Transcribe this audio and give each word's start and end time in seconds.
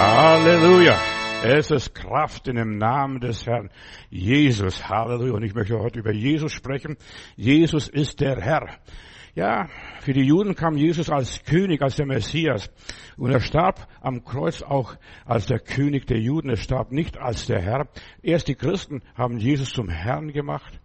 Halleluja. 0.00 0.98
Es 1.44 1.70
ist 1.70 1.94
Kraft 1.94 2.48
in 2.48 2.56
dem 2.56 2.78
Namen 2.78 3.20
des 3.20 3.46
Herrn 3.46 3.68
Jesus. 4.08 4.88
Halleluja. 4.88 5.34
Und 5.34 5.42
ich 5.42 5.54
möchte 5.54 5.78
heute 5.78 5.98
über 5.98 6.10
Jesus 6.10 6.54
sprechen. 6.54 6.96
Jesus 7.36 7.86
ist 7.86 8.18
der 8.22 8.40
Herr. 8.40 8.78
Ja, 9.34 9.68
für 10.00 10.14
die 10.14 10.22
Juden 10.22 10.54
kam 10.54 10.78
Jesus 10.78 11.10
als 11.10 11.44
König, 11.44 11.82
als 11.82 11.96
der 11.96 12.06
Messias. 12.06 12.70
Und 13.18 13.30
er 13.30 13.40
starb 13.40 13.88
am 14.00 14.24
Kreuz 14.24 14.62
auch 14.62 14.96
als 15.26 15.44
der 15.44 15.58
König 15.58 16.06
der 16.06 16.18
Juden. 16.18 16.48
Er 16.48 16.56
starb 16.56 16.92
nicht 16.92 17.18
als 17.18 17.44
der 17.44 17.60
Herr. 17.60 17.86
Erst 18.22 18.48
die 18.48 18.54
Christen 18.54 19.02
haben 19.14 19.36
Jesus 19.36 19.68
zum 19.68 19.90
Herrn 19.90 20.32
gemacht. 20.32 20.80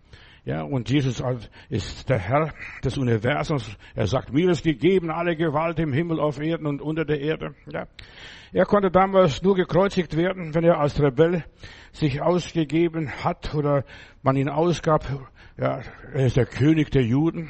Ja, 0.45 0.61
und 0.61 0.91
Jesus 0.91 1.23
ist 1.69 2.07
der 2.07 2.19
Herr 2.19 2.53
des 2.83 2.99
Universums. 2.99 3.77
Er 3.95 4.05
sagt, 4.05 4.31
mir 4.31 4.51
ist 4.51 4.63
gegeben 4.63 5.09
alle 5.09 5.35
Gewalt 5.35 5.79
im 5.79 5.91
Himmel, 5.91 6.19
auf 6.19 6.39
Erden 6.39 6.67
und 6.67 6.83
unter 6.83 7.03
der 7.03 7.19
Erde. 7.19 7.55
Ja. 7.71 7.87
Er 8.53 8.65
konnte 8.65 8.91
damals 8.91 9.41
nur 9.41 9.55
gekreuzigt 9.55 10.15
werden, 10.15 10.53
wenn 10.53 10.63
er 10.63 10.79
als 10.79 11.01
Rebell 11.01 11.43
sich 11.93 12.21
ausgegeben 12.21 13.09
hat 13.23 13.55
oder 13.55 13.85
man 14.21 14.35
ihn 14.35 14.47
ausgab. 14.47 15.03
Ja, 15.57 15.81
er 16.13 16.25
ist 16.27 16.37
der 16.37 16.45
König 16.45 16.91
der 16.91 17.03
Juden. 17.03 17.49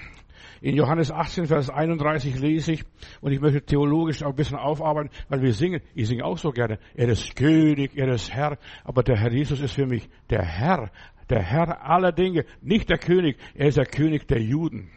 In 0.62 0.75
Johannes 0.75 1.12
18, 1.12 1.48
Vers 1.48 1.70
31 1.70 2.39
lese 2.39 2.72
ich, 2.72 2.84
und 3.20 3.34
ich 3.34 3.41
möchte 3.41 3.62
theologisch 3.62 4.23
auch 4.23 4.30
ein 4.30 4.36
bisschen 4.36 4.58
aufarbeiten, 4.58 5.09
weil 5.27 5.41
wir 5.41 5.53
singen, 5.53 5.81
ich 5.94 6.08
singe 6.08 6.23
auch 6.23 6.38
so 6.38 6.52
gerne, 6.52 6.80
er 6.95 7.09
ist 7.09 7.36
König, 7.36 7.91
er 7.95 8.08
ist 8.08 8.34
Herr, 8.34 8.58
aber 8.84 9.03
der 9.03 9.17
Herr 9.17 9.31
Jesus 9.31 9.59
ist 9.59 9.73
für 9.73 9.86
mich 9.86 10.08
der 10.30 10.44
Herr, 10.44 10.89
der 11.30 11.42
Herr 11.42 11.86
aller 11.90 12.12
Dinge, 12.12 12.46
nicht 12.62 12.90
der 12.90 12.98
König, 12.98 13.38
er 13.54 13.68
ist 13.68 13.78
der 13.78 13.86
König 13.86 14.28
der 14.28 14.42
Juden. 14.42 14.90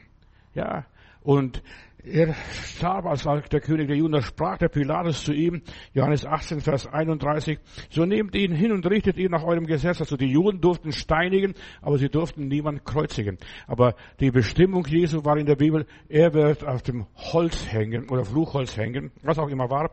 Ja, 0.54 0.86
und 1.22 1.62
er 2.04 2.34
starb 2.34 3.06
als 3.06 3.24
der 3.24 3.60
König 3.60 3.88
der 3.88 3.96
Juden, 3.96 4.12
da 4.12 4.22
sprach 4.22 4.56
der 4.58 4.68
Pilatus 4.68 5.24
zu 5.24 5.32
ihm, 5.32 5.62
Johannes 5.92 6.24
18, 6.24 6.60
Vers 6.60 6.86
31, 6.86 7.58
so 7.90 8.04
nehmt 8.04 8.34
ihn 8.34 8.52
hin 8.52 8.72
und 8.72 8.86
richtet 8.86 9.18
ihn 9.18 9.30
nach 9.30 9.44
eurem 9.44 9.66
Gesetz. 9.66 10.00
Also 10.00 10.16
die 10.16 10.30
Juden 10.30 10.60
durften 10.60 10.92
steinigen, 10.92 11.54
aber 11.82 11.98
sie 11.98 12.08
durften 12.08 12.48
niemand 12.48 12.84
kreuzigen. 12.84 13.36
Aber 13.66 13.94
die 14.20 14.30
Bestimmung 14.30 14.86
Jesu 14.86 15.24
war 15.24 15.36
in 15.38 15.46
der 15.46 15.56
Bibel, 15.56 15.86
er 16.08 16.32
wird 16.34 16.64
auf 16.64 16.82
dem 16.82 17.06
Holz 17.14 17.70
hängen 17.70 18.08
oder 18.08 18.24
Fluchholz 18.24 18.76
hängen, 18.76 19.10
was 19.22 19.38
auch 19.38 19.48
immer 19.48 19.68
war. 19.68 19.90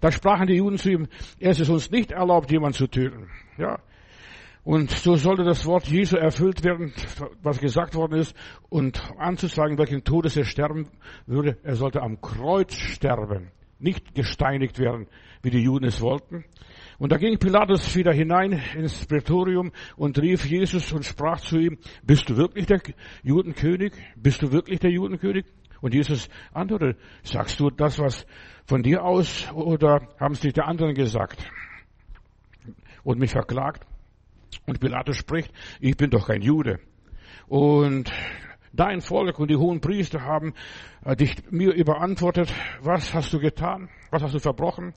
Da 0.00 0.10
sprachen 0.10 0.46
die 0.46 0.56
Juden 0.56 0.76
zu 0.76 0.90
ihm, 0.90 1.06
es 1.38 1.60
ist 1.60 1.70
uns 1.70 1.90
nicht 1.90 2.12
erlaubt, 2.12 2.50
jemand 2.50 2.74
zu 2.74 2.88
töten. 2.88 3.28
Ja, 3.56 3.78
und 4.64 4.90
so 4.90 5.16
sollte 5.16 5.44
das 5.44 5.66
Wort 5.66 5.86
Jesu 5.88 6.16
erfüllt 6.16 6.64
werden, 6.64 6.94
was 7.42 7.60
gesagt 7.60 7.94
worden 7.94 8.18
ist, 8.18 8.34
und 8.70 9.00
anzuzeigen, 9.18 9.76
welchen 9.76 10.04
Todes 10.04 10.38
er 10.38 10.44
sterben 10.44 10.88
würde. 11.26 11.58
Er 11.62 11.76
sollte 11.76 12.00
am 12.00 12.20
Kreuz 12.22 12.74
sterben, 12.74 13.50
nicht 13.78 14.14
gesteinigt 14.14 14.78
werden, 14.78 15.06
wie 15.42 15.50
die 15.50 15.62
Juden 15.62 15.84
es 15.84 16.00
wollten. 16.00 16.44
Und 16.98 17.12
da 17.12 17.18
ging 17.18 17.38
Pilatus 17.38 17.94
wieder 17.94 18.14
hinein 18.14 18.62
ins 18.74 19.04
Prätorium 19.04 19.70
und 19.96 20.18
rief 20.18 20.46
Jesus 20.46 20.92
und 20.92 21.04
sprach 21.04 21.40
zu 21.40 21.58
ihm, 21.58 21.76
bist 22.02 22.30
du 22.30 22.36
wirklich 22.38 22.64
der 22.64 22.80
Judenkönig? 23.22 23.92
Bist 24.16 24.40
du 24.40 24.50
wirklich 24.50 24.80
der 24.80 24.90
Judenkönig? 24.90 25.44
Und 25.82 25.92
Jesus 25.92 26.30
antwortete, 26.54 26.98
sagst 27.22 27.60
du 27.60 27.68
das 27.68 27.98
was 27.98 28.26
von 28.64 28.82
dir 28.82 29.04
aus 29.04 29.52
oder 29.52 30.08
haben 30.18 30.32
es 30.32 30.40
dich 30.40 30.54
der 30.54 30.66
anderen 30.66 30.94
gesagt? 30.94 31.44
Und 33.02 33.18
mich 33.18 33.32
verklagt? 33.32 33.84
Und 34.66 34.80
Pilatus 34.80 35.16
spricht, 35.16 35.52
ich 35.80 35.96
bin 35.96 36.10
doch 36.10 36.26
kein 36.26 36.42
Jude. 36.42 36.80
Und 37.46 38.10
dein 38.74 39.00
Volk 39.00 39.38
und 39.38 39.50
die 39.50 39.56
hohen 39.56 39.80
Priester 39.80 40.22
haben 40.22 40.52
äh, 41.04 41.16
dich 41.16 41.36
mir 41.50 41.72
überantwortet, 41.72 42.52
was 42.82 43.14
hast 43.14 43.32
du 43.32 43.38
getan? 43.38 43.88
Was 44.10 44.22
hast 44.22 44.34
du 44.34 44.40
verbrochen? 44.40 44.94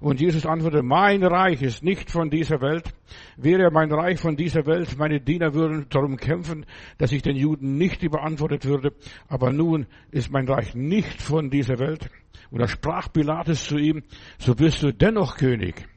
Und 0.00 0.20
Jesus 0.20 0.46
antwortete, 0.46 0.82
mein 0.82 1.22
Reich 1.22 1.62
ist 1.62 1.82
nicht 1.82 2.10
von 2.10 2.30
dieser 2.30 2.60
Welt. 2.60 2.92
Wäre 3.36 3.70
mein 3.70 3.92
Reich 3.92 4.20
von 4.20 4.36
dieser 4.36 4.66
Welt, 4.66 4.96
meine 4.98 5.20
Diener 5.20 5.54
würden 5.54 5.86
darum 5.88 6.16
kämpfen, 6.16 6.66
dass 6.98 7.12
ich 7.12 7.22
den 7.22 7.36
Juden 7.36 7.78
nicht 7.78 8.02
überantwortet 8.02 8.64
würde. 8.64 8.92
Aber 9.28 9.52
nun 9.52 9.86
ist 10.10 10.30
mein 10.30 10.48
Reich 10.48 10.74
nicht 10.74 11.22
von 11.22 11.50
dieser 11.50 11.78
Welt. 11.78 12.10
Und 12.50 12.60
da 12.60 12.68
sprach 12.68 13.12
Pilatus 13.12 13.64
zu 13.66 13.76
ihm, 13.78 14.02
so 14.38 14.54
bist 14.54 14.82
du 14.82 14.92
dennoch 14.92 15.36
König. 15.36 15.88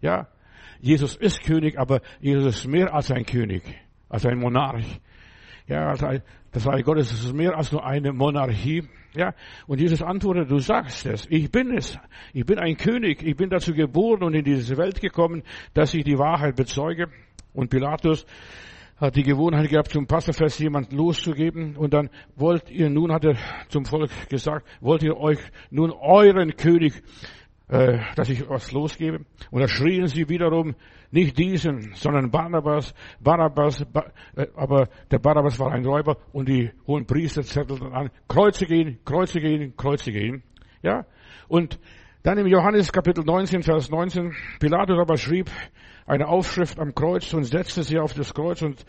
Ja, 0.00 0.28
Jesus 0.82 1.14
ist 1.14 1.42
König, 1.44 1.78
aber 1.78 2.00
Jesus 2.20 2.56
ist 2.56 2.66
mehr 2.66 2.92
als 2.92 3.10
ein 3.12 3.24
König, 3.24 3.62
als 4.08 4.26
ein 4.26 4.38
Monarch. 4.38 4.84
Ja, 5.68 5.90
also 5.90 6.08
das 6.50 6.66
Reich 6.66 6.84
Gottes 6.84 7.12
ist 7.12 7.32
mehr 7.32 7.56
als 7.56 7.70
nur 7.70 7.86
eine 7.86 8.12
Monarchie. 8.12 8.82
Ja, 9.14 9.32
und 9.68 9.80
Jesus 9.80 10.02
antwortet, 10.02 10.50
du 10.50 10.58
sagst 10.58 11.06
es, 11.06 11.26
ich 11.30 11.50
bin 11.52 11.72
es. 11.76 11.96
Ich 12.32 12.44
bin 12.44 12.58
ein 12.58 12.76
König. 12.76 13.22
Ich 13.22 13.36
bin 13.36 13.48
dazu 13.48 13.72
geboren 13.72 14.24
und 14.24 14.34
in 14.34 14.42
diese 14.42 14.76
Welt 14.76 15.00
gekommen, 15.00 15.44
dass 15.72 15.94
ich 15.94 16.02
die 16.02 16.18
Wahrheit 16.18 16.56
bezeuge. 16.56 17.06
Und 17.54 17.70
Pilatus 17.70 18.26
hat 18.96 19.14
die 19.14 19.22
Gewohnheit 19.22 19.68
gehabt, 19.70 19.92
zum 19.92 20.06
Passafest 20.06 20.58
jemanden 20.58 20.96
loszugeben. 20.96 21.76
Und 21.76 21.94
dann 21.94 22.10
wollt 22.34 22.70
ihr, 22.70 22.90
nun 22.90 23.12
hat 23.12 23.24
er 23.24 23.36
zum 23.68 23.84
Volk 23.84 24.10
gesagt, 24.28 24.66
wollt 24.80 25.02
ihr 25.04 25.16
euch 25.16 25.38
nun 25.70 25.92
euren 25.92 26.56
König 26.56 27.02
äh, 27.72 28.00
dass 28.16 28.28
ich 28.28 28.46
was 28.50 28.70
losgebe. 28.70 29.24
Und 29.50 29.62
da 29.62 29.66
schrien 29.66 30.06
sie 30.06 30.28
wiederum 30.28 30.74
nicht 31.10 31.38
diesen, 31.38 31.94
sondern 31.94 32.30
Barnabas, 32.30 32.94
Barabbas, 33.18 33.80
äh, 34.36 34.46
aber 34.54 34.90
der 35.10 35.18
Barabbas 35.18 35.58
war 35.58 35.72
ein 35.72 35.86
Räuber 35.86 36.18
und 36.34 36.50
die 36.50 36.70
hohen 36.86 37.06
Priester 37.06 37.42
zettelten 37.42 37.94
an, 37.94 38.10
Kreuze 38.28 38.66
gehen, 38.66 38.98
Kreuze 39.06 39.40
gehen, 39.40 39.74
Kreuze 39.74 40.12
gehen. 40.12 40.42
Ja? 40.82 41.06
Und 41.48 41.80
dann 42.22 42.36
im 42.36 42.46
Johannes 42.46 42.92
Kapitel 42.92 43.24
19, 43.24 43.62
Vers 43.62 43.88
19, 43.88 44.34
Pilatus 44.60 44.98
aber 44.98 45.16
schrieb 45.16 45.50
eine 46.04 46.28
Aufschrift 46.28 46.78
am 46.78 46.94
Kreuz 46.94 47.32
und 47.32 47.44
setzte 47.44 47.84
sie 47.84 47.98
auf 47.98 48.12
das 48.12 48.34
Kreuz 48.34 48.60
und 48.60 48.84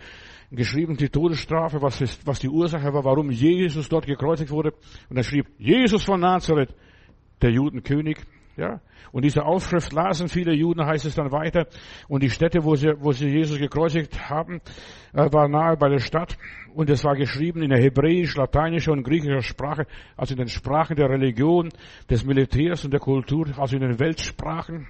geschrieben 0.52 0.98
die 0.98 1.08
Todesstrafe, 1.08 1.82
was, 1.82 2.02
ist, 2.02 2.28
was 2.28 2.40
die 2.40 2.50
Ursache 2.50 2.94
war, 2.94 3.06
warum 3.06 3.32
Jesus 3.32 3.88
dort 3.88 4.08
gekreuzigt 4.08 4.52
wurde. 4.52 4.74
Und 5.10 5.16
er 5.16 5.24
schrieb, 5.24 5.48
Jesus 5.58 6.04
von 6.04 6.20
Nazareth, 6.20 6.76
der 7.42 7.52
Judenkönig. 7.52 8.18
Ja? 8.56 8.82
Und 9.12 9.26
diese 9.26 9.46
Aufschrift 9.46 9.92
lasen 9.94 10.28
viele 10.28 10.54
Juden, 10.54 10.86
heißt 10.86 11.06
es 11.06 11.16
dann 11.16 11.32
weiter. 11.32 11.68
Und 12.08 12.24
die 12.24 12.30
Städte, 12.30 12.64
wo 12.64 12.76
sie, 12.76 12.94
wo 13.00 13.12
sie 13.12 13.28
Jesus 13.28 13.60
gekreuzigt 13.60 14.30
haben, 14.30 14.62
äh, 15.14 15.32
war 15.32 15.48
nahe 15.48 15.78
bei 15.78 15.90
der 15.90 16.00
Stadt. 16.00 16.38
Und 16.74 16.90
es 16.90 17.04
war 17.04 17.16
geschrieben 17.16 17.64
in 17.64 17.70
der 17.70 17.82
hebräisch, 17.82 18.36
lateinischer 18.36 18.92
und 18.92 19.04
griechischer 19.04 19.42
Sprache, 19.42 19.86
also 20.18 20.34
in 20.34 20.40
den 20.40 20.48
Sprachen 20.48 20.96
der 20.96 21.10
Religion, 21.10 21.70
des 22.10 22.26
Militärs 22.26 22.86
und 22.86 22.92
der 22.92 23.00
Kultur, 23.00 23.48
also 23.58 23.76
in 23.76 23.82
den 23.82 24.00
Weltsprachen, 24.00 24.88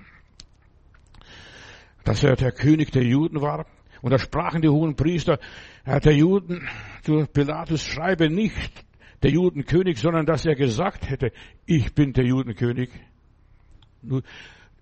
dass 2.03 2.23
er 2.23 2.35
der 2.35 2.51
König 2.51 2.91
der 2.91 3.03
Juden 3.03 3.41
war. 3.41 3.65
Und 4.01 4.11
da 4.11 4.19
sprachen 4.19 4.61
die 4.61 4.69
hohen 4.69 4.95
Priester 4.95 5.39
der 5.85 6.13
Juden 6.13 6.67
zu 7.03 7.25
Pilatus, 7.25 7.85
schreibe 7.85 8.29
nicht 8.29 8.85
der 9.21 9.31
Judenkönig, 9.31 9.97
sondern 9.97 10.25
dass 10.25 10.45
er 10.45 10.55
gesagt 10.55 11.09
hätte, 11.09 11.31
ich 11.65 11.93
bin 11.95 12.11
der 12.11 12.25
Judenkönig. 12.25 12.89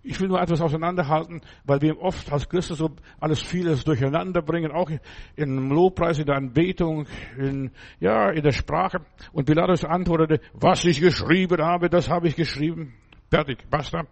Ich 0.03 0.19
will 0.19 0.29
nur 0.29 0.41
etwas 0.41 0.61
auseinanderhalten, 0.61 1.41
weil 1.63 1.81
wir 1.81 2.01
oft 2.01 2.31
als 2.31 2.49
Christen 2.49 2.73
so 2.73 2.89
alles 3.19 3.39
vieles 3.39 3.83
durcheinander 3.83 4.41
bringen, 4.41 4.71
auch 4.71 4.89
im 5.35 5.69
Lobpreis, 5.69 6.17
in 6.17 6.25
der 6.25 6.37
Anbetung, 6.37 7.05
in, 7.37 7.69
ja, 7.99 8.31
in 8.31 8.41
der 8.41 8.51
Sprache. 8.51 9.05
Und 9.31 9.45
Pilatus 9.45 9.85
antwortete, 9.85 10.41
was 10.53 10.85
ich 10.85 10.99
geschrieben 10.99 11.61
habe, 11.61 11.89
das 11.89 12.09
habe 12.09 12.27
ich 12.27 12.35
geschrieben. 12.35 12.93
Fertig, 13.29 13.69
basta. 13.69 14.07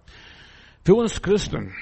Für 0.85 0.93
uns 0.95 1.21
Christen 1.21 1.73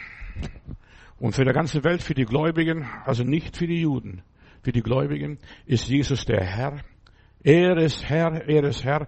und 1.19 1.33
für 1.33 1.43
die 1.43 1.51
ganze 1.51 1.83
Welt, 1.83 2.01
für 2.01 2.13
die 2.13 2.25
Gläubigen, 2.25 2.87
also 3.05 3.23
nicht 3.23 3.57
für 3.57 3.67
die 3.67 3.81
Juden, 3.81 4.21
für 4.61 4.71
die 4.71 4.81
Gläubigen 4.81 5.37
ist 5.66 5.87
Jesus 5.87 6.25
der 6.25 6.43
Herr. 6.43 6.79
Er 7.43 7.77
ist 7.77 8.09
Herr, 8.09 8.47
er 8.47 8.63
ist 8.63 8.83
Herr. 8.83 9.07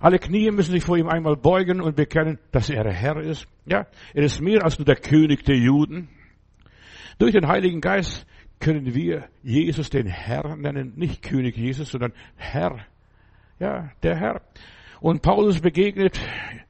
Alle 0.00 0.18
Knie 0.18 0.50
müssen 0.50 0.72
sich 0.72 0.82
vor 0.82 0.96
ihm 0.96 1.08
einmal 1.08 1.36
beugen 1.36 1.82
und 1.82 1.94
bekennen, 1.94 2.38
dass 2.52 2.70
er 2.70 2.90
Herr 2.90 3.18
ist. 3.18 3.46
Ja, 3.66 3.86
er 4.14 4.24
ist 4.24 4.40
mehr 4.40 4.64
als 4.64 4.78
nur 4.78 4.86
der 4.86 4.96
König 4.96 5.44
der 5.44 5.56
Juden. 5.56 6.08
Durch 7.18 7.32
den 7.32 7.46
Heiligen 7.46 7.82
Geist 7.82 8.26
können 8.60 8.94
wir 8.94 9.28
Jesus 9.42 9.90
den 9.90 10.06
Herr 10.06 10.56
nennen, 10.56 10.94
nicht 10.96 11.22
König 11.22 11.54
Jesus, 11.54 11.90
sondern 11.90 12.14
Herr. 12.36 12.78
Ja, 13.58 13.92
der 14.02 14.16
Herr. 14.16 14.40
Und 15.02 15.20
Paulus 15.20 15.60
begegnet 15.60 16.18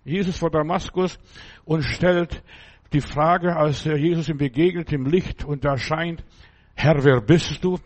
Jesus 0.05 0.37
vor 0.37 0.51
Damaskus 0.51 1.21
und 1.65 1.83
stellt 1.83 2.43
die 2.93 3.01
Frage, 3.01 3.57
als 3.57 3.85
Jesus 3.85 4.29
ihm 4.29 4.39
begegnet 4.39 4.93
im 4.93 5.07
Licht 5.07 5.45
und 5.45 5.65
da 5.65 5.79
scheint, 5.79 6.25
Herr, 6.75 7.05
wer 7.05 7.21
bist 7.21 7.63
du? 7.63 7.79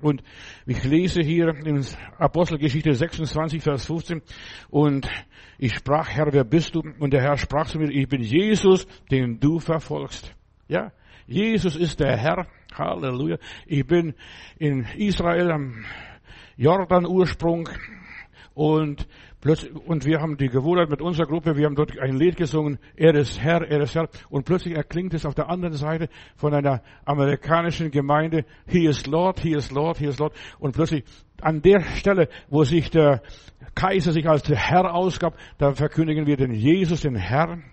Und 0.00 0.22
ich 0.66 0.84
lese 0.84 1.22
hier 1.22 1.48
in 1.64 1.84
Apostelgeschichte 2.18 2.94
26, 2.94 3.62
Vers 3.62 3.86
15, 3.86 4.22
und 4.68 5.08
ich 5.58 5.74
sprach, 5.74 6.08
Herr, 6.08 6.32
wer 6.32 6.44
bist 6.44 6.74
du? 6.74 6.82
Und 6.98 7.12
der 7.12 7.22
Herr 7.22 7.36
sprach 7.36 7.66
zu 7.66 7.78
mir, 7.78 7.90
ich 7.90 8.08
bin 8.08 8.22
Jesus, 8.22 8.86
den 9.10 9.40
du 9.40 9.58
verfolgst. 9.58 10.34
Ja, 10.68 10.92
Jesus 11.26 11.76
ist 11.76 12.00
der 12.00 12.16
Herr. 12.16 12.46
Halleluja. 12.74 13.38
Ich 13.66 13.86
bin 13.86 14.14
in 14.58 14.84
Israel 14.96 15.50
am 15.50 15.84
Jordan-Ursprung 16.56 17.68
Und 18.56 19.06
und 19.86 20.04
wir 20.04 20.20
haben 20.20 20.36
die 20.36 20.48
Gewohnheit 20.48 20.90
mit 20.90 21.00
unserer 21.00 21.26
Gruppe, 21.26 21.56
wir 21.56 21.66
haben 21.66 21.74
dort 21.74 21.98
ein 21.98 22.16
Lied 22.16 22.36
gesungen, 22.36 22.78
er 22.96 23.14
ist 23.14 23.40
Herr, 23.40 23.62
er 23.62 23.80
ist 23.80 23.94
Herr. 23.94 24.08
Und 24.28 24.44
plötzlich 24.44 24.74
erklingt 24.74 25.14
es 25.14 25.24
auf 25.24 25.34
der 25.34 25.48
anderen 25.48 25.74
Seite 25.74 26.08
von 26.36 26.54
einer 26.54 26.82
amerikanischen 27.04 27.90
Gemeinde, 27.90 28.44
he 28.66 28.86
is 28.86 29.06
Lord, 29.06 29.40
he 29.40 29.52
is 29.52 29.70
Lord, 29.70 29.98
he 29.98 30.06
is 30.06 30.18
Lord. 30.18 30.34
Und 30.58 30.74
plötzlich 30.74 31.04
an 31.40 31.62
der 31.62 31.80
Stelle, 31.80 32.28
wo 32.48 32.64
sich 32.64 32.90
der 32.90 33.22
Kaiser 33.74 34.12
sich 34.12 34.28
als 34.28 34.42
der 34.42 34.56
Herr 34.56 34.94
ausgab, 34.94 35.36
da 35.58 35.72
verkündigen 35.72 36.26
wir 36.26 36.36
den 36.36 36.52
Jesus, 36.52 37.02
den 37.02 37.16
Herrn, 37.16 37.64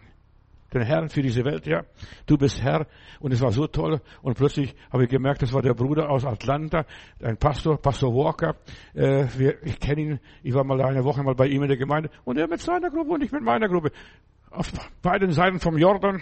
den 0.74 0.84
Herrn 0.84 1.10
für 1.10 1.22
diese 1.22 1.44
Welt, 1.46 1.66
ja. 1.68 1.84
Du 2.26 2.38
bist 2.38 2.62
Herr. 2.62 2.88
Und 3.20 3.32
es 3.32 3.42
war 3.42 3.52
so 3.52 3.68
toll. 3.68 4.02
Und 4.22 4.38
plötzlich 4.38 4.76
habe 4.92 5.04
ich 5.04 5.10
gemerkt, 5.10 5.42
das 5.42 5.54
war 5.54 5.62
der 5.62 5.74
Bruder 5.74 6.10
aus 6.10 6.26
Atlanta, 6.26 6.86
ein 7.22 7.38
Pastor, 7.38 7.78
Pastor 7.78 8.14
Walker. 8.14 8.56
Äh, 8.94 9.28
wir, 9.38 9.64
ich 9.64 9.80
kenne 9.80 10.02
ihn. 10.02 10.20
Ich 10.44 10.54
war 10.54 10.64
mal 10.64 10.82
eine 10.82 11.04
Woche 11.04 11.24
mal 11.24 11.36
bei 11.36 11.48
ihm 11.48 11.62
in 11.64 11.70
der 11.70 11.78
Gemeinde. 11.78 12.10
Und 12.26 12.38
er 12.38 12.48
mit 12.48 12.60
seiner 12.60 12.90
Gruppe 12.90 13.12
und 13.12 13.24
ich 13.24 13.32
mit 13.32 13.44
meiner 13.44 13.68
Gruppe. 13.68 13.92
Auf 14.52 14.72
beiden 15.02 15.32
Seiten 15.32 15.60
vom 15.60 15.78
Jordan. 15.78 16.22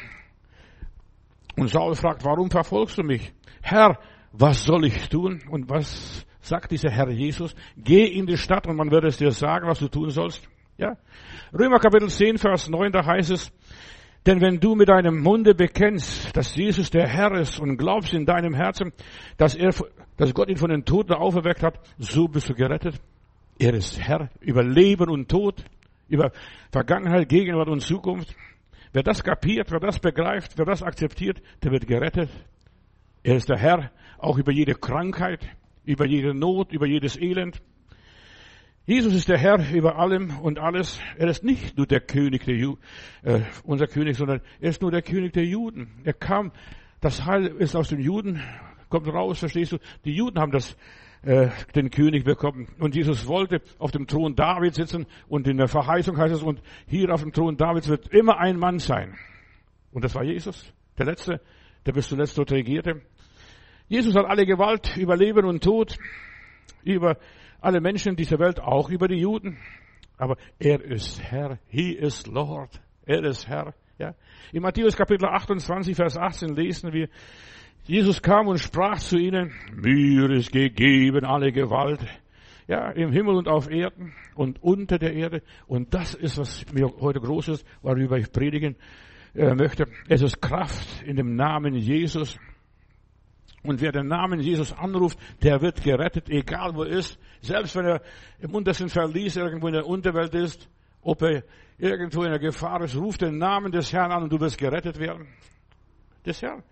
Und 1.58 1.70
Saul 1.70 1.96
fragt, 1.96 2.24
warum 2.24 2.50
verfolgst 2.50 2.98
du 2.98 3.04
mich? 3.04 3.34
Herr, 3.62 4.00
was 4.32 4.64
soll 4.64 4.86
ich 4.86 5.10
tun? 5.10 5.42
Und 5.50 5.70
was 5.70 6.26
sagt 6.42 6.72
dieser 6.72 6.90
Herr 6.90 7.10
Jesus? 7.10 7.56
Geh 7.78 8.06
in 8.06 8.26
die 8.26 8.38
Stadt 8.38 8.68
und 8.68 8.76
man 8.76 8.92
wird 8.92 9.06
es 9.06 9.18
dir 9.18 9.32
sagen, 9.32 9.68
was 9.68 9.80
du 9.80 9.88
tun 9.88 10.10
sollst. 10.10 10.48
Ja. 10.78 10.98
Römer 11.54 11.80
Kapitel 11.80 12.10
10, 12.10 12.38
Vers 12.38 12.70
9, 12.70 12.92
da 12.92 13.06
heißt 13.06 13.30
es, 13.32 13.52
denn 14.26 14.40
wenn 14.42 14.60
du 14.60 14.76
mit 14.76 14.90
deinem 14.90 15.22
Munde 15.22 15.56
bekennst, 15.56 16.36
dass 16.38 16.56
Jesus 16.56 16.92
der 16.92 17.08
Herr 17.08 17.34
ist 17.34 17.60
und 17.60 17.78
glaubst 17.78 18.14
in 18.14 18.26
deinem 18.26 18.54
Herzen, 18.54 18.94
dass 19.38 19.56
er, 19.56 19.74
dass 20.18 20.34
Gott 20.34 20.50
ihn 20.50 20.58
von 20.58 20.70
den 20.70 20.86
Toten 20.86 21.14
auferweckt 21.14 21.64
hat, 21.64 21.80
so 21.98 22.28
bist 22.28 22.50
du 22.50 22.54
gerettet. 22.54 23.00
Er 23.58 23.74
ist 23.74 24.00
Herr 24.00 24.30
über 24.40 24.64
Leben 24.64 25.10
und 25.10 25.30
Tod, 25.30 25.64
über 26.08 26.32
Vergangenheit, 26.72 27.30
Gegenwart 27.30 27.70
und 27.70 27.82
Zukunft. 27.82 28.36
Wer 28.94 29.04
das 29.04 29.24
kapiert, 29.24 29.72
wer 29.72 29.80
das 29.80 30.00
begreift, 30.00 30.58
wer 30.58 30.66
das 30.66 30.84
akzeptiert, 30.84 31.42
der 31.64 31.72
wird 31.72 31.88
gerettet. 31.88 32.30
Er 33.24 33.36
ist 33.36 33.50
der 33.50 33.58
Herr 33.58 33.92
auch 34.18 34.38
über 34.38 34.52
jede 34.52 34.76
Krankheit, 34.76 35.48
über 35.84 36.06
jede 36.06 36.34
Not, 36.34 36.74
über 36.74 36.86
jedes 36.86 37.18
Elend. 37.18 37.62
Jesus 38.86 39.14
ist 39.14 39.30
der 39.30 39.38
Herr 39.38 39.72
über 39.72 40.00
allem 40.00 40.40
und 40.40 40.58
alles. 40.58 41.00
Er 41.16 41.28
ist 41.28 41.44
nicht 41.44 41.78
nur 41.78 41.86
der 41.86 42.02
König 42.02 42.46
der 42.46 42.56
Ju 42.56 42.78
äh, 43.22 43.42
unser 43.64 43.86
König, 43.86 44.18
sondern 44.18 44.42
er 44.60 44.70
ist 44.72 44.82
nur 44.82 44.90
der 44.90 45.04
König 45.04 45.34
der 45.34 45.46
Juden. 45.46 46.02
Er 46.04 46.14
kam, 46.14 46.52
das 47.00 47.26
Heil 47.26 47.46
ist 47.46 47.76
aus 47.76 47.90
den 47.90 48.00
Juden, 48.00 48.42
kommt 48.90 49.08
raus, 49.08 49.38
verstehst 49.38 49.74
du? 49.74 49.78
Die 50.04 50.14
Juden 50.16 50.40
haben 50.40 50.52
das, 50.52 50.76
äh, 51.22 51.50
den 51.76 51.92
König 51.92 52.24
bekommen. 52.24 52.70
Und 52.80 52.96
Jesus 52.96 53.28
wollte 53.28 53.62
auf 53.78 53.92
dem 53.92 54.08
Thron 54.08 54.36
Davids 54.36 54.78
sitzen 54.78 55.06
und 55.28 55.48
in 55.48 55.58
der 55.58 55.68
Verheißung 55.68 56.18
heißt 56.18 56.34
es, 56.34 56.42
und 56.42 56.60
hier 56.88 57.14
auf 57.14 57.22
dem 57.22 57.34
Thron 57.34 57.58
Davids 57.58 57.88
wird 57.88 58.08
immer 58.08 58.40
ein 58.40 58.58
Mann 58.58 58.80
sein. 58.80 59.16
Und 59.92 60.04
das 60.04 60.16
war 60.16 60.24
Jesus, 60.24 60.74
der 60.98 61.06
Letzte, 61.06 61.40
der 61.86 61.92
bis 61.92 62.08
zuletzt 62.08 62.36
dort 62.36 62.52
regierte. 62.52 63.02
Jesus 63.88 64.16
hat 64.16 64.26
alle 64.26 64.48
Gewalt 64.48 64.98
über 64.98 65.16
Leben 65.16 65.46
und 65.46 65.64
Tod, 65.64 65.98
über 66.84 67.18
alle 67.62 67.80
Menschen 67.80 68.16
dieser 68.16 68.40
Welt, 68.40 68.60
auch 68.60 68.90
über 68.90 69.08
die 69.08 69.20
Juden. 69.20 69.58
Aber 70.18 70.36
er 70.60 70.84
ist 70.84 71.22
Herr. 71.22 71.60
He 71.68 71.94
is 71.94 72.26
Lord. 72.28 72.82
Er 73.06 73.24
ist 73.24 73.48
Herr. 73.48 73.74
Ja. 73.98 74.16
In 74.52 74.64
Matthäus 74.64 74.98
Kapitel 74.98 75.26
28, 75.26 75.96
Vers 75.96 76.18
18 76.18 76.56
lesen 76.56 76.92
wir, 76.92 77.08
Jesus 77.86 78.22
kam 78.22 78.48
und 78.48 78.60
sprach 78.60 79.00
zu 79.00 79.18
ihnen, 79.18 79.54
mir 79.74 80.30
ist 80.32 80.52
gegeben 80.52 81.26
alle 81.26 81.52
Gewalt. 81.52 82.02
Ja, 82.68 82.92
im 82.92 83.12
Himmel 83.12 83.36
und 83.36 83.48
auf 83.48 83.70
Erden 83.70 84.14
und 84.36 84.62
unter 84.64 84.98
der 84.98 85.14
Erde. 85.14 85.42
Und 85.68 85.94
das 85.94 86.14
ist, 86.14 86.38
was 86.38 86.66
mir 86.72 86.88
heute 87.00 87.20
groß 87.20 87.50
ist, 87.50 87.68
worüber 87.82 88.18
ich 88.18 88.32
predigen 88.32 88.76
äh, 89.34 89.54
möchte. 89.56 89.86
Es 90.08 90.22
ist 90.22 90.42
Kraft 90.42 91.04
in 91.04 91.16
dem 91.16 91.36
Namen 91.36 91.74
Jesus. 91.74 92.38
Und 93.64 93.80
wer 93.80 93.92
den 93.92 94.08
Namen 94.08 94.40
Jesus 94.40 94.74
anruft, 94.74 95.20
der 95.44 95.62
wird 95.62 95.84
gerettet, 95.84 96.30
egal 96.30 96.76
wo 96.76 96.84
er 96.84 96.98
ist. 96.98 97.20
Selbst 97.42 97.76
wenn 97.76 97.86
er 97.86 98.02
im 98.40 98.56
untersten 98.56 98.90
Verlies 98.90 99.36
irgendwo 99.36 99.68
in 99.68 99.74
der 99.74 99.86
Unterwelt 99.86 100.34
ist, 100.34 100.68
ob 101.02 101.22
er 101.22 101.44
irgendwo 101.78 102.24
in 102.24 102.32
der 102.32 102.40
Gefahr 102.40 102.82
ist, 102.82 102.96
ruft 102.96 103.22
den 103.22 103.38
Namen 103.38 103.72
des 103.72 103.94
Herrn 103.94 104.12
an 104.12 104.24
und 104.24 104.32
du 104.32 104.40
wirst 104.40 104.58
gerettet 104.58 105.00
werden. 105.00 105.28
Des 106.26 106.42
Herrn. 106.42 106.64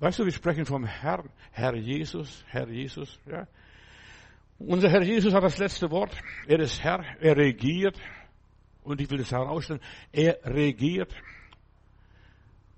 Weißt 0.00 0.18
du, 0.18 0.24
wir 0.24 0.32
sprechen 0.32 0.66
vom 0.66 0.84
Herrn, 0.84 1.28
Herr 1.52 1.74
Jesus, 1.74 2.44
Herr 2.48 2.68
Jesus, 2.68 3.20
ja. 3.26 3.46
Unser 4.58 4.90
Herr 4.90 5.02
Jesus 5.02 5.34
hat 5.34 5.42
das 5.42 5.58
letzte 5.58 5.90
Wort. 5.90 6.16
Er 6.46 6.60
ist 6.60 6.82
Herr, 6.82 7.04
er 7.20 7.36
regiert. 7.36 7.98
Und 8.84 9.00
ich 9.00 9.10
will 9.10 9.20
es 9.20 9.32
herausstellen, 9.32 9.80
er 10.12 10.38
regiert. 10.44 11.12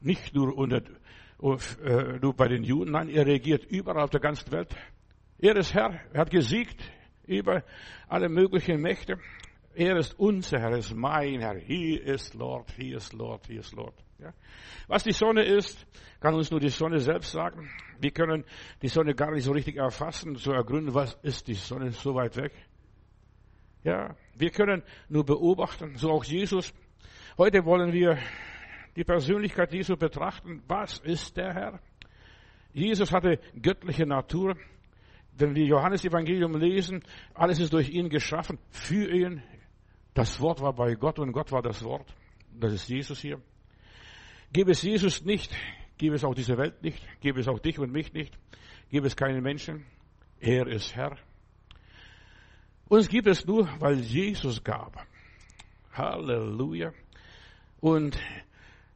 Nicht 0.01 0.35
nur 0.35 0.57
unter 0.57 0.83
äh, 1.41 2.19
nur 2.21 2.35
bei 2.35 2.49
den 2.49 2.65
Juden. 2.65 2.93
Nein, 2.93 3.09
er 3.09 3.27
regiert 3.27 3.65
überall 3.65 4.03
auf 4.03 4.11
der 4.11 4.21
ganzen 4.21 4.51
Welt. 4.53 4.75
Er 5.39 5.57
ist 5.57 5.75
Herr, 5.75 6.01
er 6.13 6.21
hat 6.21 6.31
gesiegt 6.31 6.81
über 7.27 7.65
alle 8.09 8.29
möglichen 8.29 8.81
Mächte. 8.81 9.19
Er 9.75 9.97
ist 9.97 10.19
unser 10.19 10.61
Herr, 10.61 10.71
er 10.71 10.79
ist 10.79 10.95
mein 10.95 11.41
Herr. 11.41 11.57
He 11.57 11.97
is 11.97 12.33
Lord, 12.35 12.71
he 12.77 12.93
is 12.93 13.13
Lord, 13.13 13.47
he 13.47 13.57
is 13.57 13.73
Lord. 13.73 13.95
Ja. 14.19 14.33
Was 14.87 15.03
die 15.03 15.13
Sonne 15.13 15.45
ist, 15.45 15.87
kann 16.21 16.35
uns 16.35 16.51
nur 16.51 16.61
die 16.61 16.69
Sonne 16.69 17.01
selbst 17.01 17.33
sagen. 17.33 17.69
Wir 18.01 18.13
können 18.13 18.45
die 18.81 18.89
Sonne 18.89 19.15
gar 19.15 19.33
nicht 19.33 19.45
so 19.45 19.53
richtig 19.53 19.77
erfassen, 19.77 20.37
so 20.37 20.53
ergründen, 20.53 20.95
was 20.95 21.15
ist 21.23 21.49
die 21.49 21.55
Sonne 21.55 21.91
so 21.91 22.15
weit 22.15 22.37
weg. 22.37 22.53
Ja, 23.83 24.17
wir 24.37 24.51
können 24.51 24.83
nur 25.09 25.25
beobachten, 25.25 25.97
so 25.97 26.11
auch 26.11 26.25
Jesus. 26.25 26.73
Heute 27.37 27.65
wollen 27.65 27.93
wir 27.93 28.19
die 28.97 29.05
Persönlichkeit 29.05 29.73
Jesu 29.73 29.97
betrachten, 29.97 30.63
was 30.69 30.99
ist 30.99 31.37
der 31.37 31.53
Herr? 31.53 31.81
Jesus 32.73 33.13
hatte 33.13 33.39
göttliche 33.61 34.07
Natur. 34.07 34.57
Wenn 35.37 35.55
wir 35.55 35.65
Johannes 35.65 36.05
Evangelium 36.05 36.57
lesen, 36.57 37.03
alles 37.35 37.59
ist 37.59 37.73
durch 37.73 37.89
ihn 37.91 38.09
geschaffen, 38.09 38.59
für 38.71 39.11
ihn. 39.11 39.43
Das 40.13 40.41
Wort 40.41 40.61
war 40.61 40.73
bei 40.73 40.95
Gott 40.95 41.19
und 41.19 41.33
Gott 41.33 41.51
war 41.51 41.63
das 41.63 41.83
Wort. 41.83 42.15
Das 42.53 42.73
ist 42.73 42.89
Jesus 42.89 43.21
hier. 43.21 43.41
Gäbe 44.53 44.71
es 44.71 44.83
Jesus 44.83 45.25
nicht, 45.25 45.53
gäbe 45.99 46.15
es 46.15 46.25
auch 46.25 46.35
diese 46.35 46.57
Welt 46.57 46.81
nicht, 46.83 47.05
gäbe 47.21 47.41
es 47.41 47.49
auch 47.49 47.59
dich 47.59 47.81
und 47.81 47.91
mich 47.91 48.13
nicht, 48.13 48.39
gäbe 48.91 49.09
es 49.09 49.17
keinen 49.17 49.43
Menschen. 49.43 49.85
Er 50.39 50.69
ist 50.69 50.95
Herr. 50.95 51.17
Uns 52.89 53.09
gibt 53.09 53.27
es 53.27 53.45
nur, 53.45 53.69
weil 53.81 53.99
Jesus 53.99 54.63
gab. 54.63 55.05
Halleluja. 55.93 56.93
Und 57.81 58.19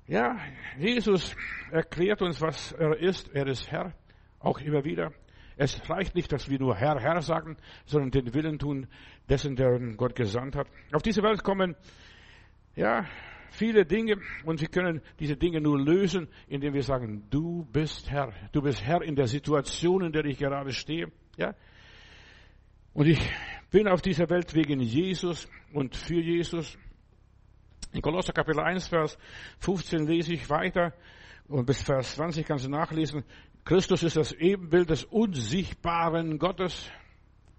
ja, 0.08 0.38
Jesus 0.78 1.36
erklärt 1.70 2.22
uns, 2.22 2.40
was 2.40 2.72
er 2.72 2.98
ist. 2.98 3.28
Er 3.34 3.46
ist 3.46 3.70
Herr, 3.70 3.92
auch 4.40 4.58
immer 4.58 4.84
wieder. 4.84 5.12
Es 5.56 5.88
reicht 5.90 6.14
nicht, 6.14 6.32
dass 6.32 6.48
wir 6.48 6.58
nur 6.58 6.76
Herr, 6.76 6.98
Herr 6.98 7.20
sagen, 7.20 7.56
sondern 7.84 8.10
den 8.10 8.32
Willen 8.32 8.58
tun 8.58 8.86
dessen, 9.28 9.54
der 9.54 9.78
Gott 9.96 10.14
gesandt 10.14 10.56
hat. 10.56 10.66
Auf 10.92 11.02
diese 11.02 11.22
Welt 11.22 11.44
kommen, 11.44 11.76
ja, 12.74 13.04
viele 13.50 13.84
Dinge 13.84 14.16
und 14.44 14.60
wir 14.60 14.68
können 14.68 15.02
diese 15.20 15.36
Dinge 15.36 15.60
nur 15.60 15.78
lösen, 15.78 16.28
indem 16.46 16.72
wir 16.72 16.82
sagen, 16.82 17.26
du 17.28 17.66
bist 17.70 18.10
Herr. 18.10 18.32
Du 18.52 18.62
bist 18.62 18.82
Herr 18.82 19.02
in 19.02 19.14
der 19.14 19.26
Situation, 19.26 20.04
in 20.04 20.12
der 20.12 20.24
ich 20.24 20.38
gerade 20.38 20.72
stehe, 20.72 21.12
ja. 21.36 21.54
Und 22.94 23.06
ich 23.06 23.20
bin 23.70 23.88
auf 23.88 24.00
dieser 24.00 24.30
Welt 24.30 24.54
wegen 24.54 24.80
Jesus 24.80 25.48
und 25.72 25.94
für 25.94 26.20
Jesus. 26.20 26.78
In 27.92 28.02
Kolosser 28.02 28.32
Kapitel 28.32 28.60
1, 28.60 28.88
Vers 28.88 29.18
15 29.60 30.06
lese 30.06 30.34
ich 30.34 30.50
weiter 30.50 30.92
und 31.48 31.64
bis 31.64 31.82
Vers 31.82 32.16
20 32.16 32.46
kannst 32.46 32.66
du 32.66 32.70
nachlesen. 32.70 33.24
Christus 33.64 34.02
ist 34.02 34.16
das 34.16 34.32
Ebenbild 34.32 34.90
des 34.90 35.04
unsichtbaren 35.04 36.38
Gottes. 36.38 36.90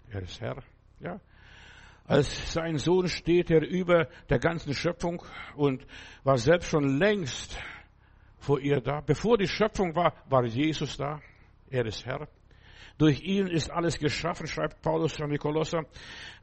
Er 0.08 0.22
ist 0.22 0.40
Herr, 0.40 0.62
ja. 1.00 1.20
Als 2.06 2.52
sein 2.52 2.76
Sohn 2.78 3.08
steht 3.08 3.50
er 3.50 3.62
über 3.62 4.08
der 4.28 4.38
ganzen 4.38 4.74
Schöpfung 4.74 5.22
und 5.54 5.86
war 6.24 6.38
selbst 6.38 6.70
schon 6.70 6.98
längst 6.98 7.58
vor 8.38 8.58
ihr 8.60 8.80
da. 8.80 9.00
Bevor 9.00 9.36
die 9.36 9.46
Schöpfung 9.46 9.94
war, 9.94 10.14
war 10.28 10.44
Jesus 10.44 10.96
da. 10.96 11.20
Er 11.68 11.86
ist 11.86 12.04
Herr. 12.06 12.28
Durch 13.00 13.22
ihn 13.22 13.46
ist 13.46 13.70
alles 13.70 13.98
geschaffen, 13.98 14.46
schreibt 14.46 14.82
Paulus 14.82 15.18
an 15.22 15.30
die 15.30 15.38
Kolosser, 15.38 15.86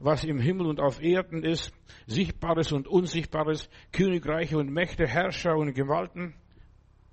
was 0.00 0.24
im 0.24 0.40
Himmel 0.40 0.66
und 0.66 0.80
auf 0.80 1.00
Erden 1.00 1.44
ist, 1.44 1.72
Sichtbares 2.08 2.72
und 2.72 2.88
Unsichtbares, 2.88 3.70
Königreiche 3.92 4.58
und 4.58 4.68
Mächte, 4.68 5.06
Herrscher 5.06 5.54
und 5.54 5.72
Gewalten. 5.72 6.34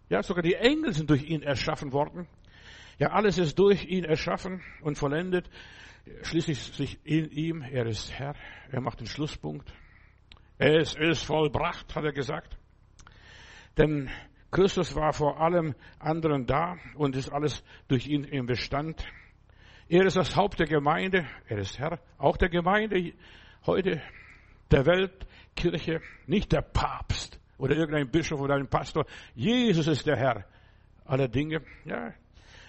Ja, 0.09 0.23
sogar 0.23 0.41
die 0.41 0.55
Engel 0.55 0.93
sind 0.93 1.11
durch 1.11 1.25
ihn 1.25 1.43
erschaffen 1.43 1.93
worden. 1.93 2.27
Ja, 2.97 3.09
alles 3.09 3.37
ist 3.37 3.59
durch 3.59 3.85
ihn 3.85 4.03
erschaffen 4.03 4.63
und 4.81 4.97
vollendet. 4.97 5.47
Schließlich 6.23 6.57
sich 6.57 6.97
in 7.03 7.29
ihm, 7.29 7.61
er 7.61 7.85
ist 7.85 8.11
Herr, 8.13 8.33
er 8.71 8.81
macht 8.81 8.99
den 8.99 9.07
Schlusspunkt. 9.07 9.71
Es 10.57 10.95
ist 10.95 11.23
vollbracht, 11.23 11.93
hat 11.93 12.03
er 12.03 12.13
gesagt. 12.13 12.57
Denn 13.77 14.09
Christus 14.49 14.95
war 14.95 15.13
vor 15.13 15.39
allem 15.39 15.75
anderen 15.99 16.47
da 16.47 16.77
und 16.95 17.15
ist 17.15 17.29
alles 17.29 17.63
durch 17.87 18.07
ihn 18.07 18.23
im 18.23 18.47
Bestand. 18.47 19.05
Er 19.87 20.05
ist 20.05 20.17
das 20.17 20.35
Haupt 20.35 20.59
der 20.59 20.67
Gemeinde. 20.67 21.27
Er 21.47 21.59
ist 21.59 21.77
Herr 21.77 21.99
auch 22.17 22.37
der 22.37 22.49
Gemeinde 22.49 23.13
heute. 23.65 24.01
der 24.71 24.85
Weltkirche, 24.85 26.01
nicht 26.25 26.51
der 26.51 26.61
Papst 26.61 27.39
oder 27.57 27.75
irgendein 27.75 28.09
Bischof 28.09 28.39
oder 28.41 28.55
ein 28.55 28.67
Pastor. 28.67 29.05
Jesus 29.35 29.87
ist 29.87 30.07
der 30.07 30.17
Herr 30.17 30.45
aller 31.05 31.27
Dinge. 31.27 31.61
Ja, 31.85 32.13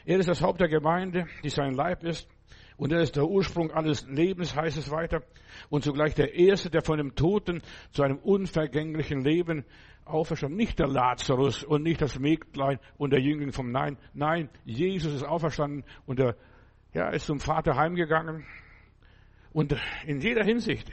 er 0.04 0.18
ist 0.18 0.28
das 0.28 0.42
Haupt 0.42 0.60
der 0.60 0.68
Gemeinde, 0.68 1.26
die 1.42 1.48
sein 1.48 1.72
Leib 1.72 2.04
ist. 2.04 2.28
Und 2.76 2.92
er 2.92 3.00
ist 3.00 3.16
der 3.16 3.24
Ursprung 3.24 3.70
alles 3.70 4.06
Lebens, 4.06 4.54
heißt 4.54 4.76
es 4.76 4.90
weiter. 4.90 5.22
Und 5.70 5.84
zugleich 5.84 6.14
der 6.14 6.34
Erste, 6.34 6.68
der 6.68 6.82
von 6.82 6.98
dem 6.98 7.14
Toten 7.14 7.62
zu 7.92 8.02
einem 8.02 8.18
unvergänglichen 8.18 9.22
Leben 9.22 9.64
auferstanden. 10.04 10.58
Nicht 10.58 10.78
der 10.78 10.86
Lazarus 10.86 11.64
und 11.64 11.82
nicht 11.82 12.02
das 12.02 12.18
Mägdlein 12.18 12.78
und 12.98 13.14
der 13.14 13.20
Jüngling 13.20 13.52
vom 13.52 13.72
Nein. 13.72 13.96
Nein, 14.12 14.50
Jesus 14.66 15.14
ist 15.14 15.24
auferstanden 15.24 15.84
und 16.04 16.20
er 16.20 16.36
ja, 16.96 17.10
ist 17.10 17.26
zum 17.26 17.40
Vater 17.40 17.76
heimgegangen. 17.76 18.46
Und 19.52 19.76
in 20.06 20.20
jeder 20.20 20.44
Hinsicht, 20.44 20.90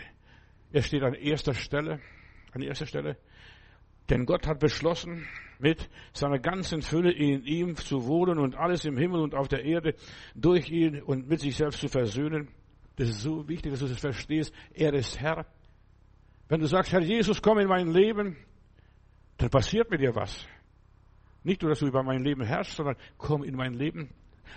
er 0.74 0.81
steht 0.81 1.01
an 1.01 1.13
erster 1.13 1.53
Stelle, 1.53 2.01
an 2.51 2.62
erster 2.62 2.86
Stelle. 2.86 3.17
Denn 4.10 4.25
Gott 4.25 4.45
hat 4.45 4.60
beschlossen, 4.60 5.25
mit 5.60 5.89
seiner 6.12 6.39
ganzen 6.39 6.81
Fülle 6.81 7.13
in 7.13 7.45
ihm 7.45 7.77
zu 7.77 8.05
wohnen 8.05 8.38
und 8.38 8.55
alles 8.55 8.83
im 8.83 8.98
Himmel 8.98 9.22
und 9.22 9.33
auf 9.33 9.48
der 9.48 9.63
Erde 9.63 9.95
durch 10.36 10.69
ihn 10.69 11.01
und 11.01 11.29
mit 11.29 11.39
sich 11.39 11.55
selbst 11.55 11.79
zu 11.79 11.88
versöhnen. 11.88 12.50
Das 12.98 13.07
ist 13.07 13.22
so 13.22 13.48
wichtig, 13.48 13.72
dass 13.72 13.79
du 13.79 13.88
das 13.88 14.00
verstehst. 14.00 14.53
Er 14.74 14.93
ist 14.93 15.22
Herr. 15.22 15.45
Wenn 16.50 16.60
du 16.60 16.67
sagst, 16.67 16.91
Herr 16.91 17.01
Jesus, 17.01 17.41
komm 17.41 17.60
in 17.60 17.69
mein 17.69 17.93
Leben, 17.93 18.36
dann 19.38 19.50
passiert 19.50 19.89
mit 19.89 20.01
dir 20.01 20.13
was. 20.13 20.45
Nicht 21.43 21.62
nur, 21.62 21.72
dass 21.72 21.79
du 21.79 21.88
über 21.88 22.03
mein 22.03 22.25
Leben 22.25 22.43
herrschst, 22.43 22.75
sondern 22.75 22.98
komm 23.17 23.45
in 23.45 23.55
mein 23.55 23.74
Leben. 23.74 24.10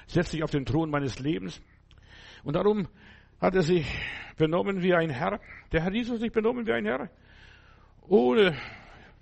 Setz 0.07 0.31
dich 0.31 0.43
auf 0.43 0.50
den 0.50 0.64
Thron 0.64 0.90
meines 0.90 1.19
Lebens. 1.19 1.61
Und 2.45 2.55
darum 2.55 2.88
hat 3.40 3.55
er 3.55 3.62
sich 3.62 3.87
benommen 4.37 4.83
wie 4.83 4.95
ein 4.95 5.11
Herr. 5.11 5.40
Der 5.73 5.83
Herr 5.83 5.93
Jesus 5.93 6.21
sich 6.21 6.33
benommen 6.33 6.66
wie 6.66 6.73
ein 6.73 6.85
Herr. 6.85 7.11
Ohne, 8.09 8.57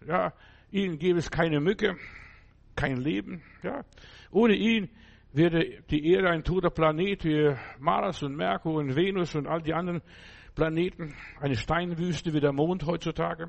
ja, 0.06 0.33
ihn 0.71 0.99
gäbe 0.99 1.18
es 1.18 1.30
keine 1.30 1.61
Mücke, 1.61 1.97
kein 2.76 2.99
Leben, 2.99 3.42
ja. 3.62 3.85
Ohne 4.30 4.54
ihn 4.54 4.90
wäre 5.33 5.64
die 5.90 6.12
Erde 6.12 6.30
ein 6.30 6.44
toter 6.44 6.71
Planet 6.71 7.25
wie 7.25 7.54
Mars 7.78 8.23
und 8.23 8.37
Merkur 8.37 8.75
und 8.75 8.94
Venus 8.94 9.35
und 9.35 9.47
all 9.47 9.62
die 9.62 9.75
anderen 9.75 10.02
Planeten. 10.54 11.14
Eine 11.40 11.56
Steinwüste 11.56 12.33
wie 12.33 12.40
der 12.40 12.52
Mond 12.52 12.87
heutzutage. 12.87 13.49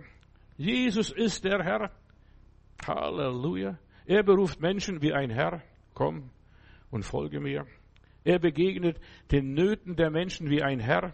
Jesus 0.58 1.12
ist 1.12 1.44
der 1.44 1.64
Herr. 1.64 1.92
Halleluja. 2.86 3.78
Er 4.06 4.24
beruft 4.24 4.62
Menschen 4.62 5.02
wie 5.02 5.14
ein 5.14 5.30
Herr. 5.30 5.62
Komm 5.94 6.30
und 6.90 7.04
folge 7.04 7.40
mir. 7.40 7.66
Er 8.24 8.40
begegnet 8.40 9.00
den 9.32 9.54
Nöten 9.54 9.96
der 9.96 10.10
Menschen 10.10 10.50
wie 10.50 10.64
ein 10.64 10.80
Herr. 10.80 11.14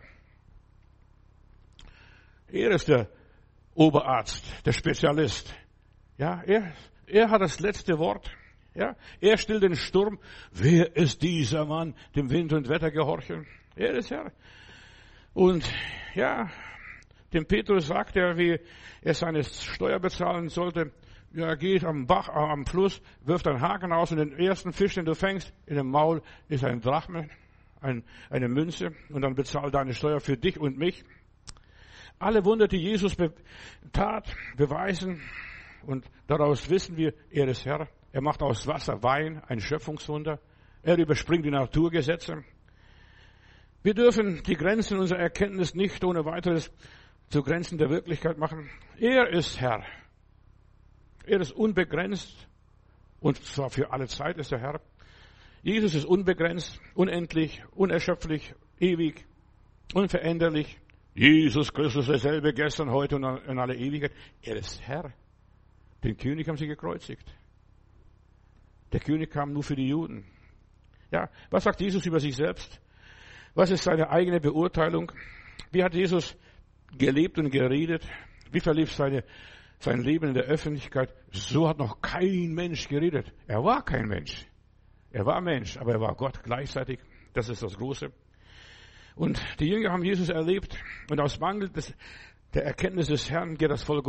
Er 2.48 2.72
ist 2.72 2.88
der 2.88 3.10
Oberarzt, 3.76 4.46
der 4.66 4.74
Spezialist. 4.74 5.54
Ja, 6.18 6.42
er, 6.46 6.74
er 7.08 7.30
hat 7.30 7.42
das 7.42 7.60
letzte 7.60 7.98
Wort. 8.00 8.30
Ja, 8.74 8.96
er 9.20 9.38
stillt 9.38 9.64
den 9.64 9.76
Sturm. 9.76 10.20
Wer 10.52 10.96
ist 10.96 11.22
dieser 11.22 11.66
Mann, 11.66 11.96
dem 12.16 12.30
Wind 12.30 12.54
und 12.54 12.70
Wetter 12.70 12.92
gehorchen? 12.92 13.46
Er 13.76 13.92
ist 13.92 14.12
Herr. 14.12 14.32
Und 15.34 15.70
ja, 16.16 16.50
dem 17.34 17.46
Petrus 17.46 17.88
sagt 17.88 18.16
er, 18.16 18.38
wie 18.38 18.60
er 19.02 19.14
seine 19.14 19.44
Steuer 19.44 20.00
bezahlen 20.00 20.50
sollte. 20.50 20.92
Ja, 21.34 21.56
geht 21.56 21.86
am 21.86 22.08
Bach, 22.08 22.28
äh, 22.28 22.32
am 22.34 22.66
Fluss, 22.66 23.02
wirft 23.22 23.48
einen 23.48 23.62
Haken 23.62 23.94
aus 23.94 24.12
und 24.12 24.18
den 24.18 24.34
ersten 24.38 24.74
Fisch, 24.74 24.96
den 24.96 25.06
du 25.06 25.16
fängst, 25.16 25.54
in 25.66 25.78
dem 25.78 25.90
Maul 25.90 26.22
ist 26.50 26.66
ein 26.66 26.82
Drachme, 26.82 27.30
ein, 27.80 28.04
eine 28.30 28.50
Münze 28.50 28.94
und 29.10 29.22
dann 29.22 29.34
bezahl 29.34 29.72
deine 29.72 29.94
Steuer 29.94 30.20
für 30.20 30.36
dich 30.36 30.60
und 30.60 30.78
mich. 30.78 31.06
Alle 32.20 32.44
Wunder, 32.44 32.68
die 32.68 32.78
Jesus 32.78 33.16
tat, 33.94 34.36
beweisen 34.58 35.22
und 35.84 36.06
daraus 36.28 36.70
wissen 36.70 36.98
wir, 36.98 37.14
er 37.30 37.48
ist 37.48 37.66
Herr. 37.66 37.88
Er 38.12 38.22
macht 38.22 38.42
aus 38.42 38.68
Wasser 38.68 39.02
Wein, 39.02 39.42
ein 39.48 39.62
Schöpfungswunder. 39.62 40.40
Er 40.84 40.98
überspringt 40.98 41.46
die 41.46 41.52
Naturgesetze. 41.52 42.44
Wir 43.84 43.94
dürfen 43.94 44.44
die 44.44 44.56
Grenzen 44.56 45.00
unserer 45.00 45.20
Erkenntnis 45.20 45.76
nicht 45.76 46.04
ohne 46.04 46.26
weiteres 46.26 46.72
zu 47.30 47.42
Grenzen 47.42 47.78
der 47.78 47.90
Wirklichkeit 47.90 48.38
machen. 48.38 48.70
Er 49.00 49.30
ist 49.30 49.62
Herr. 49.62 49.84
Er 51.32 51.40
ist 51.40 51.54
unbegrenzt 51.54 52.46
und 53.22 53.42
zwar 53.42 53.70
für 53.70 53.90
alle 53.94 54.06
Zeit 54.10 54.38
ist 54.38 54.52
er 54.52 54.60
Herr. 54.60 54.82
Jesus 55.64 55.96
ist 55.96 56.04
unbegrenzt, 56.04 56.82
unendlich, 56.94 57.64
unerschöpflich, 57.72 58.54
ewig, 58.82 59.26
unveränderlich. 59.94 60.78
Jesus 61.14 61.72
Christus 61.72 62.08
derselbe 62.08 62.54
gestern, 62.54 62.92
heute 62.92 63.16
und 63.16 63.24
in 63.48 63.60
alle 63.60 63.76
Ewigkeit. 63.76 64.12
Er 64.42 64.58
ist 64.58 64.82
Herr. 64.82 65.14
Den 66.04 66.18
König 66.18 66.50
haben 66.50 66.58
sie 66.58 66.68
gekreuzigt. 66.68 67.34
Der 68.92 69.00
König 69.00 69.32
kam 69.32 69.54
nur 69.54 69.64
für 69.64 69.78
die 69.78 69.88
Juden. 69.88 70.26
Ja, 71.12 71.30
was 71.50 71.64
sagt 71.64 71.80
Jesus 71.80 72.06
über 72.06 72.20
sich 72.20 72.36
selbst? 72.36 72.82
Was 73.54 73.72
ist 73.72 73.86
seine 73.86 74.10
eigene 74.10 74.42
Beurteilung? 74.42 75.14
Wie 75.72 75.82
hat 75.82 75.94
Jesus 75.94 76.36
gelebt 76.98 77.38
und 77.40 77.52
geredet? 77.52 78.06
Wie 78.52 78.60
verlief 78.60 78.92
seine, 78.92 79.24
sein 79.84 80.02
Leben 80.02 80.30
in 80.30 80.34
der 80.34 80.44
Öffentlichkeit? 80.44 81.14
So 81.32 81.68
hat 81.68 81.78
noch 81.78 82.02
kein 82.02 82.54
Mensch 82.54 82.88
geredet. 82.88 83.32
Er 83.48 83.64
war 83.64 83.84
kein 83.84 84.08
Mensch. 84.08 84.46
Er 85.12 85.26
war 85.26 85.42
Mensch, 85.42 85.78
aber 85.78 85.94
er 85.94 86.02
war 86.02 86.16
Gott 86.16 86.44
gleichzeitig. 86.44 87.00
Das 87.34 87.50
ist 87.50 87.64
das 87.64 87.78
Große. 87.78 88.12
Und 89.16 89.42
die 89.60 89.68
Jünger 89.68 89.92
haben 89.92 90.04
Jesus 90.04 90.30
erlebt 90.30 90.78
und 91.10 91.20
aus 91.20 91.40
Mangel 91.40 91.70
des, 91.70 91.94
der 92.54 92.66
Erkenntnis 92.66 93.08
des 93.08 93.30
Herrn 93.30 93.58
geht 93.58 93.70
das 93.70 93.84
Volk, 93.84 94.06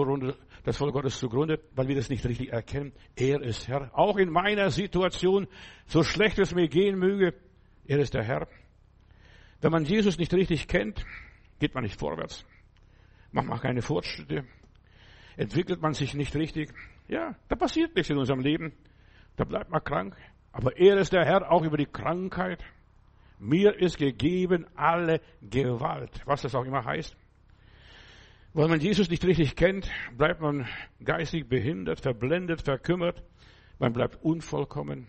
das 0.65 0.77
Volk 0.77 0.93
Gottes 0.93 1.19
zugrunde, 1.19 1.61
weil 1.75 1.89
wir 1.89 1.97
das 1.97 2.09
nicht 2.09 2.25
richtig 2.25 2.53
erkennen. 2.53 2.93
Er 3.17 3.43
ist 3.43 3.67
Herr. 3.69 3.91
Auch 3.95 4.17
in 4.17 4.31
meiner 4.31 4.71
Situation, 4.71 5.49
so 5.87 6.03
schlecht 6.03 6.39
es 6.39 6.55
mir 6.55 6.69
gehen 6.69 6.99
möge, 6.99 7.35
er 7.85 7.99
ist 7.99 8.15
der 8.15 8.23
Herr. 8.23 8.47
Wenn 9.61 9.73
man 9.73 9.85
Jesus 9.85 10.19
nicht 10.19 10.33
richtig 10.35 10.69
kennt, 10.69 11.05
geht 11.59 11.75
man 11.75 11.83
nicht 11.83 11.99
vorwärts 11.99 12.47
macht 13.33 13.49
man 13.49 13.61
keine 13.61 13.83
Fortschritte, 13.83 14.45
entwickelt 15.37 15.81
man 15.81 15.95
sich 15.95 16.15
nicht 16.15 16.35
richtig. 16.35 16.73
Ja, 17.09 17.35
da 17.49 17.57
passiert 17.57 17.95
nichts 17.95 18.11
in 18.11 18.19
unserem 18.19 18.41
Leben. 18.41 18.73
Da 19.37 19.45
bleibt 19.45 19.71
man 19.71 19.83
krank. 19.83 20.17
Aber 20.53 20.77
er 20.77 20.99
ist 20.99 21.13
der 21.13 21.25
Herr 21.25 21.51
auch 21.51 21.63
über 21.63 21.77
die 21.77 21.87
Krankheit. 21.87 22.63
Mir 23.39 23.79
ist 23.81 23.99
gegeben 23.99 24.67
alle 24.77 25.21
Gewalt, 25.41 26.21
was 26.27 26.43
das 26.43 26.55
auch 26.55 26.65
immer 26.65 26.85
heißt. 26.85 27.17
Weil 28.55 28.69
man 28.69 28.81
Jesus 28.81 29.09
nicht 29.09 29.25
richtig 29.25 29.57
kennt, 29.57 29.91
bleibt 30.17 30.41
man 30.41 30.69
geistig 31.03 31.49
behindert, 31.49 32.01
verblendet, 32.01 32.63
verkümmert. 32.63 33.23
Man 33.79 33.95
bleibt 33.95 34.23
unvollkommen. 34.23 35.09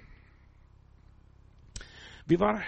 Wie 2.25 2.39
war 2.39 2.61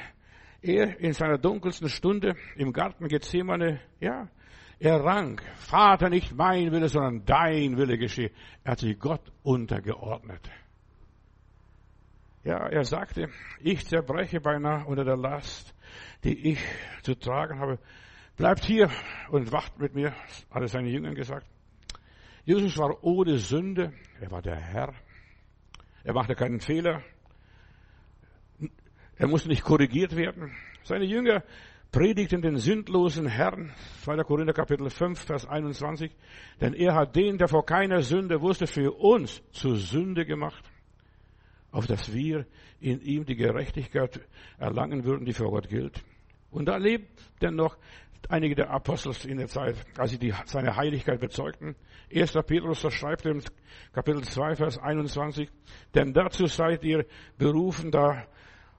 er 0.61 0.99
in 0.99 1.13
seiner 1.13 1.37
dunkelsten 1.37 1.87
Stunde 1.87 2.35
im 2.57 2.73
Garten 2.73 3.07
Gethsemane? 3.07 3.79
Ja, 4.01 4.27
er 4.79 5.03
rang, 5.03 5.41
Vater, 5.55 6.09
nicht 6.09 6.35
mein 6.35 6.71
Wille, 6.71 6.89
sondern 6.89 7.25
dein 7.25 7.77
Wille 7.77 7.97
geschehe. 7.97 8.31
Er 8.63 8.73
hat 8.73 8.79
sich 8.79 8.99
Gott 8.99 9.21
untergeordnet. 9.43 10.49
Ja, 12.43 12.67
er 12.67 12.83
sagte, 12.83 13.29
ich 13.59 13.87
zerbreche 13.87 14.39
beinahe 14.39 14.85
unter 14.85 15.03
der 15.03 15.17
Last, 15.17 15.73
die 16.23 16.51
ich 16.51 16.59
zu 17.01 17.15
tragen 17.15 17.59
habe. 17.59 17.79
Bleibt 18.37 18.65
hier 18.65 18.89
und 19.29 19.51
wacht 19.51 19.79
mit 19.79 19.95
mir, 19.95 20.11
hat 20.51 20.61
er 20.61 20.67
seinen 20.67 20.87
Jüngern 20.87 21.15
gesagt. 21.15 21.47
Jesus 22.43 22.77
war 22.77 23.03
ohne 23.03 23.39
Sünde, 23.39 23.93
er 24.21 24.29
war 24.29 24.41
der 24.41 24.57
Herr. 24.57 24.93
Er 26.03 26.13
machte 26.13 26.35
keinen 26.35 26.59
Fehler. 26.59 27.01
Er 29.15 29.27
musste 29.27 29.49
nicht 29.49 29.63
korrigiert 29.63 30.15
werden. 30.15 30.55
Seine 30.83 31.05
Jünger 31.05 31.43
predigten 31.95 32.41
den 32.41 32.57
sündlosen 32.57 33.25
Herrn, 33.25 33.71
2. 34.03 34.17
Korinther 34.25 34.51
Kapitel 34.51 34.89
5, 34.89 35.17
Vers 35.17 35.45
21, 35.47 36.11
denn 36.59 36.73
er 36.73 36.93
hat 36.93 37.15
den, 37.15 37.37
der 37.37 37.47
vor 37.47 37.65
keiner 37.65 38.01
Sünde 38.01 38.41
wusste, 38.41 38.67
für 38.67 38.91
uns 38.91 39.41
zur 39.51 39.77
Sünde 39.77 40.25
gemacht, 40.25 40.61
auf 41.71 41.87
dass 41.87 42.13
wir 42.13 42.47
in 42.81 42.99
ihm 42.99 43.23
die 43.23 43.37
Gerechtigkeit 43.37 44.19
erlangen 44.57 45.05
würden, 45.05 45.23
die 45.23 45.31
für 45.31 45.45
Gott 45.45 45.69
gilt. 45.69 46.03
Und 46.51 46.65
da 46.65 46.75
lebt 46.75 47.07
denn 47.41 47.55
noch 47.55 47.77
einige 48.27 48.55
der 48.55 48.71
Apostel 48.71 49.13
in 49.31 49.37
der 49.37 49.47
Zeit, 49.47 49.77
als 49.97 50.11
sie 50.11 50.19
die, 50.19 50.33
seine 50.47 50.75
Heiligkeit 50.75 51.21
bezeugten. 51.21 51.77
1. 52.13 52.33
Petrus 52.45 52.81
das 52.81 52.93
schreibt 52.93 53.25
im 53.25 53.41
Kapitel 53.93 54.21
2, 54.21 54.57
Vers 54.57 54.77
21, 54.79 55.49
denn 55.93 56.11
dazu 56.11 56.45
seid 56.47 56.83
ihr 56.83 57.05
berufen, 57.37 57.89
da 57.89 58.27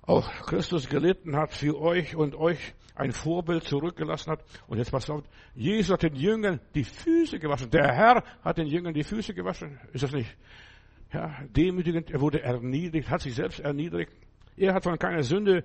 auch 0.06 0.30
Christus 0.46 0.88
gelitten 0.88 1.36
hat 1.36 1.52
für 1.52 1.78
euch 1.78 2.14
und 2.14 2.34
euch 2.34 2.74
ein 2.94 3.12
Vorbild 3.12 3.64
zurückgelassen 3.64 4.32
hat. 4.32 4.44
Und 4.68 4.78
jetzt 4.78 4.90
passt 4.90 5.10
auf, 5.10 5.22
Jesus 5.54 5.92
hat 5.92 6.02
den 6.02 6.14
Jüngern 6.14 6.60
die 6.74 6.84
Füße 6.84 7.38
gewaschen. 7.38 7.70
Der 7.70 7.92
Herr 7.92 8.24
hat 8.42 8.58
den 8.58 8.66
Jüngern 8.66 8.94
die 8.94 9.04
Füße 9.04 9.34
gewaschen. 9.34 9.78
Ist 9.92 10.04
das 10.04 10.12
nicht 10.12 10.34
ja, 11.12 11.36
demütigend? 11.48 12.10
Er 12.10 12.20
wurde 12.20 12.42
erniedrigt, 12.42 13.10
hat 13.10 13.20
sich 13.20 13.34
selbst 13.34 13.60
erniedrigt. 13.60 14.12
Er 14.56 14.74
hat 14.74 14.84
von 14.84 14.98
keiner 14.98 15.22
Sünde 15.22 15.64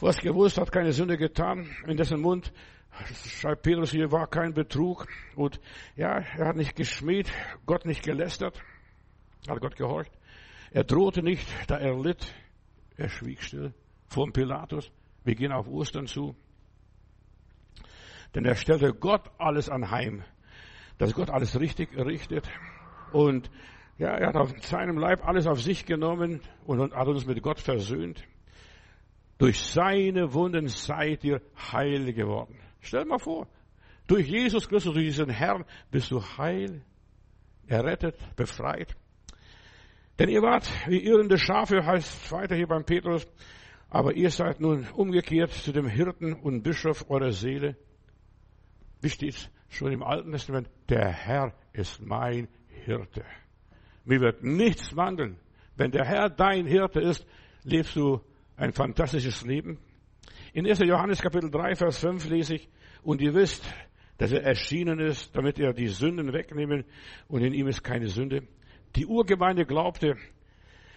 was 0.00 0.20
gewusst, 0.20 0.58
hat 0.58 0.72
keine 0.72 0.92
Sünde 0.92 1.16
getan. 1.16 1.68
In 1.86 1.96
dessen 1.96 2.20
Mund 2.20 2.52
schreibt 3.40 3.62
Petrus 3.62 3.92
hier, 3.92 4.10
war 4.10 4.26
kein 4.26 4.52
Betrug. 4.52 5.06
Und 5.36 5.60
ja, 5.96 6.18
er 6.18 6.48
hat 6.48 6.56
nicht 6.56 6.76
geschmäht, 6.76 7.32
Gott 7.64 7.86
nicht 7.86 8.02
gelästert, 8.02 8.60
hat 9.48 9.60
Gott 9.60 9.76
gehorcht. 9.76 10.12
Er 10.72 10.84
drohte 10.84 11.22
nicht, 11.22 11.46
da 11.68 11.78
er 11.78 11.98
litt. 11.98 12.34
Er 13.02 13.08
schwieg 13.08 13.42
still 13.42 13.74
vor 14.06 14.26
dem 14.26 14.32
Pilatus. 14.32 14.92
Wir 15.24 15.34
gehen 15.34 15.50
auf 15.50 15.66
Ostern 15.66 16.06
zu. 16.06 16.36
Denn 18.32 18.44
er 18.44 18.54
stellte 18.54 18.92
Gott 18.94 19.28
alles 19.38 19.68
anheim, 19.68 20.22
dass 20.98 21.12
Gott 21.12 21.28
alles 21.28 21.58
richtig 21.58 21.96
richtet. 21.96 22.48
Und 23.12 23.50
ja, 23.98 24.10
er 24.10 24.28
hat 24.28 24.36
auf 24.36 24.52
seinem 24.62 24.98
Leib 24.98 25.26
alles 25.26 25.48
auf 25.48 25.60
sich 25.60 25.84
genommen 25.84 26.42
und 26.64 26.94
hat 26.94 27.08
uns 27.08 27.26
mit 27.26 27.42
Gott 27.42 27.58
versöhnt. 27.58 28.22
Durch 29.36 29.58
seine 29.58 30.32
Wunden 30.32 30.68
seid 30.68 31.24
ihr 31.24 31.42
heil 31.72 32.12
geworden. 32.12 32.56
Stell 32.82 33.04
mal 33.04 33.18
vor, 33.18 33.48
durch 34.06 34.28
Jesus 34.28 34.68
Christus, 34.68 34.94
durch 34.94 35.06
diesen 35.06 35.28
Herrn 35.28 35.64
bist 35.90 36.12
du 36.12 36.22
heil, 36.22 36.82
errettet, 37.66 38.16
befreit. 38.36 38.96
Denn 40.22 40.28
ihr 40.28 40.42
wart 40.42 40.70
wie 40.86 41.04
irrende 41.04 41.36
Schafe, 41.36 41.84
heißt 41.84 42.30
weiter 42.30 42.54
hier 42.54 42.68
beim 42.68 42.84
Petrus, 42.84 43.26
aber 43.90 44.14
ihr 44.14 44.30
seid 44.30 44.60
nun 44.60 44.86
umgekehrt 44.94 45.50
zu 45.50 45.72
dem 45.72 45.88
Hirten 45.88 46.32
und 46.32 46.62
Bischof 46.62 47.10
eurer 47.10 47.32
Seele. 47.32 47.74
Wie 49.00 49.08
steht's 49.08 49.50
schon 49.68 49.90
im 49.90 50.04
Alten 50.04 50.30
Testament? 50.30 50.70
Der 50.88 51.08
Herr 51.08 51.52
ist 51.72 52.00
mein 52.00 52.46
Hirte. 52.68 53.24
Mir 54.04 54.20
wird 54.20 54.44
nichts 54.44 54.94
mangeln. 54.94 55.40
Wenn 55.74 55.90
der 55.90 56.04
Herr 56.04 56.30
dein 56.30 56.68
Hirte 56.68 57.00
ist, 57.00 57.26
lebst 57.64 57.96
du 57.96 58.20
ein 58.54 58.72
fantastisches 58.72 59.44
Leben. 59.44 59.80
In 60.52 60.68
1. 60.68 60.78
Johannes 60.86 61.20
Kapitel 61.20 61.50
3, 61.50 61.74
Vers 61.74 61.98
5 61.98 62.28
lese 62.28 62.54
ich, 62.54 62.68
und 63.02 63.20
ihr 63.20 63.34
wisst, 63.34 63.64
dass 64.18 64.30
er 64.30 64.44
erschienen 64.44 65.00
ist, 65.00 65.34
damit 65.34 65.58
er 65.58 65.72
die 65.72 65.88
Sünden 65.88 66.32
wegnehmen 66.32 66.84
und 67.26 67.42
in 67.42 67.52
ihm 67.52 67.66
ist 67.66 67.82
keine 67.82 68.06
Sünde. 68.06 68.46
Die 68.96 69.06
Urgemeinde 69.06 69.64
glaubte, 69.64 70.16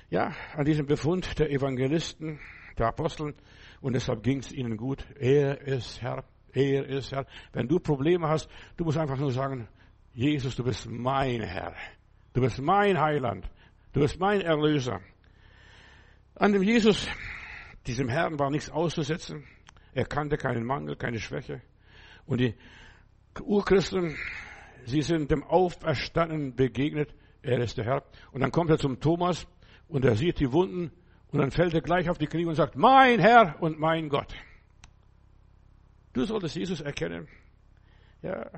ja, 0.10 0.34
an 0.54 0.66
diesen 0.66 0.86
Befund 0.86 1.40
der 1.40 1.50
Evangelisten, 1.50 2.40
der 2.78 2.88
Aposteln 2.88 3.36
und 3.82 3.94
deshalb 3.94 4.24
ging 4.24 4.40
es 4.40 4.52
ihnen 4.52 4.78
gut. 4.78 5.06
Er 5.18 5.62
ist 5.62 6.02
Herr, 6.02 6.24
er 6.54 6.86
ist 6.88 7.12
Herr. 7.12 7.26
Wenn 7.54 7.68
du 7.68 7.80
Probleme 7.80 8.28
hast, 8.28 8.50
du 8.78 8.84
musst 8.84 8.98
einfach 8.98 9.18
nur 9.18 9.32
sagen, 9.32 9.68
Jesus, 10.14 10.56
du 10.56 10.64
bist 10.64 10.90
mein 10.90 11.42
Herr. 11.42 11.76
Du 12.34 12.42
bist 12.42 12.60
mein 12.60 13.00
Heiland. 13.00 13.50
Du 13.94 14.02
bist 14.02 14.20
mein 14.20 14.42
Erlöser. 14.42 15.00
An 16.36 16.52
dem 16.52 16.64
Jesus, 16.64 17.08
diesem 17.88 18.10
Herrn 18.10 18.38
war 18.40 18.50
nichts 18.50 18.70
auszusetzen. 18.70 19.46
Er 19.94 20.06
kannte 20.06 20.36
keinen 20.36 20.66
Mangel, 20.66 20.98
keine 20.98 21.20
Schwäche. 21.20 21.62
Und 22.26 22.42
die 22.42 22.56
Urchristen, 23.42 24.18
sie 24.86 25.02
sind 25.02 25.32
dem 25.32 25.44
Auferstandenen 25.44 26.56
begegnet. 26.56 27.14
Er 27.46 27.60
ist 27.60 27.78
der 27.78 27.86
Herr. 27.86 28.04
Und 28.32 28.42
dann 28.42 28.52
kommt 28.52 28.72
er 28.72 28.80
zum 28.80 29.00
Thomas 29.00 29.48
und 29.88 30.04
er 30.04 30.16
sieht 30.16 30.40
die 30.40 30.52
Wunden 30.52 30.92
und 31.32 31.40
dann 31.40 31.52
fällt 31.52 31.76
er 31.76 31.82
gleich 31.82 32.10
auf 32.10 32.18
die 32.18 32.26
Knie 32.26 32.46
und 32.46 32.56
sagt, 32.56 32.76
mein 32.76 33.20
Herr 33.20 33.62
und 33.62 33.80
mein 33.80 34.10
Gott. 34.10 34.34
Du 36.14 36.26
solltest 36.26 36.56
Jesus 36.56 36.82
erkennen. 36.82 37.28
Ja. 38.24 38.50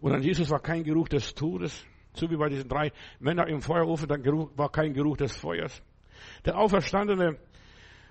Und 0.00 0.12
an 0.12 0.22
Jesus 0.22 0.48
war 0.48 0.60
kein 0.60 0.82
Geruch 0.82 1.08
des 1.08 1.34
Todes. 1.34 1.84
So 2.14 2.30
wie 2.30 2.36
bei 2.36 2.48
diesen 2.48 2.68
drei 2.68 2.90
Männern 3.18 3.48
im 3.48 3.60
Feuerofen, 3.60 4.08
dann 4.08 4.24
war 4.24 4.72
kein 4.72 4.94
Geruch 4.94 5.18
des 5.18 5.36
Feuers. 5.36 5.82
Der 6.46 6.56
Auferstandene 6.56 7.36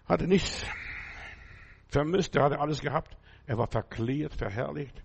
hatte 0.06 0.28
nichts 0.28 0.68
vermisst, 1.88 2.36
er 2.36 2.44
hatte 2.44 2.60
alles 2.60 2.80
gehabt. 2.80 3.18
Er 3.48 3.58
war 3.58 3.68
verklärt, 3.68 4.36
verherrlicht. 4.36 5.02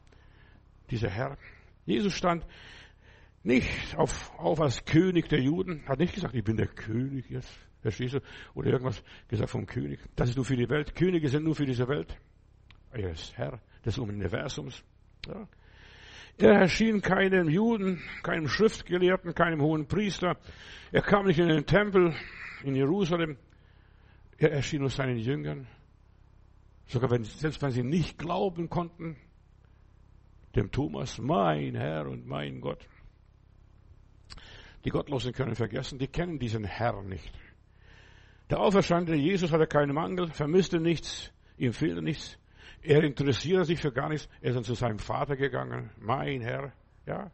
Dieser 0.90 1.08
Herr. 1.08 1.38
Jesus 1.86 2.12
stand 2.12 2.44
nicht 3.42 3.96
auf, 3.96 4.32
auf 4.38 4.60
als 4.60 4.84
König 4.84 5.28
der 5.28 5.40
Juden, 5.40 5.86
hat 5.86 5.98
nicht 5.98 6.14
gesagt, 6.14 6.34
ich 6.34 6.44
bin 6.44 6.56
der 6.56 6.66
König 6.66 7.28
jetzt, 7.30 7.50
verstehst 7.80 8.14
du? 8.14 8.20
Oder 8.54 8.70
irgendwas 8.70 9.02
gesagt 9.28 9.50
vom 9.50 9.66
König. 9.66 10.00
Das 10.16 10.28
ist 10.28 10.36
nur 10.36 10.44
für 10.44 10.56
die 10.56 10.68
Welt. 10.68 10.94
Könige 10.94 11.28
sind 11.28 11.44
nur 11.44 11.54
für 11.54 11.64
diese 11.64 11.88
Welt. 11.88 12.16
Er 12.92 13.10
ist 13.10 13.36
Herr 13.36 13.60
des 13.84 13.98
Universums. 13.98 14.82
Ja. 15.26 15.48
Er 16.38 16.52
erschien 16.52 17.02
keinem 17.02 17.48
Juden, 17.48 18.02
keinem 18.22 18.48
Schriftgelehrten, 18.48 19.34
keinem 19.34 19.60
hohen 19.60 19.86
Priester. 19.86 20.38
Er 20.90 21.02
kam 21.02 21.26
nicht 21.26 21.38
in 21.38 21.48
den 21.48 21.66
Tempel 21.66 22.14
in 22.64 22.74
Jerusalem. 22.74 23.36
Er 24.38 24.52
erschien 24.52 24.80
nur 24.80 24.90
seinen 24.90 25.18
Jüngern. 25.18 25.66
Sogar 26.86 27.10
wenn, 27.10 27.24
selbst 27.24 27.60
wenn 27.62 27.70
sie 27.70 27.82
nicht 27.82 28.18
glauben 28.18 28.68
konnten, 28.68 29.16
dem 30.56 30.70
Thomas, 30.70 31.18
mein 31.18 31.74
Herr 31.76 32.08
und 32.08 32.26
mein 32.26 32.60
Gott. 32.60 32.86
Die 34.84 34.90
Gottlosen 34.90 35.32
können 35.32 35.54
vergessen, 35.54 35.98
die 35.98 36.08
kennen 36.08 36.38
diesen 36.38 36.64
Herrn 36.64 37.08
nicht. 37.08 37.32
Der 38.48 38.60
auferstandene 38.60 39.16
Jesus 39.16 39.52
hatte 39.52 39.66
keinen 39.66 39.94
Mangel, 39.94 40.28
vermisste 40.30 40.80
nichts, 40.80 41.32
ihm 41.56 41.72
fehlte 41.72 42.02
nichts. 42.02 42.38
Er 42.82 43.04
interessierte 43.04 43.64
sich 43.64 43.80
für 43.80 43.92
gar 43.92 44.08
nichts. 44.08 44.28
Er 44.40 44.50
ist 44.50 44.56
dann 44.56 44.64
zu 44.64 44.74
seinem 44.74 44.98
Vater 44.98 45.36
gegangen. 45.36 45.90
Mein 46.00 46.40
Herr. 46.40 46.72
Ja. 47.06 47.30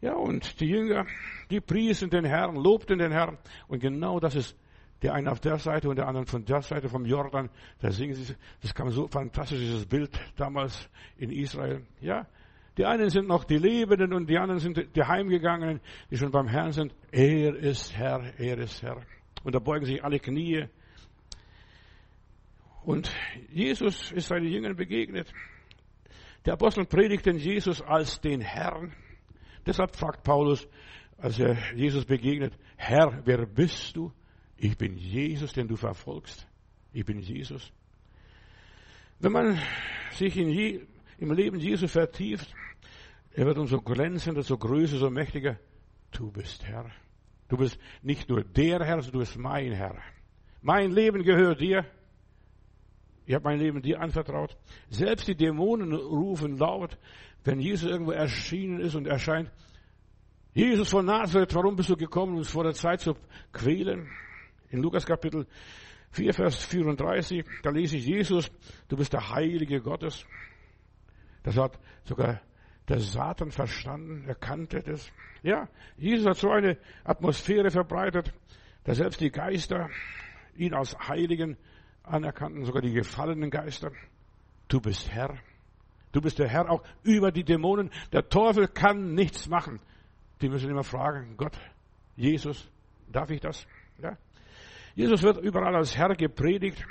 Ja, 0.00 0.14
und 0.14 0.60
die 0.60 0.66
Jünger, 0.66 1.06
die 1.50 1.60
priesen 1.60 2.10
den 2.10 2.24
Herrn, 2.24 2.56
lobten 2.56 2.98
den 2.98 3.10
Herrn. 3.10 3.38
Und 3.68 3.80
genau 3.80 4.20
das 4.20 4.34
ist 4.36 4.56
der 5.02 5.14
eine 5.14 5.30
auf 5.30 5.40
der 5.40 5.58
Seite 5.58 5.88
und 5.88 5.96
der 5.96 6.06
andere 6.06 6.26
von 6.26 6.44
der 6.44 6.62
Seite 6.62 6.88
vom 6.88 7.04
Jordan. 7.04 7.50
Da 7.80 7.90
singen 7.90 8.14
sie, 8.14 8.34
das 8.62 8.74
kam 8.74 8.90
so 8.90 9.08
fantastisch, 9.08 9.58
dieses 9.58 9.86
Bild 9.86 10.10
damals 10.36 10.88
in 11.16 11.30
Israel. 11.30 11.84
Ja. 12.00 12.26
Die 12.76 12.84
einen 12.84 13.08
sind 13.10 13.28
noch 13.28 13.44
die 13.44 13.58
Lebenden 13.58 14.12
und 14.12 14.28
die 14.28 14.36
anderen 14.36 14.60
sind 14.60 14.96
die 14.96 15.02
Heimgegangenen, 15.02 15.80
die 16.10 16.16
schon 16.16 16.32
beim 16.32 16.48
Herrn 16.48 16.72
sind. 16.72 16.94
Er 17.12 17.54
ist 17.54 17.96
Herr, 17.96 18.32
er 18.38 18.58
ist 18.58 18.82
Herr. 18.82 19.00
Und 19.44 19.54
da 19.54 19.60
beugen 19.60 19.84
sich 19.84 20.02
alle 20.02 20.18
Knie 20.18 20.66
und 22.84 23.10
Jesus 23.50 24.12
ist 24.12 24.28
seinen 24.28 24.46
Jüngern 24.46 24.76
begegnet. 24.76 25.32
Der 26.44 26.54
Apostel 26.54 26.84
predigt 26.84 27.24
den 27.24 27.38
Jesus 27.38 27.80
als 27.80 28.20
den 28.20 28.40
Herrn. 28.40 28.92
Deshalb 29.64 29.96
fragt 29.96 30.22
Paulus, 30.22 30.68
als 31.16 31.38
er 31.38 31.56
Jesus 31.74 32.04
begegnet, 32.04 32.52
Herr, 32.76 33.22
wer 33.24 33.46
bist 33.46 33.96
du? 33.96 34.12
Ich 34.56 34.76
bin 34.76 34.96
Jesus, 34.96 35.52
den 35.54 35.66
du 35.66 35.76
verfolgst. 35.76 36.46
Ich 36.92 37.04
bin 37.04 37.18
Jesus. 37.20 37.72
Wenn 39.18 39.32
man 39.32 39.58
sich 40.12 40.36
in 40.36 40.50
im 41.18 41.32
Leben 41.32 41.58
Jesu 41.58 41.86
vertieft, 41.86 42.54
er 43.32 43.46
wird 43.46 43.58
umso 43.58 43.80
glänzender, 43.80 44.42
so 44.42 44.56
größer, 44.56 44.98
so 44.98 45.10
mächtiger. 45.10 45.58
Du 46.12 46.30
bist 46.30 46.64
Herr. 46.64 46.90
Du 47.48 47.56
bist 47.56 47.78
nicht 48.02 48.28
nur 48.28 48.44
der 48.44 48.84
Herr, 48.84 49.00
du 49.00 49.18
bist 49.18 49.36
mein 49.36 49.72
Herr. 49.72 49.96
Mein 50.62 50.92
Leben 50.92 51.22
gehört 51.22 51.60
dir. 51.60 51.84
Ich 53.26 53.34
habe 53.34 53.44
mein 53.44 53.58
Leben 53.58 53.82
dir 53.82 54.00
anvertraut. 54.00 54.56
Selbst 54.88 55.26
die 55.26 55.34
Dämonen 55.34 55.92
rufen 55.92 56.58
laut, 56.58 56.98
wenn 57.42 57.58
Jesus 57.58 57.90
irgendwo 57.90 58.12
erschienen 58.12 58.80
ist 58.80 58.94
und 58.94 59.06
erscheint. 59.06 59.50
Jesus 60.54 60.90
von 60.90 61.06
Nazareth, 61.06 61.54
warum 61.54 61.74
bist 61.74 61.90
du 61.90 61.96
gekommen, 61.96 62.36
uns 62.36 62.50
vor 62.50 62.64
der 62.64 62.74
Zeit 62.74 63.00
zu 63.00 63.16
quälen? 63.52 64.08
In 64.70 64.80
Lukas 64.80 65.04
Kapitel 65.04 65.46
4, 66.12 66.32
Vers 66.32 66.64
34, 66.64 67.44
da 67.62 67.70
lese 67.70 67.96
ich 67.96 68.06
Jesus, 68.06 68.50
du 68.88 68.96
bist 68.96 69.12
der 69.12 69.30
Heilige 69.30 69.80
Gottes. 69.80 70.24
Das 71.44 71.56
hat 71.56 71.78
sogar 72.04 72.40
der 72.88 73.00
Satan 73.00 73.50
verstanden, 73.50 74.24
er 74.26 74.34
kannte 74.34 74.82
das. 74.82 75.10
Ja, 75.42 75.68
Jesus 75.96 76.26
hat 76.26 76.36
so 76.36 76.50
eine 76.50 76.76
Atmosphäre 77.04 77.70
verbreitet, 77.70 78.32
dass 78.84 78.98
selbst 78.98 79.20
die 79.20 79.30
Geister 79.30 79.88
ihn 80.56 80.74
als 80.74 80.96
Heiligen 80.98 81.56
anerkannten, 82.02 82.64
sogar 82.64 82.82
die 82.82 82.92
gefallenen 82.92 83.50
Geister. 83.50 83.92
Du 84.68 84.80
bist 84.80 85.10
Herr. 85.10 85.38
Du 86.12 86.20
bist 86.20 86.38
der 86.38 86.48
Herr 86.48 86.70
auch 86.70 86.82
über 87.02 87.32
die 87.32 87.44
Dämonen. 87.44 87.90
Der 88.12 88.28
Teufel 88.28 88.68
kann 88.68 89.14
nichts 89.14 89.48
machen. 89.48 89.80
Die 90.40 90.48
müssen 90.48 90.70
immer 90.70 90.84
fragen, 90.84 91.36
Gott, 91.36 91.58
Jesus, 92.16 92.70
darf 93.10 93.30
ich 93.30 93.40
das? 93.40 93.66
Ja. 93.98 94.16
Jesus 94.94 95.22
wird 95.22 95.38
überall 95.38 95.74
als 95.74 95.96
Herr 95.96 96.14
gepredigt 96.14 96.84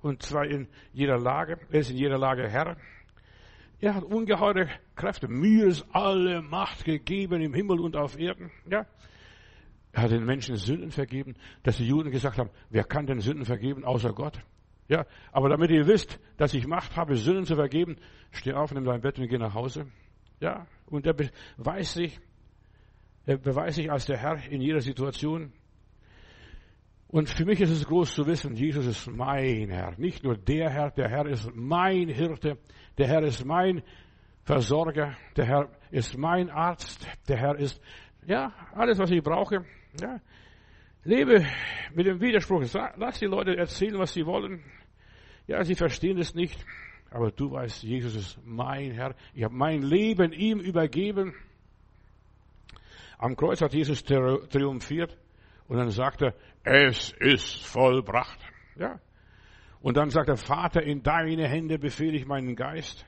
und 0.00 0.22
zwar 0.22 0.44
in 0.46 0.68
jeder 0.92 1.18
Lage. 1.18 1.58
Er 1.70 1.80
ist 1.80 1.90
in 1.90 1.96
jeder 1.96 2.18
Lage 2.18 2.48
Herr. 2.48 2.76
Er 3.80 3.94
hat 3.94 4.04
ungeheure 4.04 4.68
Kräfte. 4.96 5.28
Mir 5.28 5.66
ist 5.66 5.86
alle 5.92 6.42
Macht 6.42 6.84
gegeben 6.84 7.40
im 7.40 7.54
Himmel 7.54 7.80
und 7.80 7.96
auf 7.96 8.18
Erden. 8.18 8.50
Ja. 8.68 8.86
Er 9.92 10.02
hat 10.02 10.10
den 10.10 10.24
Menschen 10.24 10.56
Sünden 10.56 10.90
vergeben, 10.90 11.34
dass 11.62 11.76
die 11.76 11.86
Juden 11.86 12.10
gesagt 12.10 12.38
haben, 12.38 12.50
wer 12.70 12.84
kann 12.84 13.06
denn 13.06 13.20
Sünden 13.20 13.44
vergeben 13.44 13.84
außer 13.84 14.12
Gott? 14.12 14.38
Ja, 14.88 15.06
aber 15.32 15.48
damit 15.50 15.70
ihr 15.70 15.86
wisst, 15.86 16.18
dass 16.38 16.54
ich 16.54 16.66
Macht 16.66 16.96
habe, 16.96 17.14
Sünden 17.14 17.44
zu 17.44 17.54
vergeben, 17.54 17.96
steh 18.30 18.54
auf, 18.54 18.72
nimm 18.72 18.84
dein 18.84 19.00
Bett 19.00 19.18
und 19.18 19.28
geh 19.28 19.38
nach 19.38 19.54
Hause. 19.54 19.86
Ja, 20.40 20.66
und 20.86 21.06
er 21.06 21.14
beweist 21.14 21.94
sich, 21.94 22.18
er 23.26 23.36
beweist 23.36 23.76
sich 23.76 23.90
als 23.90 24.06
der 24.06 24.16
Herr 24.16 24.42
in 24.50 24.60
jeder 24.60 24.80
Situation. 24.80 25.52
Und 27.08 27.28
für 27.28 27.44
mich 27.44 27.60
ist 27.60 27.70
es 27.70 27.86
groß 27.86 28.14
zu 28.14 28.26
wissen, 28.26 28.54
Jesus 28.54 28.86
ist 28.86 29.06
mein 29.08 29.70
Herr. 29.70 29.94
Nicht 29.98 30.24
nur 30.24 30.36
der 30.36 30.70
Herr, 30.70 30.90
der 30.90 31.08
Herr 31.08 31.26
ist 31.26 31.50
mein 31.54 32.08
Hirte, 32.08 32.58
der 32.98 33.06
Herr 33.06 33.22
ist 33.22 33.44
mein 33.44 33.82
Versorger, 34.44 35.16
der 35.36 35.46
Herr 35.46 35.68
ist 35.90 36.16
mein 36.18 36.50
Arzt, 36.50 37.06
der 37.28 37.36
Herr 37.36 37.56
ist, 37.56 37.80
ja, 38.26 38.52
alles, 38.74 38.98
was 38.98 39.10
ich 39.10 39.22
brauche. 39.22 39.64
Ja. 40.00 40.20
Lebe 41.04 41.46
mit 41.94 42.06
dem 42.06 42.20
Widerspruch. 42.20 42.64
Lass 42.96 43.18
die 43.18 43.26
Leute 43.26 43.56
erzählen, 43.56 43.98
was 43.98 44.12
sie 44.12 44.26
wollen. 44.26 44.62
Ja, 45.46 45.64
sie 45.64 45.74
verstehen 45.74 46.18
es 46.18 46.34
nicht. 46.34 46.62
Aber 47.10 47.30
du 47.30 47.50
weißt, 47.50 47.82
Jesus 47.82 48.14
ist 48.14 48.38
mein 48.44 48.90
Herr. 48.92 49.14
Ich 49.32 49.44
habe 49.44 49.54
mein 49.54 49.80
Leben 49.80 50.32
ihm 50.32 50.58
übergeben. 50.58 51.34
Am 53.16 53.34
Kreuz 53.36 53.62
hat 53.62 53.72
Jesus 53.72 54.04
triumphiert. 54.04 55.16
Und 55.68 55.78
dann 55.78 55.90
sagt 55.90 56.22
er, 56.22 56.34
es 56.64 57.12
ist 57.18 57.64
vollbracht. 57.64 58.38
Ja. 58.76 59.00
Und 59.80 59.96
dann 59.96 60.10
sagt 60.10 60.28
der 60.28 60.36
Vater, 60.36 60.82
in 60.82 61.02
deine 61.02 61.46
Hände 61.46 61.78
befehle 61.78 62.16
ich 62.16 62.26
meinen 62.26 62.56
Geist. 62.56 63.06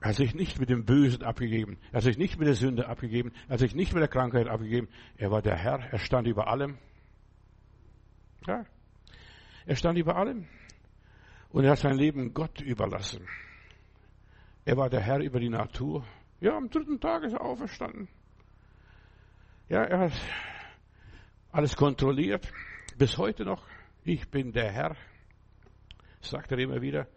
Er 0.00 0.10
hat 0.10 0.16
sich 0.16 0.34
nicht 0.34 0.58
mit 0.60 0.68
dem 0.68 0.84
Bösen 0.84 1.22
abgegeben. 1.22 1.78
Er 1.90 1.96
hat 1.96 2.02
sich 2.02 2.18
nicht 2.18 2.38
mit 2.38 2.46
der 2.46 2.54
Sünde 2.54 2.88
abgegeben. 2.88 3.32
Er 3.48 3.54
hat 3.54 3.60
sich 3.60 3.74
nicht 3.74 3.92
mit 3.92 4.00
der 4.00 4.08
Krankheit 4.08 4.46
abgegeben. 4.46 4.88
Er 5.16 5.30
war 5.30 5.42
der 5.42 5.56
Herr. 5.56 5.80
Er 5.90 5.98
stand 5.98 6.28
über 6.28 6.48
allem. 6.48 6.78
Ja. 8.46 8.64
Er 9.64 9.76
stand 9.76 9.98
über 9.98 10.16
allem. 10.16 10.46
Und 11.50 11.64
er 11.64 11.72
hat 11.72 11.78
sein 11.78 11.96
Leben 11.96 12.34
Gott 12.34 12.60
überlassen. 12.60 13.26
Er 14.64 14.76
war 14.76 14.90
der 14.90 15.00
Herr 15.00 15.20
über 15.20 15.40
die 15.40 15.48
Natur. 15.48 16.04
Ja, 16.40 16.56
am 16.56 16.68
dritten 16.68 17.00
Tag 17.00 17.22
ist 17.22 17.32
er 17.32 17.40
auferstanden. 17.40 18.08
Ja, 19.68 19.82
er 19.82 19.98
hat 19.98 20.12
alles 21.52 21.74
kontrolliert. 21.74 22.52
Bis 22.98 23.16
heute 23.16 23.44
noch. 23.44 23.62
Ich 24.08 24.28
bin 24.30 24.52
der 24.52 24.70
Herr. 24.70 24.96
Sagt 26.20 26.52
er 26.52 26.58
immer 26.58 26.80
wieder. 26.80 27.08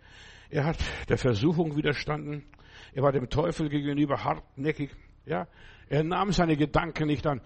Er 0.49 0.65
hat 0.65 0.77
der 1.07 1.19
Versuchung 1.19 1.75
widerstanden. 1.75 2.43
Er 2.93 3.03
war 3.03 3.11
dem 3.11 3.29
Teufel 3.29 3.69
gegenüber 3.69 4.23
hartnäckig. 4.23 4.89
Ja, 5.27 5.47
er 5.87 6.03
nahm 6.03 6.31
seine 6.31 6.57
Gedanken 6.57 7.05
nicht 7.05 7.27
an. 7.27 7.41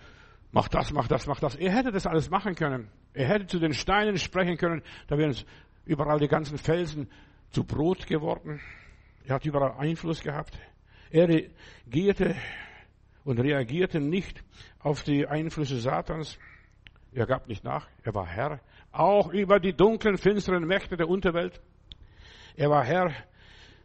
Mach 0.54 0.70
das, 0.70 0.94
mach 0.94 1.10
das, 1.10 1.28
mach 1.28 1.42
das. 1.42 1.56
Er 1.56 1.74
hätte 1.74 1.92
das 1.92 2.08
alles 2.08 2.30
machen 2.30 2.56
können. 2.56 2.88
Er 3.14 3.28
hätte 3.28 3.48
zu 3.48 3.60
den 3.60 3.74
Steinen 3.74 4.18
sprechen 4.18 4.56
können. 4.56 4.82
Da 5.08 5.18
wären 5.18 5.36
überall 5.84 6.20
die 6.20 6.30
ganzen 6.30 6.58
Felsen 6.58 7.10
zu 7.50 7.66
Brot 7.66 8.08
geworden. 8.08 8.62
Er 9.26 9.36
hat 9.36 9.46
überall 9.46 9.74
Einfluss 9.78 10.22
gehabt. 10.22 10.58
Er 11.12 11.28
regierte 11.28 12.38
und 13.26 13.42
reagierte 13.42 14.00
nicht 14.00 14.42
auf 14.80 15.04
die 15.04 15.28
Einflüsse 15.28 15.80
Satans. 15.82 16.40
Er 17.12 17.26
gab 17.26 17.50
nicht 17.50 17.66
nach. 17.66 17.90
Er 18.04 18.14
war 18.14 18.26
Herr. 18.26 18.62
Auch 18.94 19.34
über 19.34 19.60
die 19.60 19.74
dunklen, 19.74 20.18
finsteren 20.18 20.68
Mächte 20.68 20.96
der 20.96 21.10
Unterwelt. 21.10 21.60
Er 22.56 22.70
war 22.70 22.86
Herr 22.86 23.12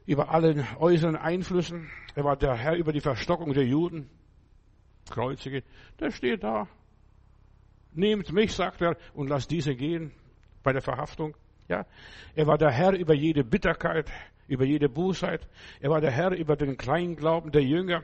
über 0.05 0.29
allen 0.29 0.67
äußeren 0.79 1.17
Einflüssen. 1.17 1.91
Er 2.15 2.25
war 2.25 2.37
der 2.37 2.55
Herr 2.55 2.77
über 2.77 2.93
die 2.93 3.01
Verstockung 3.01 3.55
der 3.55 3.65
Juden. 3.65 4.11
Kreuzige. 5.09 5.63
Der 5.99 6.11
steht 6.11 6.45
da. 6.45 6.69
Nehmt 7.95 8.31
mich, 8.35 8.53
sagt 8.53 8.83
er, 8.83 8.99
und 9.15 9.29
lasst 9.29 9.51
diese 9.51 9.75
gehen 9.75 10.13
bei 10.63 10.75
der 10.75 10.83
Verhaftung. 10.83 11.35
Ja. 11.69 11.87
Er 12.35 12.47
war 12.47 12.59
der 12.59 12.71
Herr 12.71 12.93
über 12.93 13.15
jede 13.15 13.45
Bitterkeit, 13.45 14.13
über 14.47 14.67
jede 14.67 14.91
Bußheit. 14.91 15.49
Er 15.81 15.89
war 15.89 16.03
der 16.03 16.11
Herr 16.11 16.33
über 16.33 16.55
den 16.55 16.77
Kleinglauben 16.77 17.51
der 17.51 17.63
Jünger. 17.63 18.03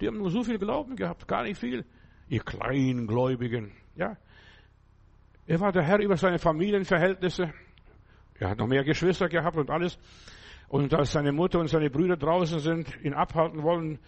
Die 0.00 0.06
haben 0.06 0.16
nur 0.16 0.30
so 0.30 0.42
viel 0.42 0.58
Glauben 0.58 0.96
gehabt, 0.96 1.28
gar 1.28 1.42
nicht 1.42 1.60
viel. 1.60 1.84
Ihr 2.28 2.40
Kleingläubigen. 2.40 3.72
Ja. 3.96 4.16
Er 5.46 5.60
war 5.60 5.72
der 5.72 5.82
Herr 5.82 5.98
über 5.98 6.16
seine 6.16 6.38
Familienverhältnisse. 6.38 7.52
Er 8.38 8.50
hat 8.50 8.58
noch 8.58 8.66
mehr 8.66 8.84
Geschwister 8.84 9.28
gehabt 9.28 9.56
und 9.56 9.70
alles. 9.70 9.98
Und 10.68 10.94
als 10.94 11.12
seine 11.12 11.32
Mutter 11.32 11.58
und 11.58 11.68
seine 11.68 11.90
Brüder 11.90 12.16
draußen 12.16 12.60
sind, 12.60 12.88
ihn 13.04 13.14
abhalten 13.14 13.62
wollen, 13.62 13.98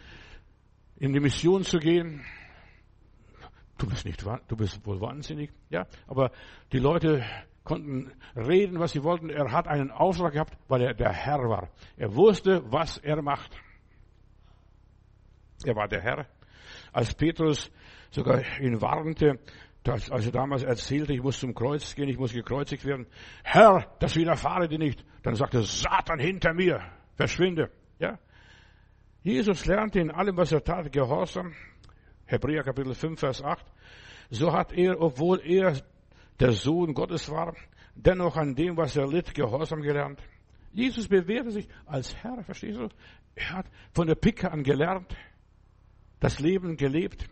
in 0.97 1.13
die 1.13 1.21
Mission 1.21 1.65
zu 1.65 1.79
gehen, 1.79 2.25
du 3.79 3.87
bist 3.87 4.07
nicht, 4.07 4.25
du 4.25 4.57
bist 4.57 4.87
wohl 4.87 5.01
wahnsinnig, 5.01 5.51
ja. 5.71 5.87
Aber 6.07 6.31
die 6.73 6.79
Leute 6.79 7.25
konnten 7.65 8.13
reden, 8.37 8.79
was 8.79 8.93
sie 8.93 9.03
wollten. 9.03 9.31
Er 9.31 9.51
hat 9.51 9.67
einen 9.67 9.91
Auftrag 9.91 10.35
gehabt, 10.35 10.57
weil 10.69 10.83
er 10.83 10.95
der 10.95 11.13
Herr 11.13 11.41
war. 11.49 11.69
Er 11.97 12.15
wusste, 12.15 12.63
was 12.71 12.99
er 12.99 13.21
macht. 13.23 13.51
Er 15.65 15.75
war 15.75 15.89
der 15.89 16.01
Herr. 16.01 16.27
Als 16.93 17.15
Petrus 17.15 17.71
sogar 18.11 18.41
ihn 18.61 18.81
warnte, 18.81 19.41
das, 19.85 20.11
als 20.11 20.25
er 20.25 20.33
damals 20.33 20.63
erzählte, 20.63 21.13
ich 21.13 21.23
muss 21.23 21.39
zum 21.39 21.55
Kreuz 21.55 21.95
gehen, 21.95 22.09
ich 22.09 22.19
muss 22.19 22.33
gekreuzigt 22.33 22.87
werden. 22.87 23.07
Herr, 23.43 23.87
das 24.01 24.17
widerfahre 24.17 24.67
dir 24.67 24.79
nicht. 24.79 25.05
Dann 25.23 25.35
sagte 25.35 25.63
Satan 25.63 26.19
hinter 26.19 26.55
mir, 26.55 26.81
verschwinde. 27.17 27.71
Ja? 27.99 28.19
Jesus 29.23 29.67
lernte 29.67 30.01
in 30.01 30.11
allem, 30.11 30.39
was 30.39 30.53
er 30.53 30.65
tat, 30.65 30.91
Gehorsam. 30.91 31.53
Hebräer 32.25 32.63
Kapitel 32.65 32.95
5, 32.95 33.21
Vers 33.21 33.43
8. 33.43 33.65
So 34.31 34.55
hat 34.55 34.73
er, 34.73 34.99
obwohl 35.01 35.41
er 35.45 35.77
der 36.41 36.53
Sohn 36.53 36.95
Gottes 36.95 37.31
war, 37.31 37.55
dennoch 37.95 38.37
an 38.37 38.55
dem, 38.55 38.79
was 38.79 38.97
er 38.97 39.07
litt, 39.07 39.35
Gehorsam 39.35 39.83
gelernt. 39.83 40.23
Jesus 40.73 41.09
bewährte 41.09 41.51
sich 41.51 41.69
als 41.85 42.17
Herr, 42.17 42.43
verstehst 42.43 42.79
du? 42.79 42.89
Er 43.35 43.51
hat 43.51 43.67
von 43.93 44.07
der 44.07 44.15
Picke 44.15 44.51
an 44.51 44.63
gelernt, 44.63 45.15
das 46.21 46.41
Leben 46.41 46.79
gelebt. 46.79 47.29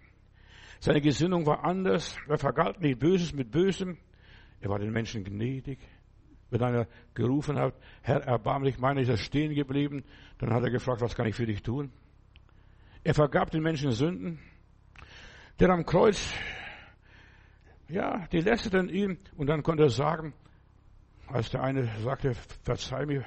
Seine 0.82 1.00
Gesinnung 1.00 1.46
war 1.46 1.62
anders. 1.64 2.16
Er 2.28 2.38
vergalt 2.38 2.80
nicht 2.80 2.98
Böses 2.98 3.32
mit 3.32 3.52
Bösem. 3.52 3.98
Er 4.60 4.68
war 4.68 4.80
den 4.80 4.90
Menschen 4.90 5.22
gnädig. 5.22 5.78
Wenn 6.50 6.60
einer 6.60 6.88
gerufen 7.14 7.56
hat, 7.56 7.76
Herr, 8.02 8.24
erbarmlich, 8.24 8.80
meiner 8.80 9.00
ist 9.00 9.08
er 9.08 9.16
stehen 9.16 9.54
geblieben, 9.54 10.02
dann 10.38 10.52
hat 10.52 10.64
er 10.64 10.72
gefragt, 10.72 11.00
was 11.00 11.14
kann 11.14 11.28
ich 11.28 11.36
für 11.36 11.46
dich 11.46 11.62
tun? 11.62 11.92
Er 13.04 13.14
vergab 13.14 13.52
den 13.52 13.62
Menschen 13.62 13.92
Sünden. 13.92 14.40
Der 15.60 15.70
am 15.70 15.86
Kreuz, 15.86 16.34
ja, 17.88 18.26
die 18.32 18.40
lästerten 18.40 18.88
ihn 18.88 19.18
und 19.36 19.46
dann 19.46 19.62
konnte 19.62 19.84
er 19.84 19.90
sagen, 19.90 20.34
als 21.28 21.48
der 21.50 21.62
eine 21.62 21.86
sagte, 22.00 22.34
verzeih 22.64 23.06
mir, 23.06 23.24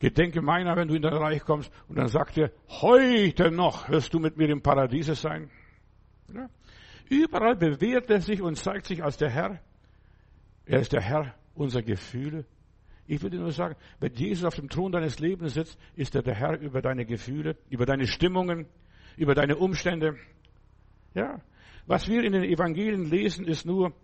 gedenke 0.00 0.42
meiner, 0.42 0.76
wenn 0.76 0.88
du 0.88 0.94
in 0.96 1.02
dein 1.02 1.14
Reich 1.14 1.40
kommst, 1.40 1.72
und 1.88 1.96
dann 1.96 2.08
sagte 2.08 2.42
er, 2.42 2.52
heute 2.82 3.50
noch 3.50 3.88
wirst 3.88 4.12
du 4.12 4.18
mit 4.18 4.36
mir 4.36 4.50
im 4.50 4.60
Paradiese 4.60 5.14
sein. 5.14 5.50
Ja. 6.30 6.46
Überall 7.08 7.56
bewährt 7.56 8.10
er 8.10 8.20
sich 8.20 8.42
und 8.42 8.56
zeigt 8.56 8.86
sich 8.86 9.02
als 9.02 9.16
der 9.16 9.30
Herr. 9.30 9.60
Er 10.66 10.80
ist 10.80 10.92
der 10.92 11.00
Herr 11.00 11.34
unserer 11.54 11.82
Gefühle. 11.82 12.44
Ich 13.06 13.20
dir 13.20 13.30
nur 13.30 13.52
sagen, 13.52 13.74
wenn 14.00 14.12
Jesus 14.12 14.44
auf 14.44 14.54
dem 14.54 14.68
Thron 14.68 14.92
deines 14.92 15.18
Lebens 15.18 15.54
sitzt, 15.54 15.78
ist 15.96 16.14
er 16.14 16.22
der 16.22 16.34
Herr 16.34 16.60
über 16.60 16.82
deine 16.82 17.06
Gefühle, 17.06 17.56
über 17.70 17.86
deine 17.86 18.06
Stimmungen, 18.06 18.66
über 19.16 19.34
deine 19.34 19.56
Umstände. 19.56 20.16
Ja. 21.14 21.40
Was 21.86 22.06
wir 22.06 22.22
in 22.22 22.34
den 22.34 22.44
Evangelien 22.44 23.08
lesen, 23.08 23.46
ist 23.46 23.64
nur 23.64 23.94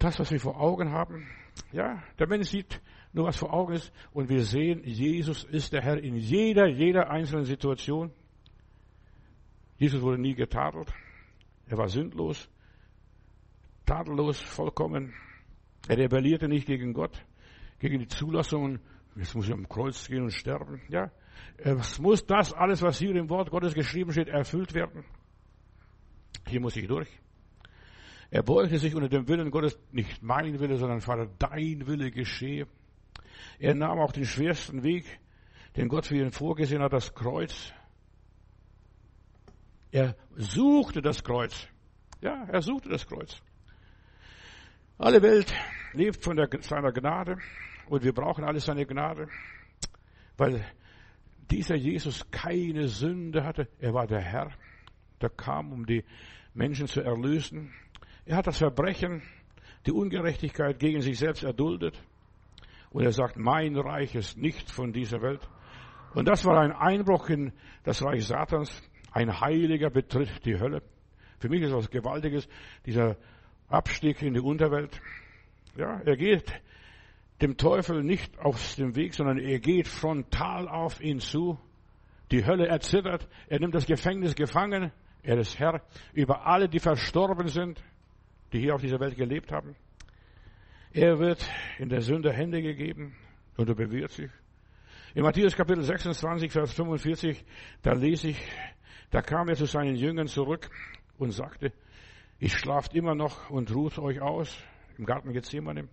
das, 0.00 0.18
was 0.18 0.32
wir 0.32 0.40
vor 0.40 0.60
Augen 0.60 0.90
haben. 0.90 1.28
Ja. 1.70 2.02
Der 2.18 2.26
Mensch 2.26 2.48
sieht 2.48 2.80
nur, 3.12 3.26
was 3.26 3.36
vor 3.36 3.54
Augen 3.54 3.74
ist. 3.74 3.92
Und 4.12 4.28
wir 4.28 4.42
sehen, 4.42 4.82
Jesus 4.82 5.44
ist 5.44 5.72
der 5.72 5.82
Herr 5.82 6.02
in 6.02 6.16
jeder, 6.16 6.66
jeder 6.66 7.08
einzelnen 7.10 7.44
Situation. 7.44 8.10
Jesus 9.78 10.02
wurde 10.02 10.20
nie 10.20 10.34
getadelt. 10.34 10.92
Er 11.66 11.78
war 11.78 11.88
sündlos, 11.88 12.48
tadellos, 13.84 14.40
vollkommen. 14.40 15.14
Er 15.88 15.98
rebellierte 15.98 16.48
nicht 16.48 16.66
gegen 16.66 16.92
Gott, 16.92 17.24
gegen 17.78 17.98
die 17.98 18.08
Zulassungen. 18.08 18.80
Jetzt 19.16 19.34
muss 19.34 19.46
ich 19.46 19.52
am 19.52 19.68
Kreuz 19.68 20.06
gehen 20.08 20.24
und 20.24 20.32
sterben. 20.32 20.82
Ja, 20.88 21.10
es 21.58 21.98
muss 21.98 22.26
das 22.26 22.52
alles, 22.52 22.82
was 22.82 22.98
hier 22.98 23.14
im 23.16 23.30
Wort 23.30 23.50
Gottes 23.50 23.74
geschrieben 23.74 24.12
steht, 24.12 24.28
erfüllt 24.28 24.74
werden. 24.74 25.04
Hier 26.46 26.60
muss 26.60 26.76
ich 26.76 26.86
durch. 26.86 27.08
Er 28.30 28.42
beugte 28.42 28.78
sich 28.78 28.94
unter 28.94 29.08
dem 29.08 29.28
Willen 29.28 29.50
Gottes, 29.50 29.78
nicht 29.92 30.22
mein 30.22 30.58
Wille, 30.58 30.76
sondern 30.76 31.00
Vater, 31.00 31.28
dein 31.38 31.86
Wille 31.86 32.10
geschehe. 32.10 32.66
Er 33.58 33.74
nahm 33.74 33.98
auch 33.98 34.12
den 34.12 34.24
schwersten 34.24 34.82
Weg, 34.82 35.04
den 35.76 35.88
Gott 35.88 36.06
für 36.06 36.16
ihn 36.16 36.30
vorgesehen 36.30 36.82
hat, 36.82 36.92
das 36.92 37.14
Kreuz. 37.14 37.72
Er 39.90 40.16
suchte 40.34 41.00
das 41.00 41.22
Kreuz. 41.22 41.68
Ja, 42.20 42.44
er 42.44 42.62
suchte 42.62 42.88
das 42.88 43.06
Kreuz. 43.06 43.40
Alle 44.98 45.22
Welt 45.22 45.52
lebt 45.92 46.22
von 46.24 46.36
der, 46.36 46.48
seiner 46.60 46.92
Gnade 46.92 47.38
und 47.88 48.02
wir 48.02 48.12
brauchen 48.12 48.44
alle 48.44 48.60
seine 48.60 48.86
Gnade, 48.86 49.28
weil 50.36 50.64
dieser 51.50 51.76
Jesus 51.76 52.30
keine 52.30 52.88
Sünde 52.88 53.44
hatte. 53.44 53.68
Er 53.78 53.94
war 53.94 54.06
der 54.06 54.20
Herr, 54.20 54.52
der 55.20 55.30
kam, 55.30 55.72
um 55.72 55.86
die 55.86 56.04
Menschen 56.54 56.86
zu 56.86 57.02
erlösen. 57.02 57.72
Er 58.24 58.36
hat 58.36 58.46
das 58.46 58.58
Verbrechen, 58.58 59.22
die 59.86 59.92
Ungerechtigkeit 59.92 60.78
gegen 60.78 61.00
sich 61.00 61.18
selbst 61.18 61.44
erduldet. 61.44 62.02
Und 62.90 63.04
er 63.04 63.12
sagt, 63.12 63.36
mein 63.36 63.76
Reich 63.76 64.14
ist 64.14 64.36
nicht 64.36 64.70
von 64.70 64.92
dieser 64.92 65.20
Welt. 65.20 65.46
Und 66.14 66.26
das 66.26 66.44
war 66.44 66.58
ein 66.60 66.72
Einbruch 66.72 67.28
in 67.28 67.52
das 67.84 68.02
Reich 68.02 68.26
Satans. 68.26 68.82
Ein 69.16 69.40
Heiliger 69.40 69.88
betritt 69.88 70.44
die 70.44 70.60
Hölle. 70.60 70.82
Für 71.38 71.48
mich 71.48 71.62
ist 71.62 71.72
was 71.72 71.88
Gewaltiges, 71.88 72.46
dieser 72.84 73.16
Abstieg 73.66 74.20
in 74.20 74.34
die 74.34 74.40
Unterwelt. 74.40 75.00
Ja, 75.74 76.02
er 76.04 76.18
geht 76.18 76.52
dem 77.40 77.56
Teufel 77.56 78.02
nicht 78.02 78.38
auf 78.38 78.74
dem 78.74 78.94
Weg, 78.94 79.14
sondern 79.14 79.38
er 79.38 79.58
geht 79.58 79.88
frontal 79.88 80.68
auf 80.68 81.00
ihn 81.00 81.20
zu. 81.20 81.58
Die 82.30 82.44
Hölle 82.44 82.66
erzittert. 82.66 83.26
Er 83.48 83.58
nimmt 83.58 83.74
das 83.74 83.86
Gefängnis 83.86 84.34
gefangen. 84.34 84.92
Er 85.22 85.38
ist 85.38 85.58
Herr 85.58 85.80
über 86.12 86.46
alle, 86.46 86.68
die 86.68 86.78
verstorben 86.78 87.48
sind, 87.48 87.82
die 88.52 88.60
hier 88.60 88.74
auf 88.74 88.82
dieser 88.82 89.00
Welt 89.00 89.16
gelebt 89.16 89.50
haben. 89.50 89.76
Er 90.92 91.18
wird 91.18 91.48
in 91.78 91.88
der 91.88 92.02
Sünde 92.02 92.34
Hände 92.34 92.60
gegeben 92.60 93.16
und 93.56 93.66
er 93.66 93.76
bewirrt 93.76 94.10
sich. 94.10 94.30
In 95.14 95.22
Matthäus 95.22 95.56
Kapitel 95.56 95.82
26, 95.82 96.52
Vers 96.52 96.74
45, 96.74 97.42
da 97.80 97.94
lese 97.94 98.28
ich, 98.28 98.38
da 99.10 99.22
kam 99.22 99.48
er 99.48 99.56
zu 99.56 99.66
seinen 99.66 99.96
Jüngern 99.96 100.26
zurück 100.26 100.70
und 101.18 101.30
sagte, 101.30 101.72
ich 102.38 102.52
schlaft 102.52 102.94
immer 102.94 103.14
noch 103.14 103.50
und 103.50 103.74
ruht 103.74 103.98
euch 103.98 104.20
aus 104.20 104.56
im 104.98 105.06
Garten 105.06 105.32
Gethsemane. 105.32 105.88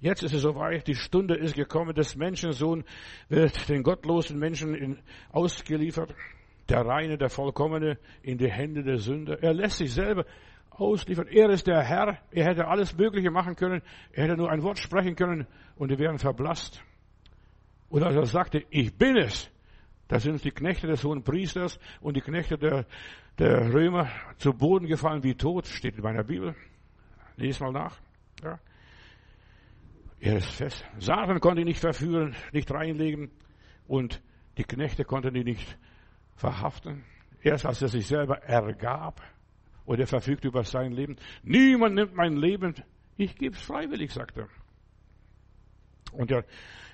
Jetzt 0.00 0.22
ist 0.22 0.34
es 0.34 0.42
soweit, 0.42 0.86
die 0.86 0.94
Stunde 0.94 1.36
ist 1.36 1.54
gekommen, 1.54 1.94
des 1.94 2.16
Menschensohn 2.16 2.84
wird 3.28 3.68
den 3.68 3.82
gottlosen 3.82 4.38
Menschen 4.38 4.74
in, 4.74 4.98
ausgeliefert, 5.30 6.14
der 6.68 6.84
Reine, 6.84 7.16
der 7.16 7.30
Vollkommene 7.30 7.98
in 8.22 8.38
die 8.38 8.50
Hände 8.50 8.82
der 8.82 8.98
Sünder. 8.98 9.42
Er 9.42 9.54
lässt 9.54 9.78
sich 9.78 9.92
selber 9.92 10.26
ausliefern. 10.70 11.28
Er 11.28 11.48
ist 11.50 11.66
der 11.66 11.82
Herr. 11.82 12.18
Er 12.30 12.44
hätte 12.44 12.66
alles 12.66 12.96
Mögliche 12.96 13.30
machen 13.30 13.56
können. 13.56 13.82
Er 14.12 14.24
hätte 14.24 14.36
nur 14.36 14.50
ein 14.50 14.62
Wort 14.62 14.78
sprechen 14.78 15.16
können 15.16 15.46
und 15.76 15.90
die 15.90 15.98
wären 15.98 16.18
verblasst. 16.18 16.82
Und 17.88 18.02
als 18.02 18.16
er 18.16 18.26
sagte, 18.26 18.64
ich 18.70 18.92
bin 18.94 19.16
es, 19.16 19.50
da 20.08 20.20
sind 20.20 20.44
die 20.44 20.50
Knechte 20.50 20.86
des 20.86 21.02
hohen 21.02 21.22
Priesters 21.22 21.78
und 22.00 22.16
die 22.16 22.20
Knechte 22.20 22.56
der, 22.56 22.86
der 23.38 23.72
Römer 23.72 24.08
zu 24.38 24.52
Boden 24.52 24.86
gefallen 24.86 25.22
wie 25.24 25.34
tot, 25.34 25.66
steht 25.66 25.96
in 25.96 26.02
meiner 26.02 26.22
Bibel. 26.22 26.54
Lies 27.36 27.60
mal 27.60 27.72
nach. 27.72 27.98
Ja. 28.42 28.58
Er 30.20 30.38
ist 30.38 30.50
fest. 30.50 30.84
Satan 30.98 31.40
konnte 31.40 31.60
ihn 31.60 31.66
nicht 31.66 31.80
verführen, 31.80 32.34
nicht 32.52 32.70
reinlegen 32.70 33.30
und 33.86 34.22
die 34.56 34.64
Knechte 34.64 35.04
konnten 35.04 35.34
ihn 35.34 35.44
nicht 35.44 35.76
verhaften. 36.34 37.04
Erst 37.42 37.66
als 37.66 37.82
er 37.82 37.88
sich 37.88 38.06
selber 38.06 38.42
ergab 38.42 39.20
und 39.84 40.00
er 40.00 40.06
verfügt 40.06 40.44
über 40.44 40.64
sein 40.64 40.92
Leben. 40.92 41.16
Niemand 41.42 41.94
nimmt 41.94 42.14
mein 42.14 42.36
Leben. 42.36 42.74
Ich 43.16 43.36
gebe 43.36 43.54
es 43.54 43.62
freiwillig, 43.62 44.12
sagt 44.12 44.36
er. 44.36 44.48
Und 46.12 46.30
der 46.30 46.44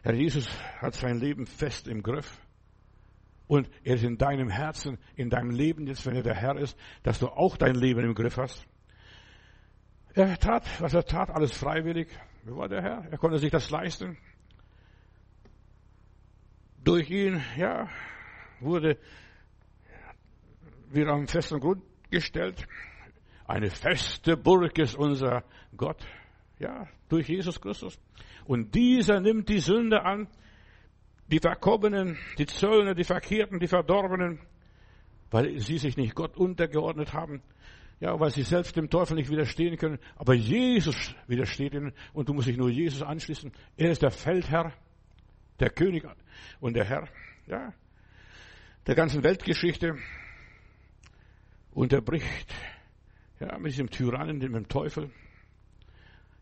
Herr 0.02 0.14
Jesus 0.14 0.48
hat 0.78 0.94
sein 0.94 1.18
Leben 1.18 1.46
fest 1.46 1.86
im 1.86 2.02
Griff. 2.02 2.41
Und 3.52 3.68
er 3.84 3.96
ist 3.96 4.04
in 4.04 4.16
deinem 4.16 4.48
Herzen, 4.48 4.96
in 5.14 5.28
deinem 5.28 5.50
Leben 5.50 5.86
jetzt, 5.86 6.06
wenn 6.06 6.16
er 6.16 6.22
der 6.22 6.34
Herr 6.34 6.56
ist, 6.56 6.74
dass 7.02 7.18
du 7.18 7.28
auch 7.28 7.58
dein 7.58 7.74
Leben 7.74 8.00
im 8.00 8.14
Griff 8.14 8.38
hast. 8.38 8.66
Er 10.14 10.38
tat, 10.38 10.64
was 10.80 10.94
er 10.94 11.04
tat, 11.04 11.28
alles 11.28 11.54
freiwillig. 11.54 12.08
Wer 12.44 12.56
war 12.56 12.68
der 12.70 12.80
Herr? 12.80 13.04
Er 13.10 13.18
konnte 13.18 13.36
sich 13.36 13.50
das 13.50 13.68
leisten. 13.68 14.16
Durch 16.82 17.10
ihn, 17.10 17.42
ja, 17.58 17.90
wurde 18.60 18.96
wieder 20.90 21.12
am 21.12 21.28
festen 21.28 21.60
Grund 21.60 21.82
gestellt. 22.08 22.66
Eine 23.46 23.68
feste 23.68 24.38
Burg 24.38 24.78
ist 24.78 24.94
unser 24.94 25.44
Gott. 25.76 26.02
Ja, 26.58 26.88
durch 27.10 27.28
Jesus 27.28 27.60
Christus. 27.60 28.00
Und 28.46 28.74
dieser 28.74 29.20
nimmt 29.20 29.50
die 29.50 29.58
Sünde 29.58 30.06
an, 30.06 30.28
die 31.28 31.38
Verkommenen, 31.38 32.18
die 32.38 32.46
Zöllner, 32.46 32.94
die 32.94 33.04
Verkehrten, 33.04 33.58
die 33.58 33.68
Verdorbenen, 33.68 34.40
weil 35.30 35.58
sie 35.60 35.78
sich 35.78 35.96
nicht 35.96 36.14
Gott 36.14 36.36
untergeordnet 36.36 37.12
haben. 37.12 37.42
Ja, 38.00 38.18
weil 38.18 38.30
sie 38.30 38.42
selbst 38.42 38.76
dem 38.76 38.90
Teufel 38.90 39.14
nicht 39.14 39.30
widerstehen 39.30 39.76
können. 39.76 39.98
Aber 40.16 40.34
Jesus 40.34 41.14
widersteht 41.28 41.72
ihnen 41.72 41.92
und 42.12 42.28
du 42.28 42.34
musst 42.34 42.48
dich 42.48 42.56
nur 42.56 42.68
Jesus 42.68 43.00
anschließen. 43.00 43.52
Er 43.76 43.92
ist 43.92 44.02
der 44.02 44.10
Feldherr, 44.10 44.72
der 45.60 45.70
König 45.70 46.04
und 46.58 46.74
der 46.74 46.84
Herr, 46.84 47.08
ja, 47.46 47.72
der 48.86 48.94
ganzen 48.96 49.22
Weltgeschichte. 49.22 49.96
Unterbricht, 51.74 52.52
ja, 53.40 53.56
mit 53.58 53.72
diesem 53.72 53.88
Tyrannen, 53.88 54.38
mit 54.38 54.52
dem 54.52 54.68
Teufel. 54.68 55.10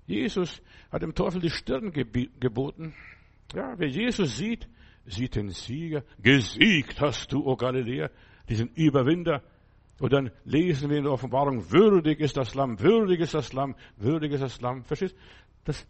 Jesus 0.06 0.60
hat 0.90 1.02
dem 1.02 1.14
Teufel 1.14 1.40
die 1.40 1.50
Stirn 1.50 1.92
geboten. 1.92 2.94
Ja, 3.54 3.74
wer 3.76 3.88
Jesus 3.88 4.36
sieht, 4.36 4.68
sieht 5.06 5.34
den 5.34 5.50
Sieger. 5.50 6.04
Gesiegt 6.18 7.00
hast 7.00 7.32
du, 7.32 7.44
o 7.44 7.56
Galiläa, 7.56 8.10
diesen 8.48 8.68
Überwinder. 8.74 9.42
Und 9.98 10.12
dann 10.12 10.30
lesen 10.44 10.88
wir 10.88 10.98
in 10.98 11.04
der 11.04 11.12
Offenbarung, 11.12 11.70
würdig 11.70 12.20
ist 12.20 12.36
das 12.36 12.54
Lamm, 12.54 12.80
würdig 12.80 13.20
ist 13.20 13.34
das 13.34 13.52
Lamm, 13.52 13.74
würdig 13.96 14.32
ist 14.32 14.42
das 14.42 14.60
Lamm. 14.60 14.84
Verstehst? 14.84 15.16
Das 15.64 15.86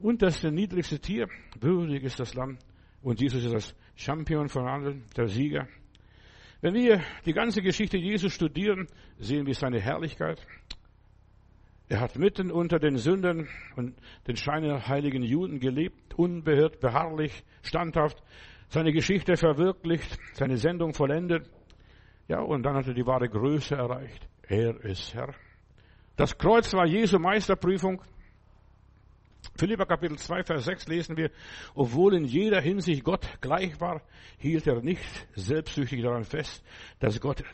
unterste, 0.00 0.50
niedrigste 0.50 0.98
Tier, 0.98 1.28
würdig 1.58 2.02
ist 2.02 2.20
das 2.20 2.34
Lamm. 2.34 2.58
Und 3.02 3.20
Jesus 3.20 3.44
ist 3.44 3.54
das 3.54 3.74
Champion 3.96 4.48
von 4.48 4.66
allen, 4.66 5.04
der 5.16 5.28
Sieger. 5.28 5.66
Wenn 6.60 6.74
wir 6.74 7.00
die 7.24 7.32
ganze 7.32 7.62
Geschichte 7.62 7.96
Jesus 7.96 8.32
studieren, 8.32 8.86
sehen 9.18 9.46
wir 9.46 9.54
seine 9.54 9.80
Herrlichkeit. 9.80 10.46
Er 11.92 12.00
hat 12.00 12.16
mitten 12.16 12.50
unter 12.50 12.78
den 12.78 12.96
Sündern 12.96 13.50
und 13.76 13.94
den 14.26 14.36
scheinheiligen 14.36 15.22
Juden 15.22 15.60
gelebt, 15.60 16.14
unbeirrt, 16.14 16.80
beharrlich, 16.80 17.44
standhaft, 17.62 18.16
seine 18.70 18.94
Geschichte 18.94 19.36
verwirklicht, 19.36 20.18
seine 20.32 20.56
Sendung 20.56 20.94
vollendet. 20.94 21.50
Ja, 22.28 22.40
und 22.40 22.62
dann 22.62 22.76
hat 22.76 22.86
er 22.88 22.94
die 22.94 23.04
wahre 23.04 23.28
Größe 23.28 23.74
erreicht. 23.74 24.26
Er 24.48 24.82
ist 24.82 25.12
Herr. 25.12 25.34
Das 26.16 26.38
Kreuz 26.38 26.72
war 26.72 26.86
Jesu 26.86 27.18
Meisterprüfung. 27.18 28.00
Philippa 29.58 29.84
Kapitel 29.84 30.16
2, 30.16 30.44
Vers 30.44 30.64
6 30.64 30.88
lesen 30.88 31.18
wir, 31.18 31.30
obwohl 31.74 32.14
in 32.14 32.24
jeder 32.24 32.62
Hinsicht 32.62 33.04
Gott 33.04 33.28
gleich 33.42 33.78
war, 33.82 34.00
hielt 34.38 34.66
er 34.66 34.80
nicht 34.80 35.28
selbstsüchtig 35.34 36.00
daran 36.00 36.24
fest, 36.24 36.64
dass 37.00 37.20
Gott 37.20 37.44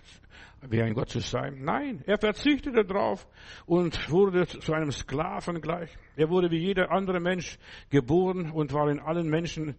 wie 0.69 0.83
ein 0.83 0.95
Gott 0.95 1.11
zu 1.11 1.21
sein. 1.21 1.59
Nein, 1.63 2.03
er 2.07 2.19
verzichtete 2.19 2.85
darauf 2.85 3.27
und 3.67 4.11
wurde 4.11 4.47
zu 4.47 4.73
einem 4.73 4.91
Sklaven 4.91 5.61
gleich. 5.61 5.91
Er 6.17 6.29
wurde 6.31 6.51
wie 6.51 6.59
jeder 6.59 6.91
andere 6.91 7.21
Mensch 7.21 7.59
geboren 7.91 8.51
und 8.51 8.73
war 8.73 8.91
in 8.91 9.01
allen 9.01 9.29
Menschen 9.29 9.77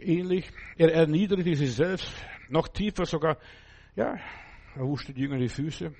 ähnlich. 0.00 0.50
Er 0.76 0.92
erniedrigte 0.92 1.54
sich 1.54 1.74
selbst 1.74 2.12
noch 2.48 2.68
tiefer 2.68 3.06
sogar 3.06 3.38
ja, 3.94 4.16
er 4.74 4.86
wuschte 4.86 5.12
die 5.12 5.20
Jünger 5.20 5.38
die 5.38 5.48
Füße 5.48 5.92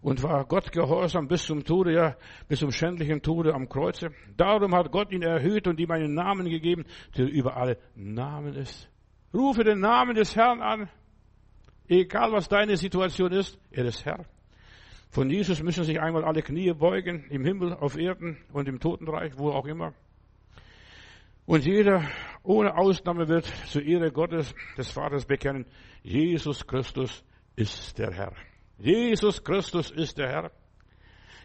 und 0.00 0.22
war 0.22 0.44
Gott 0.46 0.72
gehorsam 0.72 1.28
bis 1.28 1.44
zum 1.44 1.64
Tode, 1.64 1.92
ja, 1.92 2.16
bis 2.48 2.60
zum 2.60 2.70
schändlichen 2.70 3.20
Tode 3.20 3.54
am 3.54 3.68
Kreuze. 3.68 4.10
Darum 4.36 4.74
hat 4.74 4.90
Gott 4.90 5.12
ihn 5.12 5.22
erhöht 5.22 5.66
und 5.66 5.78
ihm 5.80 5.90
einen 5.90 6.14
Namen 6.14 6.48
gegeben, 6.48 6.84
der 7.16 7.26
über 7.26 7.56
alle 7.56 7.78
Namen 7.94 8.54
ist. 8.54 8.88
Rufe 9.34 9.64
den 9.64 9.80
Namen 9.80 10.14
des 10.14 10.34
Herrn 10.34 10.60
an. 10.60 10.88
Egal 11.88 12.32
was 12.32 12.48
deine 12.48 12.76
Situation 12.76 13.32
ist, 13.32 13.58
er 13.70 13.84
ist 13.84 14.04
Herr. 14.04 14.24
Von 15.10 15.30
Jesus 15.30 15.62
müssen 15.62 15.84
sich 15.84 16.00
einmal 16.00 16.24
alle 16.24 16.42
Knie 16.42 16.72
beugen, 16.72 17.24
im 17.30 17.44
Himmel, 17.44 17.72
auf 17.74 17.96
Erden 17.96 18.38
und 18.52 18.68
im 18.68 18.80
Totenreich, 18.80 19.36
wo 19.36 19.50
auch 19.50 19.66
immer. 19.66 19.94
Und 21.46 21.64
jeder 21.66 22.02
ohne 22.42 22.76
Ausnahme 22.76 23.28
wird 23.28 23.44
zur 23.66 23.82
Ehre 23.82 24.10
Gottes, 24.10 24.54
des 24.76 24.90
Vaters 24.90 25.26
bekennen, 25.26 25.66
Jesus 26.02 26.66
Christus 26.66 27.24
ist 27.54 27.98
der 27.98 28.12
Herr. 28.12 28.32
Jesus 28.78 29.44
Christus 29.44 29.90
ist 29.90 30.18
der 30.18 30.28
Herr. 30.28 30.50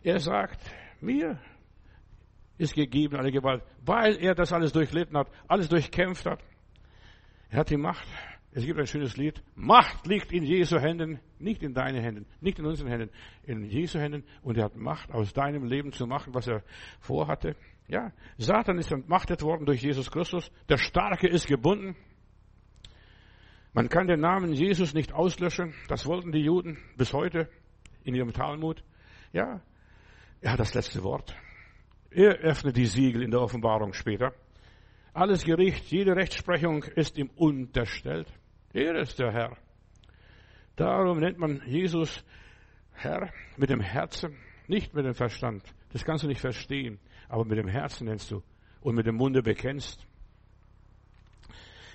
Er 0.04 0.20
sagt, 0.20 0.60
mir 1.02 1.40
ist 2.58 2.74
gegeben 2.74 3.18
alle 3.18 3.32
Gewalt, 3.32 3.64
weil 3.86 4.18
er 4.18 4.36
das 4.36 4.52
alles 4.54 4.72
durchlitten 4.72 5.18
hat, 5.18 5.30
alles 5.48 5.70
durchkämpft 5.70 6.26
hat. 6.26 6.40
Er 7.50 7.60
hat 7.60 7.70
die 7.70 7.78
Macht. 7.78 8.08
Es 8.52 8.66
gibt 8.66 8.80
ein 8.80 8.88
schönes 8.88 9.16
Lied. 9.16 9.44
Macht 9.56 10.08
liegt 10.08 10.32
in 10.32 10.44
Jesu 10.44 10.80
Händen, 10.80 11.20
nicht 11.38 11.62
in 11.62 11.74
deinen 11.74 12.02
Händen, 12.02 12.26
nicht 12.42 12.58
in 12.58 12.66
unseren 12.66 12.90
Händen, 12.90 13.10
in 13.44 13.64
Jesu 13.64 14.00
Händen. 14.00 14.24
Und 14.42 14.58
er 14.58 14.66
hat 14.66 14.76
Macht, 14.76 15.12
aus 15.12 15.34
deinem 15.34 15.66
Leben 15.66 15.92
zu 15.92 16.08
machen, 16.08 16.34
was 16.34 16.48
er 16.48 16.64
vorhatte. 17.00 17.56
Ja, 17.88 18.12
Satan 18.38 18.78
ist 18.78 18.92
entmachtet 18.92 19.44
worden 19.44 19.66
durch 19.66 19.82
Jesus 19.82 20.10
Christus. 20.10 20.52
Der 20.68 20.78
Starke 20.78 21.28
ist 21.28 21.48
gebunden. 21.48 21.96
Man 23.74 23.88
kann 23.88 24.08
den 24.08 24.20
Namen 24.20 24.54
Jesus 24.54 24.94
nicht 24.94 25.14
auslöschen. 25.14 25.76
Das 25.88 26.08
wollten 26.08 26.32
die 26.32 26.44
Juden 26.44 26.78
bis 26.98 27.14
heute 27.14 27.50
in 28.04 28.16
ihrem 28.16 28.34
Talmud. 28.34 28.84
Ja, 29.32 29.62
er 30.42 30.52
hat 30.52 30.60
das 30.60 30.74
letzte 30.74 31.04
Wort. 31.04 31.36
Er 32.10 32.40
öffnet 32.40 32.78
die 32.78 32.88
Siegel 32.88 33.22
in 33.22 33.30
der 33.30 33.42
Offenbarung 33.42 33.94
später. 33.94 34.34
Alles 35.14 35.44
Gericht, 35.44 35.86
jede 35.92 36.16
Rechtsprechung 36.16 36.84
ist 36.84 37.18
ihm 37.18 37.30
unterstellt. 37.36 38.28
Er 38.74 38.96
ist 38.96 39.20
der 39.20 39.32
Herr. 39.32 39.58
Darum 40.76 41.20
nennt 41.20 41.38
man 41.38 41.62
Jesus 41.66 42.24
Herr 42.94 43.32
mit 43.58 43.70
dem 43.70 43.82
Herzen, 43.82 44.36
nicht 44.68 44.94
mit 44.94 45.06
dem 45.06 45.14
Verstand. 45.14 45.64
Das 45.92 46.06
kannst 46.06 46.24
du 46.24 46.28
nicht 46.28 46.42
verstehen 46.42 47.00
aber 47.30 47.46
mit 47.46 47.58
dem 47.58 47.68
Herzen 47.68 48.08
nennst 48.08 48.32
du 48.32 48.42
und 48.82 48.96
mit 48.96 49.06
dem 49.06 49.16
Munde 49.16 49.42
bekennst. 49.42 50.06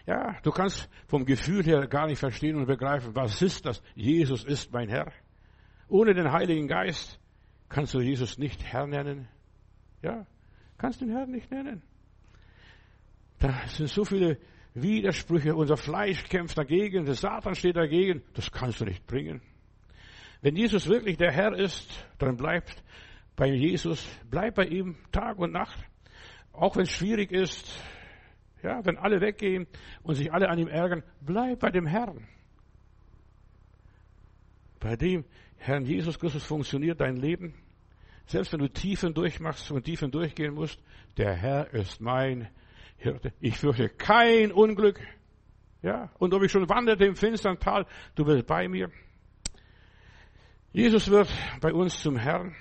Ja, 0.07 0.37
du 0.43 0.51
kannst 0.51 0.89
vom 1.09 1.25
Gefühl 1.25 1.65
her 1.65 1.87
gar 1.89 2.07
nicht 2.07 2.19
verstehen 2.19 2.57
und 2.57 2.67
begreifen, 2.67 3.15
was 3.15 3.43
ist 3.43 3.67
das? 3.67 3.83
Jesus 3.95 4.45
ist 4.45 4.73
mein 4.73 4.89
Herr. 4.89 5.13
Ohne 5.89 6.15
den 6.15 6.31
Heiligen 6.31 6.69
Geist 6.69 7.19
Kannst 7.69 7.93
du 7.95 8.01
Jesus 8.01 8.39
nicht 8.39 8.63
Herr 8.63 8.87
nennen? 8.87 9.27
Ja, 10.01 10.27
kannst 10.79 11.01
den 11.01 11.11
Herrn 11.11 11.33
nicht 11.33 11.51
nennen. 11.51 11.83
Da 13.41 13.67
sind 13.67 13.89
so 13.89 14.05
viele 14.05 14.39
Widersprüche. 14.75 15.55
Unser 15.55 15.77
Fleisch 15.77 16.25
kämpft 16.25 16.59
dagegen, 16.59 17.05
der 17.05 17.15
Satan 17.15 17.55
steht 17.55 17.77
dagegen. 17.77 18.23
Das 18.35 18.51
kannst 18.51 18.81
du 18.81 18.85
nicht 18.85 19.07
bringen. 19.07 19.41
Wenn 20.43 20.57
Jesus 20.57 20.89
wirklich 20.89 21.17
der 21.17 21.33
Herr 21.33 21.55
ist, 21.55 22.07
dann 22.19 22.37
bleibt 22.37 22.83
bei 23.37 23.49
Jesus, 23.49 24.07
bleib 24.31 24.57
bei 24.57 24.67
ihm 24.67 24.97
Tag 25.11 25.39
und 25.39 25.53
Nacht. 25.53 25.79
Auch 26.53 26.77
wenn 26.77 26.83
es 26.83 26.91
schwierig 26.91 27.33
ist, 27.33 27.81
ja, 28.63 28.85
wenn 28.85 28.97
alle 28.97 29.21
weggehen 29.21 29.67
und 30.03 30.15
sich 30.15 30.33
alle 30.33 30.49
an 30.49 30.59
ihm 30.59 30.69
ärgern, 30.69 31.03
bleib 31.21 31.61
bei 31.61 31.71
dem 31.71 31.87
Herrn. 31.87 32.27
Bei 34.81 34.97
dem 34.97 35.25
Herrn 35.57 35.85
Jesus 35.85 36.19
Christus 36.19 36.45
funktioniert 36.45 37.01
dein 37.01 37.17
Leben. 37.17 37.55
Selbst 38.27 38.53
wenn 38.53 38.61
du 38.61 38.69
Tiefen 38.69 39.15
durchmachst 39.15 39.71
und 39.71 39.85
Tiefen 39.85 40.11
durchgehen 40.11 40.55
musst, 40.55 40.79
der 41.17 41.35
Herr 41.35 41.73
ist 41.73 42.01
mein 42.01 42.49
Hirte. 42.97 43.33
Ich 43.41 43.59
fürchte 43.59 43.89
kein 43.89 44.53
Unglück. 44.53 45.01
Ja, 45.83 46.11
und 46.19 46.33
ob 46.33 46.43
ich 46.43 46.51
schon 46.51 46.69
wanderte 46.69 47.05
im 47.05 47.17
finstern 47.17 47.59
Tal, 47.59 47.87
du 48.15 48.25
bist 48.25 48.47
bei 48.47 48.69
mir. 48.69 48.91
Jesus 50.73 51.11
wird 51.11 51.29
bei 51.61 51.73
uns 51.73 52.01
zum 52.01 52.17
Herrn. 52.17 52.55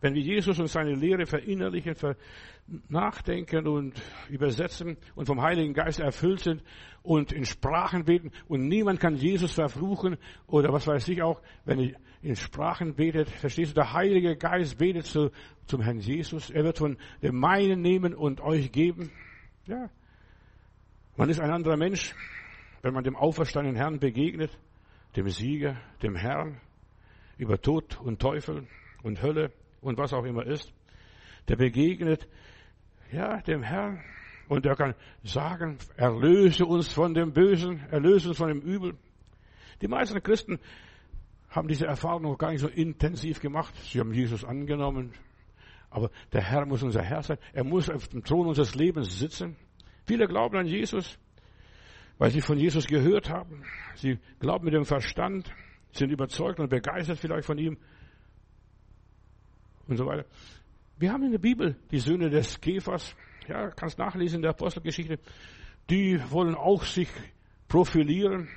Wenn 0.00 0.14
wir 0.14 0.22
Jesus 0.22 0.58
und 0.58 0.66
seine 0.66 0.94
Lehre 0.94 1.26
verinnerlichen, 1.26 1.94
nachdenken 2.88 3.66
und 3.66 4.00
übersetzen 4.28 4.96
und 5.14 5.26
vom 5.26 5.42
Heiligen 5.42 5.74
Geist 5.74 6.00
erfüllt 6.00 6.40
sind 6.40 6.62
und 7.02 7.32
in 7.32 7.44
Sprachen 7.44 8.04
beten 8.04 8.30
und 8.48 8.68
niemand 8.68 9.00
kann 9.00 9.16
Jesus 9.16 9.52
verfluchen 9.52 10.16
oder 10.46 10.72
was 10.72 10.86
weiß 10.86 11.08
ich 11.08 11.22
auch, 11.22 11.40
wenn 11.64 11.80
er 11.80 12.00
in 12.22 12.36
Sprachen 12.36 12.94
betet, 12.94 13.28
verstehst 13.28 13.72
du, 13.72 13.74
der 13.76 13.92
Heilige 13.92 14.36
Geist 14.36 14.78
betet 14.78 15.06
zu, 15.06 15.30
zum 15.66 15.80
Herrn 15.80 16.00
Jesus, 16.00 16.50
er 16.50 16.64
wird 16.64 16.78
von 16.78 16.98
dem 17.22 17.36
meinen 17.36 17.80
nehmen 17.80 18.14
und 18.14 18.40
euch 18.40 18.72
geben. 18.72 19.10
Ja. 19.70 19.88
Man 21.16 21.30
ist 21.30 21.38
ein 21.38 21.52
anderer 21.52 21.76
Mensch, 21.76 22.12
wenn 22.82 22.92
man 22.92 23.04
dem 23.04 23.14
auferstandenen 23.14 23.76
Herrn 23.76 24.00
begegnet, 24.00 24.50
dem 25.14 25.28
Sieger, 25.28 25.80
dem 26.02 26.16
Herrn, 26.16 26.60
über 27.38 27.60
Tod 27.60 28.00
und 28.00 28.20
Teufel 28.20 28.66
und 29.04 29.22
Hölle 29.22 29.52
und 29.80 29.96
was 29.96 30.12
auch 30.12 30.24
immer 30.24 30.44
ist, 30.44 30.72
der 31.46 31.54
begegnet, 31.54 32.26
ja, 33.12 33.40
dem 33.42 33.62
Herrn 33.62 34.02
und 34.48 34.64
der 34.64 34.74
kann 34.74 34.96
sagen, 35.22 35.78
erlöse 35.96 36.66
uns 36.66 36.92
von 36.92 37.14
dem 37.14 37.32
Bösen, 37.32 37.78
erlöse 37.92 38.30
uns 38.30 38.38
von 38.38 38.48
dem 38.48 38.62
Übel. 38.62 38.98
Die 39.82 39.88
meisten 39.88 40.20
Christen 40.20 40.58
haben 41.48 41.68
diese 41.68 41.86
Erfahrung 41.86 42.22
noch 42.22 42.38
gar 42.38 42.50
nicht 42.50 42.60
so 42.60 42.68
intensiv 42.68 43.38
gemacht. 43.38 43.72
Sie 43.84 44.00
haben 44.00 44.12
Jesus 44.12 44.44
angenommen. 44.44 45.12
Aber 45.90 46.10
der 46.32 46.42
Herr 46.42 46.66
muss 46.66 46.82
unser 46.82 47.02
Herr 47.02 47.22
sein. 47.22 47.38
Er 47.52 47.64
muss 47.64 47.90
auf 47.90 48.08
dem 48.08 48.22
Thron 48.22 48.46
unseres 48.46 48.74
Lebens 48.74 49.18
sitzen. 49.18 49.56
Viele 50.06 50.26
glauben 50.26 50.56
an 50.56 50.66
Jesus, 50.66 51.18
weil 52.18 52.30
sie 52.30 52.40
von 52.40 52.58
Jesus 52.58 52.86
gehört 52.86 53.28
haben. 53.28 53.64
Sie 53.96 54.18
glauben 54.38 54.64
mit 54.64 54.74
dem 54.74 54.84
Verstand, 54.84 55.52
sind 55.92 56.10
überzeugt 56.10 56.60
und 56.60 56.68
begeistert 56.68 57.18
vielleicht 57.18 57.46
von 57.46 57.58
ihm 57.58 57.76
und 59.88 59.96
so 59.96 60.06
weiter. 60.06 60.24
Wir 60.96 61.12
haben 61.12 61.24
in 61.24 61.32
der 61.32 61.38
Bibel 61.38 61.76
die 61.90 61.98
Söhne 61.98 62.30
des 62.30 62.60
Käfers, 62.60 63.16
ja, 63.48 63.70
kannst 63.70 63.98
nachlesen 63.98 64.36
in 64.36 64.42
der 64.42 64.52
Apostelgeschichte, 64.52 65.18
die 65.88 66.20
wollen 66.30 66.54
auch 66.54 66.84
sich 66.84 67.08
profilieren. 67.66 68.48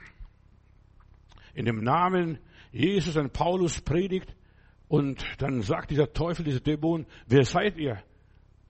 In 1.55 1.65
dem 1.65 1.83
Namen 1.83 2.37
Jesus 2.71 3.17
an 3.17 3.31
Paulus 3.31 3.81
predigt 3.81 4.35
und 4.93 5.25
dann 5.41 5.63
sagt 5.63 5.89
dieser 5.89 6.13
Teufel, 6.13 6.45
dieser 6.45 6.59
Dämon, 6.59 7.07
wer 7.25 7.43
seid 7.45 7.77
ihr? 7.77 8.03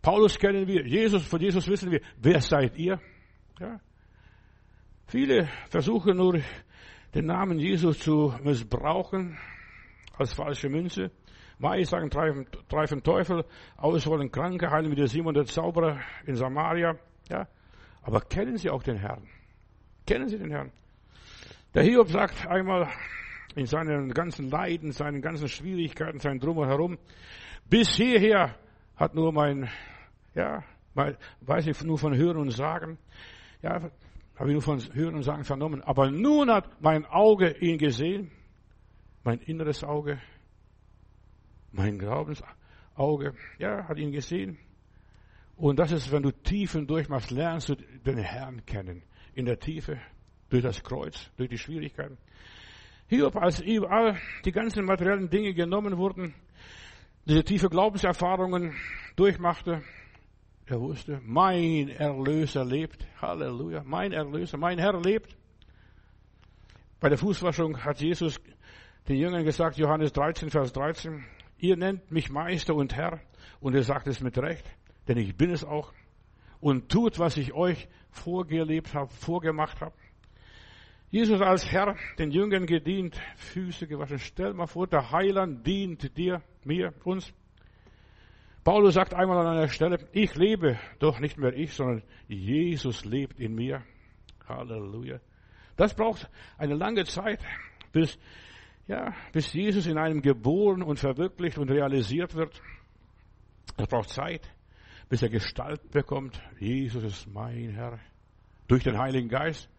Paulus 0.01 0.39
kennen 0.39 0.65
wir, 0.67 0.87
Jesus, 0.87 1.27
von 1.27 1.41
Jesus 1.41 1.67
wissen 1.67 1.91
wir, 1.91 1.99
wer 2.15 2.39
seid 2.39 2.77
ihr? 2.77 2.97
Ja. 3.59 3.81
Viele 5.05 5.49
versuchen 5.69 6.15
nur 6.15 6.39
den 7.13 7.25
Namen 7.25 7.59
Jesus 7.59 7.99
zu 7.99 8.33
missbrauchen 8.41 9.37
als 10.17 10.33
falsche 10.33 10.69
Münze. 10.69 11.11
Mai 11.57 11.83
sagen, 11.83 12.09
treiben 12.09 13.03
Teufel, 13.03 13.43
aus 13.75 14.07
wollen 14.07 14.31
Kranke, 14.31 14.71
heilen 14.71 14.91
wie 14.91 14.95
der 14.95 15.07
Simon 15.07 15.33
der 15.33 15.43
Zauberer 15.43 15.99
in 16.25 16.35
Samaria. 16.35 16.95
Ja. 17.29 17.49
Aber 18.01 18.21
kennen 18.21 18.55
Sie 18.55 18.69
auch 18.69 18.83
den 18.83 18.95
Herrn? 18.95 19.27
Kennen 20.07 20.29
Sie 20.29 20.37
den 20.37 20.51
Herrn? 20.51 20.71
Der 21.73 21.83
Hiob 21.83 22.07
sagt 22.07 22.47
einmal 22.47 22.87
in 23.55 23.65
seinen 23.65 24.09
ganzen 24.09 24.49
Leiden, 24.49 24.91
seinen 24.91 25.21
ganzen 25.21 25.47
Schwierigkeiten, 25.47 26.19
sein 26.19 26.39
Drumherum, 26.39 26.97
bis 27.69 27.95
hierher 27.95 28.55
hat 28.95 29.15
nur 29.15 29.31
mein, 29.31 29.69
ja, 30.35 30.63
weiß 31.41 31.67
ich 31.67 31.83
nur 31.83 31.97
von 31.97 32.15
Hören 32.15 32.37
und 32.37 32.51
Sagen, 32.51 32.97
ja, 33.61 33.89
habe 34.35 34.49
ich 34.49 34.53
nur 34.53 34.61
von 34.61 34.79
Hören 34.93 35.15
und 35.15 35.23
Sagen 35.23 35.43
vernommen. 35.43 35.81
Aber 35.81 36.09
nun 36.09 36.51
hat 36.51 36.81
mein 36.81 37.05
Auge 37.05 37.55
ihn 37.59 37.77
gesehen, 37.77 38.31
mein 39.23 39.39
inneres 39.39 39.83
Auge, 39.83 40.19
mein 41.71 41.97
Glaubensauge, 41.97 43.33
ja, 43.57 43.87
hat 43.87 43.97
ihn 43.97 44.11
gesehen. 44.11 44.57
Und 45.55 45.79
das 45.79 45.91
ist, 45.91 46.11
wenn 46.11 46.23
du 46.23 46.31
Tiefen 46.31 46.87
durchmachst, 46.87 47.31
lernst 47.31 47.69
du 47.69 47.75
den 47.75 48.17
Herrn 48.17 48.65
kennen. 48.65 49.03
In 49.35 49.45
der 49.45 49.59
Tiefe, 49.59 49.99
durch 50.49 50.63
das 50.63 50.83
Kreuz, 50.83 51.31
durch 51.37 51.49
die 51.49 51.57
Schwierigkeiten. 51.57 52.17
Hiob, 53.13 53.35
als 53.35 53.61
überall 53.61 54.19
die 54.43 54.51
ganzen 54.51 54.85
materiellen 54.85 55.29
Dinge 55.29 55.53
genommen 55.53 55.97
wurden, 55.97 56.33
diese 57.25 57.43
tiefe 57.43 57.69
Glaubenserfahrungen 57.69 58.73
durchmachte, 59.15 59.83
er 60.65 60.79
wusste, 60.79 61.21
mein 61.23 61.89
Erlöser 61.89 62.65
lebt. 62.65 63.05
Halleluja. 63.21 63.83
Mein 63.85 64.13
Erlöser, 64.13 64.57
mein 64.57 64.79
Herr 64.79 64.99
lebt. 64.99 65.35
Bei 66.99 67.09
der 67.09 67.19
Fußwaschung 67.19 67.83
hat 67.83 68.01
Jesus 68.01 68.39
den 69.07 69.17
Jüngern 69.17 69.43
gesagt, 69.43 69.77
Johannes 69.77 70.11
13, 70.13 70.49
Vers 70.49 70.73
13, 70.73 71.23
ihr 71.59 71.77
nennt 71.77 72.09
mich 72.09 72.31
Meister 72.31 72.73
und 72.73 72.95
Herr. 72.95 73.19
Und 73.59 73.75
er 73.75 73.83
sagt 73.83 74.07
es 74.07 74.21
mit 74.21 74.37
Recht, 74.39 74.65
denn 75.07 75.17
ich 75.17 75.35
bin 75.35 75.51
es 75.51 75.63
auch. 75.63 75.93
Und 76.61 76.89
tut, 76.89 77.19
was 77.19 77.37
ich 77.37 77.53
euch 77.53 77.87
vorgelebt 78.09 78.95
habe, 78.95 79.11
vorgemacht 79.13 79.81
habe. 79.81 79.93
Jesus 81.13 81.41
als 81.41 81.71
Herr 81.71 81.95
den 82.17 82.31
Jüngern 82.31 82.65
gedient, 82.65 83.15
Füße 83.35 83.85
gewaschen. 83.85 84.17
Stell 84.17 84.55
mal 84.55 84.65
vor, 84.65 84.87
der 84.87 85.11
Heiland 85.11 85.63
dient 85.67 86.17
dir, 86.17 86.41
mir, 86.63 86.91
uns. 87.03 87.31
Paulus 88.63 88.95
sagt 88.95 89.13
einmal 89.13 89.45
an 89.45 89.57
einer 89.57 89.67
Stelle, 89.67 90.09
ich 90.11 90.33
lebe, 90.33 90.79
doch 90.97 91.19
nicht 91.19 91.37
mehr 91.37 91.53
ich, 91.53 91.71
sondern 91.75 92.01
Jesus 92.27 93.05
lebt 93.05 93.39
in 93.39 93.53
mir. 93.53 93.83
Halleluja. 94.47 95.19
Das 95.75 95.93
braucht 95.93 96.27
eine 96.57 96.73
lange 96.73 97.03
Zeit, 97.05 97.41
bis, 97.91 98.17
ja, 98.87 99.13
bis 99.33 99.53
Jesus 99.53 99.85
in 99.85 99.99
einem 99.99 100.23
geboren 100.23 100.81
und 100.81 100.97
verwirklicht 100.97 101.59
und 101.59 101.69
realisiert 101.69 102.33
wird. 102.33 102.59
Das 103.77 103.87
braucht 103.87 104.09
Zeit, 104.09 104.51
bis 105.09 105.21
er 105.21 105.29
Gestalt 105.29 105.91
bekommt. 105.91 106.41
Jesus 106.59 107.03
ist 107.03 107.27
mein 107.27 107.69
Herr. 107.75 107.99
Durch 108.67 108.83
den 108.83 108.97
Heiligen 108.97 109.29
Geist. 109.29 109.69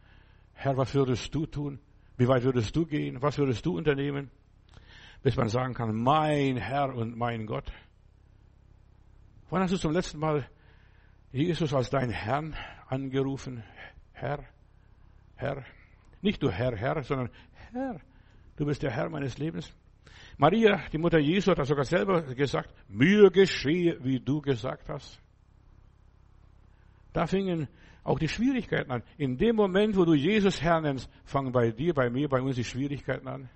Herr, 0.55 0.77
was 0.77 0.95
würdest 0.95 1.35
du 1.35 1.47
tun? 1.47 1.79
Wie 2.17 2.29
weit 2.29 2.45
würdest 2.45 2.75
du 2.75 2.87
gehen? 2.87 3.21
Was 3.21 3.39
würdest 3.39 3.67
du 3.67 3.77
unternehmen? 3.77 4.31
Bis 5.23 5.37
man 5.37 5.49
sagen 5.49 5.75
kann, 5.75 5.95
mein 5.95 6.57
Herr 6.57 6.95
und 6.95 7.17
mein 7.17 7.47
Gott. 7.47 7.71
Wann 9.51 9.63
hast 9.63 9.73
du 9.73 9.79
zum 9.79 9.93
letzten 9.93 10.19
Mal 10.19 10.49
Jesus 11.33 11.75
als 11.75 11.91
dein 11.91 12.11
Herrn 12.11 12.55
angerufen? 12.89 13.65
Herr, 14.13 14.45
Herr. 15.37 15.65
Nicht 16.23 16.43
du 16.43 16.51
Herr, 16.51 16.77
Herr, 16.77 17.03
sondern 17.03 17.31
Herr. 17.73 18.01
Du 18.57 18.65
bist 18.65 18.83
der 18.83 18.91
Herr 18.91 19.11
meines 19.11 19.39
Lebens. 19.39 19.75
Maria, 20.37 20.83
die 20.93 20.99
Mutter 20.99 21.19
Jesu, 21.19 21.51
hat 21.51 21.67
sogar 21.67 21.85
selber 21.85 22.23
gesagt, 22.23 22.73
mir 22.89 23.31
geschehe, 23.31 23.99
wie 24.03 24.21
du 24.21 24.41
gesagt 24.41 24.89
hast. 24.89 25.21
Da 27.13 27.27
fingen 27.27 27.69
auch 28.05 28.19
die 28.19 28.29
Schwierigkeiten 28.29 28.91
an. 28.93 29.03
In 29.17 29.39
dem 29.39 29.57
Moment, 29.57 29.97
wo 29.97 30.05
du 30.05 30.15
Jesus 30.15 30.63
Herr 30.63 30.81
nennst, 30.81 31.11
fangen 31.25 31.53
bei 31.53 31.71
dir, 31.71 31.95
bei 31.95 32.11
mir, 32.11 32.29
bei 32.29 32.41
uns 32.41 32.57
die 32.57 32.65
Schwierigkeiten 32.65 33.27
an. 33.27 33.49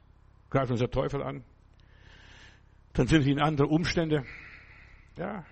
Greift 0.51 0.71
unser 0.71 0.91
Teufel 0.91 1.23
an. 1.23 1.45
Dann 2.95 3.07
sind 3.07 3.23
sie 3.23 3.33
in 3.33 3.41
andere 3.41 3.69
Umstände. 3.69 4.25
Ja, 5.17 5.45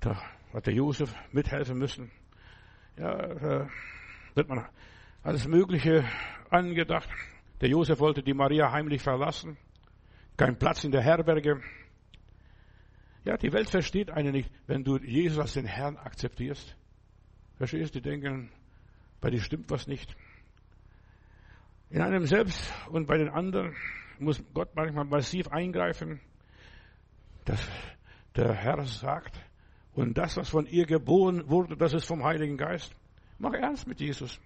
da 0.00 0.16
hat 0.52 0.66
der 0.66 0.74
Josef 0.74 1.12
mithelfen 1.32 1.76
müssen. 1.76 2.10
Ja, 2.96 3.16
da 3.16 3.68
wird 4.34 4.48
man 4.48 4.66
alles 5.22 5.48
Mögliche 5.48 6.04
angedacht. 6.48 7.08
Der 7.60 7.68
Josef 7.68 7.98
wollte 7.98 8.22
die 8.22 8.34
Maria 8.34 8.70
heimlich 8.70 9.02
verlassen. 9.02 9.56
Kein 10.36 10.56
Platz 10.56 10.84
in 10.84 10.92
der 10.92 11.02
Herberge. 11.02 11.60
Ja, 13.24 13.36
die 13.36 13.52
Welt 13.52 13.68
versteht 13.68 14.10
einen 14.10 14.32
nicht, 14.32 14.50
wenn 14.68 14.84
du 14.84 14.98
Jesus 14.98 15.38
als 15.38 15.54
den 15.54 15.66
Herrn 15.66 15.96
akzeptierst. 15.96 16.76
Verstehst 17.58 17.94
du? 17.94 18.00
Die 18.00 18.08
denken, 18.08 18.50
bei 19.20 19.30
dir 19.30 19.40
stimmt 19.40 19.70
was 19.70 19.86
nicht. 19.86 20.14
In 21.90 22.00
einem 22.00 22.26
selbst 22.26 22.72
und 22.90 23.06
bei 23.06 23.16
den 23.16 23.28
anderen 23.28 23.74
muss 24.18 24.42
Gott 24.52 24.74
manchmal 24.74 25.04
massiv 25.04 25.48
eingreifen. 25.48 26.20
dass 27.44 27.64
der 28.34 28.52
Herr 28.52 28.84
sagt, 28.84 29.40
und 29.94 30.18
das, 30.18 30.36
was 30.36 30.50
von 30.50 30.66
ihr 30.66 30.84
geboren 30.84 31.48
wurde, 31.48 31.76
das 31.76 31.94
ist 31.94 32.04
vom 32.04 32.22
Heiligen 32.22 32.58
Geist. 32.58 32.94
Mach 33.38 33.54
ernst 33.54 33.86
mit 33.86 34.00
Jesus. 34.00 34.38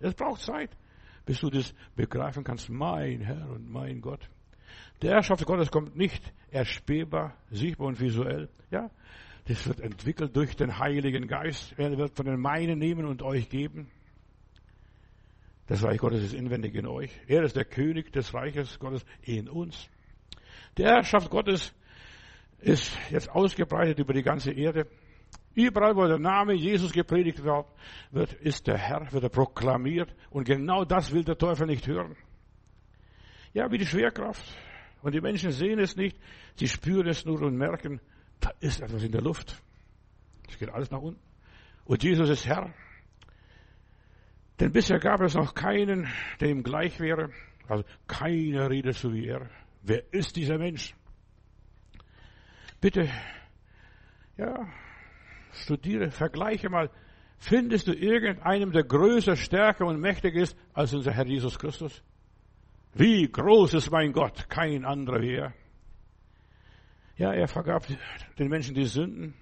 Es 0.00 0.14
braucht 0.14 0.40
Zeit, 0.40 0.70
bis 1.26 1.40
du 1.40 1.50
das 1.50 1.74
begreifen 1.94 2.42
kannst. 2.42 2.70
Mein 2.70 3.20
Herr 3.20 3.50
und 3.50 3.70
mein 3.70 4.00
Gott. 4.00 4.30
Der 5.02 5.12
Herrschaft 5.12 5.44
Gottes 5.44 5.70
kommt 5.70 5.96
nicht 5.96 6.32
erspähbar, 6.50 7.36
sichtbar 7.50 7.88
und 7.88 8.00
visuell. 8.00 8.48
Ja, 8.70 8.90
das 9.46 9.66
wird 9.66 9.80
entwickelt 9.80 10.34
durch 10.36 10.56
den 10.56 10.78
Heiligen 10.78 11.26
Geist. 11.26 11.74
Er 11.76 11.96
wird 11.98 12.16
von 12.16 12.26
den 12.26 12.40
meinen 12.40 12.78
nehmen 12.78 13.04
und 13.06 13.22
euch 13.22 13.48
geben. 13.48 13.90
Das 15.66 15.82
Reich 15.82 15.98
Gottes 15.98 16.22
ist 16.22 16.34
inwendig 16.34 16.74
in 16.74 16.86
euch. 16.86 17.10
Er 17.26 17.42
ist 17.42 17.56
der 17.56 17.64
König 17.64 18.12
des 18.12 18.32
Reiches 18.34 18.78
Gottes 18.78 19.04
in 19.22 19.48
uns. 19.48 19.88
Die 20.76 20.84
Herrschaft 20.84 21.30
Gottes 21.30 21.74
ist 22.60 22.96
jetzt 23.10 23.30
ausgebreitet 23.30 23.98
über 23.98 24.12
die 24.12 24.22
ganze 24.22 24.52
Erde. 24.52 24.86
Überall, 25.54 25.94
wo 25.94 26.06
der 26.06 26.18
Name 26.18 26.54
Jesus 26.54 26.92
gepredigt 26.92 27.42
wird, 27.44 28.32
ist 28.40 28.66
der 28.66 28.76
Herr, 28.76 29.12
wird 29.12 29.22
er 29.22 29.28
proklamiert. 29.28 30.14
Und 30.30 30.44
genau 30.44 30.84
das 30.84 31.12
will 31.12 31.22
der 31.22 31.38
Teufel 31.38 31.66
nicht 31.66 31.86
hören. 31.86 32.16
Ja, 33.52 33.70
wie 33.70 33.78
die 33.78 33.86
Schwerkraft. 33.86 34.42
Und 35.02 35.14
die 35.14 35.20
Menschen 35.20 35.50
sehen 35.52 35.78
es 35.78 35.96
nicht. 35.96 36.18
Sie 36.56 36.66
spüren 36.66 37.06
es 37.06 37.24
nur 37.24 37.40
und 37.42 37.56
merken, 37.56 38.00
da 38.44 38.52
ist 38.60 38.80
etwas 38.80 39.02
in 39.02 39.12
der 39.12 39.22
Luft. 39.22 39.62
Es 40.48 40.58
geht 40.58 40.68
alles 40.68 40.90
nach 40.90 41.00
unten. 41.00 41.20
Und 41.86 42.02
Jesus 42.02 42.28
ist 42.28 42.46
Herr. 42.46 42.72
Denn 44.60 44.70
bisher 44.70 44.98
gab 44.98 45.20
es 45.22 45.34
noch 45.34 45.54
keinen, 45.54 46.06
der 46.40 46.50
ihm 46.50 46.62
gleich 46.62 47.00
wäre. 47.00 47.30
Also 47.68 47.84
keiner 48.06 48.68
redet 48.68 48.96
so 48.96 49.12
wie 49.14 49.26
er. 49.26 49.48
Wer 49.82 50.12
ist 50.12 50.36
dieser 50.36 50.58
Mensch? 50.58 50.94
Bitte, 52.80 53.08
ja, 54.36 54.68
studiere, 55.52 56.10
vergleiche 56.10 56.68
mal. 56.68 56.90
Findest 57.38 57.86
du 57.86 57.92
irgendeinem, 57.92 58.72
der 58.72 58.84
größer, 58.84 59.36
stärker 59.36 59.86
und 59.86 60.00
mächtiger 60.00 60.40
ist 60.40 60.56
als 60.74 60.92
unser 60.92 61.12
Herr 61.12 61.26
Jesus 61.26 61.58
Christus? 61.58 62.02
Wie 62.92 63.30
groß 63.30 63.74
ist 63.74 63.90
mein 63.90 64.12
Gott? 64.12 64.48
Kein 64.50 64.84
anderer 64.84 65.20
wie 65.22 65.34
er. 65.34 65.54
Ja, 67.16 67.32
er 67.32 67.46
vergab 67.46 67.86
den 68.38 68.48
Menschen 68.48 68.74
die 68.74 68.86
Sünden. 68.86 69.34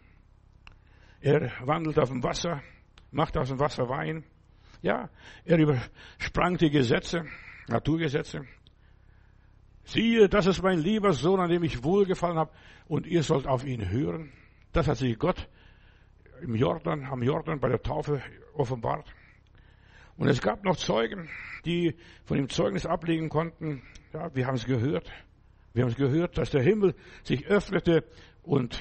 Er 1.20 1.50
wandelt 1.64 1.98
auf 1.98 2.10
dem 2.10 2.22
Wasser, 2.22 2.62
macht 3.10 3.36
aus 3.36 3.48
dem 3.48 3.60
Wasser 3.60 3.88
Wein. 3.88 4.24
Ja, 4.82 5.08
er 5.44 5.58
übersprang 5.58 6.58
die 6.58 6.70
Gesetze, 6.70 7.24
Naturgesetze. 7.68 8.44
Siehe, 9.84 10.28
das 10.28 10.46
ist 10.46 10.62
mein 10.62 10.78
lieber 10.78 11.12
Sohn, 11.12 11.40
an 11.40 11.50
dem 11.50 11.62
ich 11.62 11.82
wohlgefallen 11.82 12.36
habe, 12.36 12.52
und 12.88 13.06
ihr 13.06 13.22
sollt 13.22 13.46
auf 13.46 13.64
ihn 13.64 13.88
hören. 13.88 14.32
Das 14.72 14.86
hat 14.86 14.98
sich 14.98 15.18
Gott 15.18 15.48
im 16.40 16.54
Jordan, 16.54 17.04
am 17.04 17.22
Jordan 17.22 17.60
bei 17.60 17.68
der 17.68 17.82
Taufe 17.82 18.22
offenbart. 18.54 19.06
Und 20.16 20.28
es 20.28 20.40
gab 20.40 20.64
noch 20.64 20.76
Zeugen, 20.76 21.28
die 21.64 21.96
von 22.24 22.38
ihm 22.38 22.48
Zeugnis 22.48 22.86
ablegen 22.86 23.28
konnten. 23.28 23.82
Ja, 24.12 24.34
wir 24.34 24.46
haben 24.46 24.56
es 24.56 24.66
gehört. 24.66 25.10
Wir 25.74 25.84
haben 25.84 25.94
gehört, 25.94 26.36
dass 26.38 26.50
der 26.50 26.62
Himmel 26.62 26.94
sich 27.22 27.46
öffnete 27.46 28.04
und 28.42 28.78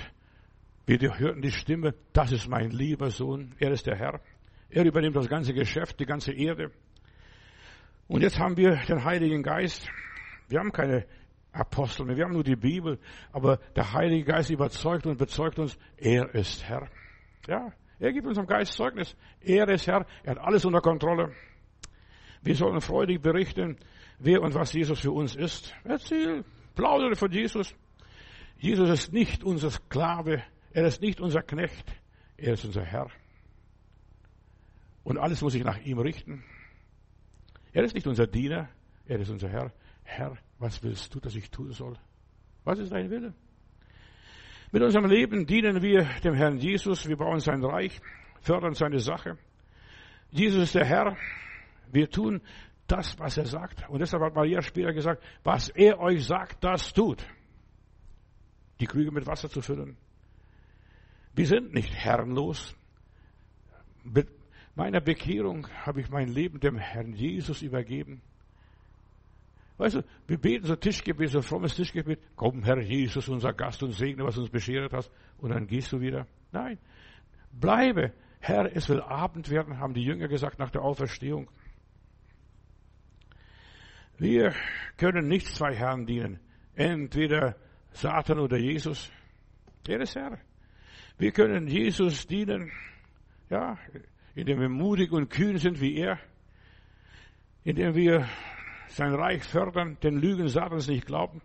wir 0.85 1.19
hörten 1.19 1.41
die 1.41 1.51
Stimme, 1.51 1.93
das 2.13 2.31
ist 2.31 2.47
mein 2.49 2.71
lieber 2.71 3.11
Sohn, 3.11 3.53
er 3.59 3.71
ist 3.71 3.85
der 3.85 3.95
Herr. 3.95 4.19
Er 4.69 4.85
übernimmt 4.85 5.15
das 5.15 5.29
ganze 5.29 5.53
Geschäft, 5.53 5.99
die 5.99 6.05
ganze 6.05 6.33
Erde. 6.33 6.71
Und 8.07 8.21
jetzt 8.21 8.39
haben 8.39 8.57
wir 8.57 8.75
den 8.87 9.03
Heiligen 9.03 9.43
Geist, 9.43 9.87
wir 10.49 10.59
haben 10.59 10.71
keine 10.71 11.05
Apostel 11.53 12.05
mehr, 12.05 12.17
wir 12.17 12.25
haben 12.25 12.33
nur 12.33 12.43
die 12.43 12.55
Bibel, 12.55 12.99
aber 13.31 13.57
der 13.75 13.93
Heilige 13.93 14.25
Geist 14.25 14.49
überzeugt 14.49 15.05
und 15.05 15.17
bezeugt 15.17 15.59
uns, 15.59 15.77
er 15.97 16.33
ist 16.35 16.63
Herr. 16.63 16.89
Ja, 17.47 17.71
er 17.99 18.13
gibt 18.13 18.27
uns 18.27 18.37
am 18.37 18.47
Geist 18.47 18.73
Zeugnis. 18.73 19.15
Er 19.41 19.69
ist 19.69 19.87
Herr, 19.87 20.05
er 20.23 20.31
hat 20.31 20.39
alles 20.39 20.65
unter 20.65 20.81
Kontrolle. 20.81 21.33
Wir 22.41 22.55
sollen 22.55 22.81
freudig 22.81 23.21
berichten, 23.21 23.77
wer 24.17 24.41
und 24.41 24.55
was 24.55 24.73
Jesus 24.73 24.99
für 24.99 25.11
uns 25.11 25.35
ist. 25.35 25.73
Erzähl, 25.83 26.43
plaudere 26.75 27.15
von 27.15 27.31
Jesus. 27.31 27.75
Jesus 28.57 28.89
ist 28.89 29.13
nicht 29.13 29.43
unser 29.43 29.71
Sklave, 29.71 30.43
er 30.71 30.85
ist 30.85 31.01
nicht 31.01 31.19
unser 31.19 31.41
Knecht, 31.41 31.91
er 32.37 32.53
ist 32.53 32.65
unser 32.65 32.83
Herr. 32.83 33.09
Und 35.03 35.17
alles 35.17 35.41
muss 35.41 35.53
sich 35.53 35.63
nach 35.63 35.79
ihm 35.79 35.99
richten. 35.99 36.43
Er 37.73 37.83
ist 37.83 37.95
nicht 37.95 38.07
unser 38.07 38.27
Diener, 38.27 38.69
er 39.07 39.19
ist 39.19 39.29
unser 39.29 39.49
Herr. 39.49 39.71
Herr, 40.03 40.37
was 40.59 40.83
willst 40.83 41.13
du, 41.15 41.19
dass 41.19 41.35
ich 41.35 41.49
tun 41.49 41.71
soll? 41.71 41.97
Was 42.63 42.79
ist 42.79 42.91
dein 42.91 43.09
Wille? 43.09 43.33
Mit 44.71 44.83
unserem 44.83 45.09
Leben 45.09 45.45
dienen 45.45 45.81
wir 45.81 46.03
dem 46.23 46.33
Herrn 46.33 46.57
Jesus, 46.57 47.07
wir 47.07 47.17
bauen 47.17 47.39
sein 47.39 47.63
Reich, 47.63 47.99
fördern 48.41 48.73
seine 48.73 48.99
Sache. 48.99 49.37
Jesus 50.29 50.63
ist 50.63 50.75
der 50.75 50.85
Herr. 50.85 51.17
Wir 51.91 52.09
tun 52.09 52.41
das, 52.91 53.17
was 53.19 53.37
er 53.37 53.45
sagt. 53.45 53.87
Und 53.89 53.99
deshalb 53.99 54.23
hat 54.23 54.35
Maria 54.35 54.61
später 54.61 54.93
gesagt, 54.93 55.23
was 55.43 55.69
er 55.69 55.99
euch 55.99 56.25
sagt, 56.25 56.63
das 56.63 56.93
tut. 56.93 57.25
Die 58.79 58.87
Krüge 58.87 59.11
mit 59.11 59.27
Wasser 59.27 59.49
zu 59.49 59.61
füllen. 59.61 59.97
Wir 61.33 61.45
sind 61.45 61.73
nicht 61.73 61.93
herrenlos. 61.93 62.75
Mit 64.03 64.27
meiner 64.75 64.99
Bekehrung 64.99 65.67
habe 65.85 66.01
ich 66.01 66.09
mein 66.09 66.27
Leben 66.27 66.59
dem 66.59 66.77
Herrn 66.77 67.13
Jesus 67.13 67.61
übergeben. 67.61 68.21
Weißt 69.77 69.95
du, 69.95 70.03
wir 70.27 70.37
beten 70.37 70.65
so 70.65 70.75
Tischgebet, 70.75 71.29
so 71.29 71.41
frommes 71.41 71.75
Tischgebet. 71.75 72.19
Komm, 72.35 72.63
Herr 72.63 72.81
Jesus, 72.81 73.29
unser 73.29 73.53
Gast 73.53 73.81
und 73.81 73.93
segne, 73.93 74.23
was 74.23 74.37
uns 74.37 74.49
beschert 74.49 74.93
hast. 74.93 75.11
Und 75.37 75.51
dann 75.51 75.65
gehst 75.65 75.91
du 75.91 75.99
wieder. 75.99 76.27
Nein. 76.51 76.77
Bleibe. 77.51 78.13
Herr, 78.39 78.75
es 78.75 78.89
will 78.89 79.01
Abend 79.01 79.49
werden, 79.49 79.79
haben 79.79 79.93
die 79.93 80.03
Jünger 80.03 80.27
gesagt 80.27 80.59
nach 80.59 80.71
der 80.71 80.81
Auferstehung. 80.81 81.49
Wir 84.21 84.53
können 84.97 85.27
nicht 85.27 85.47
zwei 85.47 85.73
Herren 85.73 86.05
dienen. 86.05 86.39
Entweder 86.75 87.55
Satan 87.91 88.37
oder 88.37 88.55
Jesus. 88.55 89.11
Er 89.87 89.99
ist 89.99 90.13
Herr. 90.15 90.37
Wir 91.17 91.31
können 91.31 91.65
Jesus 91.65 92.27
dienen, 92.27 92.71
ja, 93.49 93.79
indem 94.35 94.59
wir 94.59 94.69
mutig 94.69 95.11
und 95.11 95.31
kühn 95.31 95.57
sind 95.57 95.81
wie 95.81 95.95
er, 95.97 96.19
indem 97.63 97.95
wir 97.95 98.29
sein 98.89 99.15
Reich 99.15 99.43
fördern, 99.43 99.97
den 100.03 100.17
Lügen 100.17 100.49
Satans 100.49 100.87
nicht 100.87 101.07
glauben. 101.07 101.41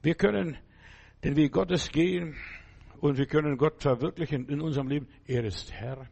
Wir 0.00 0.14
können 0.14 0.56
den 1.24 1.34
Weg 1.34 1.50
Gottes 1.50 1.90
gehen 1.90 2.36
und 3.00 3.18
wir 3.18 3.26
können 3.26 3.56
Gott 3.56 3.82
verwirklichen 3.82 4.48
in 4.48 4.60
unserem 4.60 4.86
Leben. 4.86 5.08
Er 5.26 5.42
ist 5.42 5.72
Herr. 5.72 6.06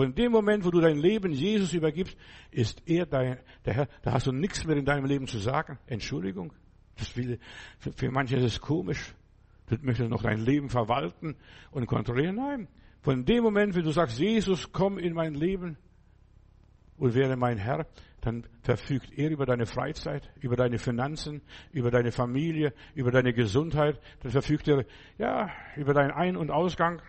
Von 0.00 0.14
dem 0.14 0.32
Moment, 0.32 0.64
wo 0.64 0.70
du 0.70 0.80
dein 0.80 0.96
Leben 0.96 1.30
Jesus 1.30 1.74
übergibst, 1.74 2.16
ist 2.50 2.82
er 2.86 3.04
dein, 3.04 3.38
der 3.66 3.74
Herr. 3.74 3.88
Da 4.00 4.12
hast 4.12 4.26
du 4.26 4.32
nichts 4.32 4.64
mehr 4.64 4.78
in 4.78 4.86
deinem 4.86 5.04
Leben 5.04 5.26
zu 5.26 5.36
sagen. 5.36 5.78
Entschuldigung. 5.86 6.54
Das 6.96 7.14
will, 7.18 7.38
für, 7.78 7.92
für 7.92 8.10
manche 8.10 8.36
ist 8.36 8.44
es 8.44 8.60
komisch. 8.62 9.14
Du 9.68 9.76
möchtest 9.82 10.08
noch 10.08 10.22
dein 10.22 10.38
Leben 10.38 10.70
verwalten 10.70 11.36
und 11.70 11.84
kontrollieren. 11.84 12.36
Nein. 12.36 12.68
Von 13.02 13.26
dem 13.26 13.42
Moment, 13.42 13.74
wenn 13.74 13.84
du 13.84 13.90
sagst, 13.90 14.18
Jesus, 14.18 14.72
komm 14.72 14.96
in 14.96 15.12
mein 15.12 15.34
Leben 15.34 15.76
und 16.96 17.14
werde 17.14 17.36
mein 17.36 17.58
Herr, 17.58 17.86
dann 18.22 18.46
verfügt 18.62 19.12
er 19.18 19.28
über 19.30 19.44
deine 19.44 19.66
Freizeit, 19.66 20.30
über 20.40 20.56
deine 20.56 20.78
Finanzen, 20.78 21.42
über 21.72 21.90
deine 21.90 22.10
Familie, 22.10 22.72
über 22.94 23.10
deine 23.10 23.34
Gesundheit. 23.34 24.00
Dann 24.22 24.32
verfügt 24.32 24.66
er, 24.66 24.86
ja, 25.18 25.50
über 25.76 25.92
deinen 25.92 26.12
Ein- 26.12 26.38
und 26.38 26.50
Ausgang. 26.50 27.02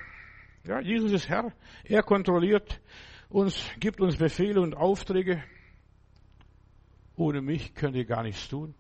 Ja, 0.64 0.80
Jesus 0.80 1.12
ist 1.12 1.30
Herr. 1.30 1.51
Er 1.84 2.03
kontrolliert 2.03 2.82
uns, 3.30 3.66
gibt 3.80 3.99
uns 3.99 4.18
Befehle 4.18 4.62
und 4.62 4.76
Aufträge. 4.76 5.43
Ohne 7.16 7.41
mich 7.41 7.74
könnt 7.74 7.95
ihr 7.95 8.05
gar 8.05 8.24
nichts 8.24 8.47
tun, 8.47 8.74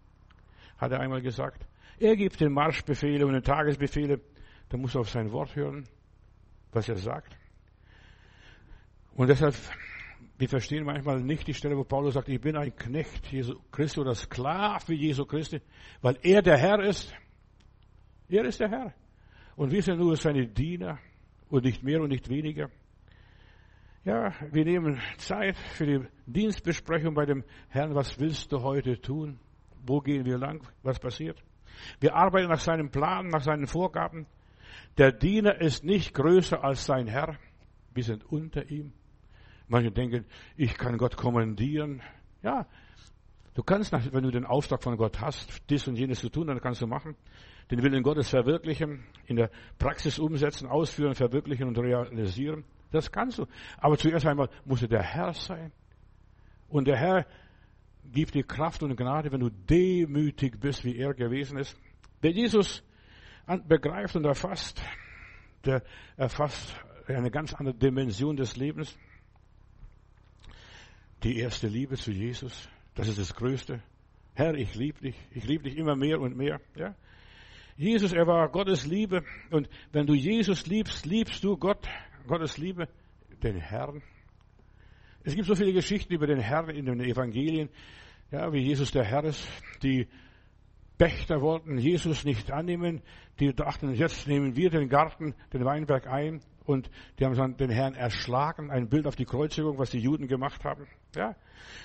hat 0.77 0.91
er 0.91 0.99
einmal 0.99 1.21
gesagt. 1.21 1.65
Er 1.99 2.15
gibt 2.15 2.39
den 2.39 2.53
Marschbefehle 2.53 3.25
und 3.25 3.33
den 3.33 3.43
Tagesbefehle. 3.43 4.21
Da 4.69 4.77
muss 4.77 4.95
auf 4.95 5.09
sein 5.09 5.31
Wort 5.31 5.55
hören, 5.55 5.87
was 6.71 6.87
er 6.87 6.97
sagt. 6.97 7.35
Und 9.13 9.27
deshalb 9.27 9.55
wir 10.41 10.49
verstehen 10.49 10.85
manchmal 10.85 11.21
nicht 11.21 11.45
die 11.45 11.53
Stelle, 11.53 11.77
wo 11.77 11.83
Paulus 11.83 12.15
sagt, 12.15 12.27
ich 12.27 12.41
bin 12.41 12.57
ein 12.57 12.75
Knecht 12.75 13.27
Jesu 13.27 13.59
Christi 13.71 13.99
oder 13.99 14.15
Sklave 14.15 14.91
Jesu 14.91 15.23
Christi, 15.23 15.61
weil 16.01 16.17
er 16.23 16.41
der 16.41 16.57
Herr 16.57 16.79
ist. 16.79 17.13
Er 18.27 18.45
ist 18.45 18.59
der 18.59 18.69
Herr. 18.69 18.93
Und 19.55 19.71
wir 19.71 19.83
sind 19.83 19.99
nur 19.99 20.15
seine 20.15 20.47
Diener 20.47 20.97
und 21.51 21.65
nicht 21.65 21.83
mehr 21.83 22.01
und 22.01 22.09
nicht 22.09 22.29
weniger. 22.29 22.69
Ja, 24.03 24.33
wir 24.51 24.65
nehmen 24.65 24.99
Zeit 25.17 25.55
für 25.57 25.85
die 25.85 26.07
Dienstbesprechung 26.25 27.13
bei 27.13 27.25
dem 27.25 27.43
Herrn. 27.69 27.93
Was 27.93 28.19
willst 28.19 28.51
du 28.51 28.61
heute 28.61 28.99
tun? 28.99 29.39
Wo 29.85 29.99
gehen 29.99 30.25
wir 30.25 30.39
lang? 30.39 30.67
Was 30.81 30.99
passiert? 30.99 31.43
Wir 31.99 32.15
arbeiten 32.15 32.49
nach 32.49 32.59
seinem 32.59 32.89
Plan, 32.89 33.27
nach 33.27 33.43
seinen 33.43 33.67
Vorgaben. 33.67 34.25
Der 34.97 35.11
Diener 35.11 35.61
ist 35.61 35.83
nicht 35.83 36.13
größer 36.15 36.63
als 36.63 36.85
sein 36.85 37.07
Herr. 37.07 37.37
Wir 37.93 38.03
sind 38.03 38.23
unter 38.25 38.69
ihm. 38.71 38.93
Manche 39.67 39.91
denken, 39.91 40.25
ich 40.57 40.77
kann 40.77 40.97
Gott 40.97 41.15
kommandieren. 41.15 42.01
Ja, 42.41 42.65
Du 43.53 43.63
kannst, 43.63 43.91
wenn 43.91 44.23
du 44.23 44.31
den 44.31 44.45
Auftrag 44.45 44.81
von 44.81 44.95
Gott 44.95 45.19
hast, 45.19 45.69
dies 45.69 45.85
und 45.87 45.97
jenes 45.97 46.21
zu 46.21 46.29
tun, 46.29 46.47
dann 46.47 46.61
kannst 46.61 46.81
du 46.81 46.87
machen. 46.87 47.15
Den 47.71 47.81
Willen 47.81 48.03
Gottes 48.03 48.29
verwirklichen, 48.29 49.03
in 49.25 49.37
der 49.37 49.49
Praxis 49.79 50.19
umsetzen, 50.19 50.67
ausführen, 50.67 51.15
verwirklichen 51.15 51.67
und 51.67 51.79
realisieren. 51.79 52.65
Das 52.91 53.11
kannst 53.11 53.39
du. 53.39 53.47
Aber 53.77 53.97
zuerst 53.97 54.25
einmal 54.25 54.49
musst 54.65 54.83
du 54.83 54.87
der 54.87 55.01
Herr 55.01 55.33
sein. 55.33 55.71
Und 56.67 56.87
der 56.87 56.97
Herr 56.97 57.25
gibt 58.11 58.33
dir 58.33 58.43
Kraft 58.43 58.83
und 58.83 58.95
Gnade, 58.95 59.31
wenn 59.31 59.39
du 59.39 59.49
demütig 59.49 60.59
bist, 60.59 60.83
wie 60.83 60.97
er 60.97 61.13
gewesen 61.13 61.57
ist. 61.57 61.77
Wer 62.19 62.31
Jesus 62.31 62.83
begreift 63.67 64.15
und 64.15 64.25
erfasst, 64.25 64.81
der 65.65 65.83
erfasst 66.17 66.75
eine 67.07 67.31
ganz 67.31 67.53
andere 67.53 67.75
Dimension 67.75 68.35
des 68.35 68.57
Lebens. 68.57 68.97
Die 71.23 71.37
erste 71.37 71.67
Liebe 71.67 71.95
zu 71.95 72.11
Jesus, 72.11 72.67
das 72.95 73.07
ist 73.07 73.19
das 73.19 73.33
Größte. 73.33 73.81
Herr, 74.33 74.55
ich 74.55 74.75
liebe 74.75 74.99
dich. 75.01 75.15
Ich 75.31 75.45
liebe 75.45 75.63
dich 75.63 75.77
immer 75.77 75.95
mehr 75.95 76.19
und 76.19 76.35
mehr. 76.35 76.59
Ja? 76.75 76.95
Jesus, 77.77 78.13
er 78.13 78.27
war 78.27 78.49
Gottes 78.49 78.85
Liebe. 78.85 79.23
Und 79.49 79.69
wenn 79.91 80.05
du 80.05 80.13
Jesus 80.13 80.67
liebst, 80.67 81.05
liebst 81.05 81.43
du 81.43 81.57
Gott, 81.57 81.87
Gottes 82.27 82.57
Liebe, 82.57 82.87
den 83.41 83.57
Herrn. 83.57 84.01
Es 85.23 85.35
gibt 85.35 85.47
so 85.47 85.55
viele 85.55 85.73
Geschichten 85.73 86.13
über 86.13 86.27
den 86.27 86.39
Herrn 86.39 86.69
in 86.69 86.85
den 86.85 86.99
Evangelien, 86.99 87.69
ja, 88.31 88.51
wie 88.51 88.59
Jesus 88.59 88.91
der 88.91 89.03
Herr 89.03 89.23
ist. 89.23 89.47
Die 89.83 90.07
Pächter 90.97 91.41
wollten 91.41 91.77
Jesus 91.77 92.23
nicht 92.23 92.51
annehmen. 92.51 93.01
Die 93.39 93.53
dachten, 93.53 93.93
jetzt 93.93 94.27
nehmen 94.27 94.55
wir 94.55 94.69
den 94.69 94.87
Garten, 94.87 95.33
den 95.53 95.65
Weinberg 95.65 96.07
ein. 96.07 96.41
Und 96.65 96.89
die 97.17 97.25
haben 97.25 97.35
dann 97.35 97.57
den 97.57 97.71
Herrn 97.71 97.95
erschlagen. 97.95 98.69
Ein 98.69 98.87
Bild 98.87 99.07
auf 99.07 99.15
die 99.15 99.25
Kreuzigung, 99.25 99.77
was 99.77 99.89
die 99.89 99.99
Juden 99.99 100.27
gemacht 100.27 100.63
haben. 100.63 100.87
Ja, 101.15 101.35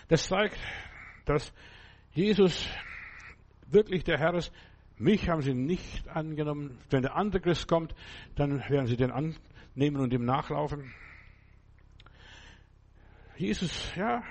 das 0.09 0.28
zeigt, 0.28 0.59
dass 1.24 1.53
Jesus 2.12 2.68
wirklich 3.68 4.05
der 4.05 4.18
Herr 4.18 4.34
ist. 4.34 4.53
Mich 4.99 5.28
haben 5.28 5.42
sie 5.42 5.53
nicht 5.53 6.09
angenommen. 6.09 6.78
Wenn 6.88 7.03
der 7.03 7.16
andere 7.16 7.42
Christ 7.42 7.68
kommt, 7.68 7.94
dann 8.34 8.61
werden 8.70 8.86
sie 8.86 8.97
den 8.97 9.11
annehmen 9.11 10.01
und 10.01 10.12
ihm 10.12 10.24
nachlaufen. 10.24 10.92
Jesus, 13.36 13.94
ja, 13.94 14.22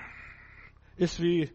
ist 0.96 1.22
wie 1.22 1.48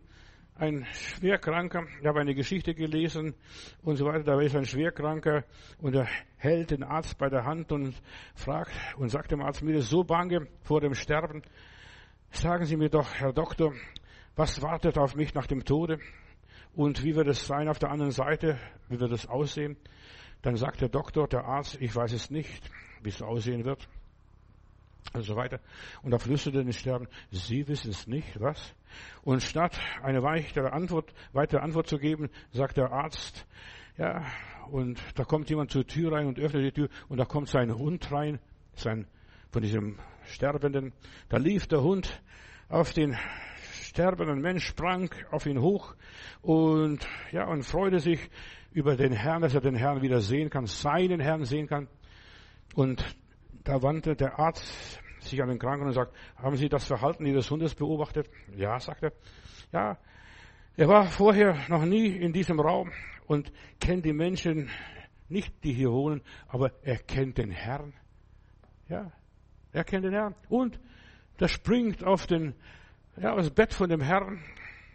ein 0.56 0.86
Schwerkranker. 0.94 1.86
Ich 2.00 2.08
habe 2.08 2.22
eine 2.22 2.36
Geschichte 2.36 2.74
gelesen 2.74 3.36
und 3.82 3.98
so 3.98 4.06
weiter. 4.06 4.24
Da 4.24 4.40
ist 4.40 4.56
ein 4.56 4.64
Schwerkranker 4.66 5.44
und 5.80 5.94
er 5.96 6.08
hält 6.38 6.72
den 6.72 6.84
Arzt 6.84 7.18
bei 7.18 7.28
der 7.28 7.44
Hand 7.44 7.74
und 7.74 8.02
fragt 8.36 8.72
und 8.96 9.10
sagt 9.10 9.32
dem 9.32 9.42
Arzt, 9.42 9.62
mir 9.62 9.76
ist 9.76 9.90
so 9.90 10.04
bange 10.06 10.48
vor 10.62 10.80
dem 10.80 10.94
Sterben. 10.94 11.42
Sagen 12.30 12.64
Sie 12.64 12.78
mir 12.78 12.90
doch, 12.90 13.14
Herr 13.16 13.34
Doktor, 13.34 13.74
was 14.38 14.62
wartet 14.62 14.98
auf 14.98 15.16
mich 15.16 15.34
nach 15.34 15.48
dem 15.48 15.66
Tode? 15.66 16.00
Und 16.74 17.04
wie 17.04 17.16
wird 17.16 17.28
es 17.28 17.46
sein 17.46 17.68
auf 17.68 17.80
der 17.80 17.92
anderen 17.92 18.12
Seite? 18.12 18.58
Wie 18.88 19.00
wird 19.00 19.12
es 19.12 19.28
aussehen? 19.28 19.78
Dann 20.42 20.56
sagt 20.56 20.82
der 20.82 20.90
Doktor, 20.90 21.28
der 21.28 21.46
Arzt, 21.46 21.78
ich 21.82 21.96
weiß 21.96 22.14
es 22.14 22.32
nicht, 22.32 22.70
wie 23.04 23.10
es 23.10 23.22
aussehen 23.22 23.66
wird 23.66 23.88
und 25.14 25.24
so 25.24 25.36
weiter. 25.36 25.60
Und 26.02 26.12
da 26.12 26.18
flüsterte 26.18 26.64
den 26.64 26.74
Sterben, 26.74 27.08
Sie 27.32 27.68
wissen 27.68 27.92
es 27.92 28.08
nicht, 28.08 28.40
was? 28.40 28.74
Und 29.24 29.44
statt 29.44 29.80
eine 30.02 30.24
weitere 30.24 30.70
Antwort, 30.70 31.14
weitere 31.34 31.60
Antwort 31.60 31.88
zu 31.88 31.98
geben, 31.98 32.30
sagt 32.52 32.78
der 32.78 32.92
Arzt, 32.92 33.46
ja, 33.98 34.26
und 34.70 35.02
da 35.16 35.26
kommt 35.26 35.50
jemand 35.50 35.72
zur 35.72 35.86
Tür 35.86 36.14
rein 36.14 36.28
und 36.28 36.40
öffnet 36.40 36.64
die 36.64 36.72
Tür 36.72 36.90
und 37.10 37.18
da 37.18 37.26
kommt 37.26 37.50
sein 37.50 37.76
Hund 37.76 38.12
rein, 38.12 38.40
sein, 38.74 39.06
von 39.52 39.62
diesem 39.62 40.00
Sterbenden. 40.24 40.94
Da 41.28 41.38
lief 41.38 41.68
der 41.68 41.82
Hund 41.82 42.22
auf 42.70 42.94
den 42.94 43.18
sterbenden 43.92 44.40
Mensch, 44.40 44.66
sprang 44.66 45.10
auf 45.32 45.46
ihn 45.46 45.60
hoch 45.60 45.96
und, 46.42 47.06
ja, 47.34 47.46
und 47.46 47.64
freute 47.64 48.00
sich 48.00 48.30
über 48.72 48.96
den 48.96 49.12
Herrn, 49.12 49.42
dass 49.42 49.54
er 49.54 49.60
den 49.60 49.76
Herrn 49.76 50.02
wieder 50.02 50.22
sehen 50.22 50.50
kann, 50.50 50.66
seinen 50.66 51.20
Herrn 51.20 51.44
sehen 51.44 51.68
kann. 51.68 51.90
Und 52.74 53.04
da 53.66 53.84
wandte 53.84 54.16
der 54.16 54.40
Arzt 54.40 55.02
sich 55.20 55.42
an 55.42 55.50
den 55.50 55.60
Kranken 55.60 55.88
und 55.88 55.92
sagt, 55.92 56.16
haben 56.38 56.56
Sie 56.56 56.70
das 56.70 56.86
Verhalten 56.86 57.26
Ihres 57.26 57.52
Hundes 57.52 57.76
beobachtet? 57.76 58.30
Ja, 58.56 58.80
sagt 58.80 59.04
er. 59.04 59.12
Ja, 59.74 59.98
er 60.78 60.88
war 60.88 61.08
vorher 61.08 61.58
noch 61.68 61.84
nie 61.84 62.08
in 62.08 62.32
diesem 62.32 62.62
Raum 62.62 62.92
und 63.28 63.52
kennt 63.82 64.06
die 64.06 64.14
Menschen 64.14 64.70
nicht, 65.28 65.54
die 65.66 65.74
hier 65.74 65.92
wohnen, 65.92 66.22
aber 66.48 66.72
er 66.82 66.98
kennt 66.98 67.38
den 67.38 67.52
Herrn. 67.52 67.94
Ja, 68.88 69.12
er 69.74 69.84
kennt 69.84 70.06
den 70.06 70.14
Herrn. 70.14 70.34
Und 70.48 70.80
der 71.42 71.50
springt 71.50 72.06
auf 72.06 72.26
den, 72.26 72.56
ja, 73.18 73.36
das 73.36 73.50
Bett 73.52 73.74
von 73.74 73.90
dem 73.90 74.02
Herrn. 74.02 74.44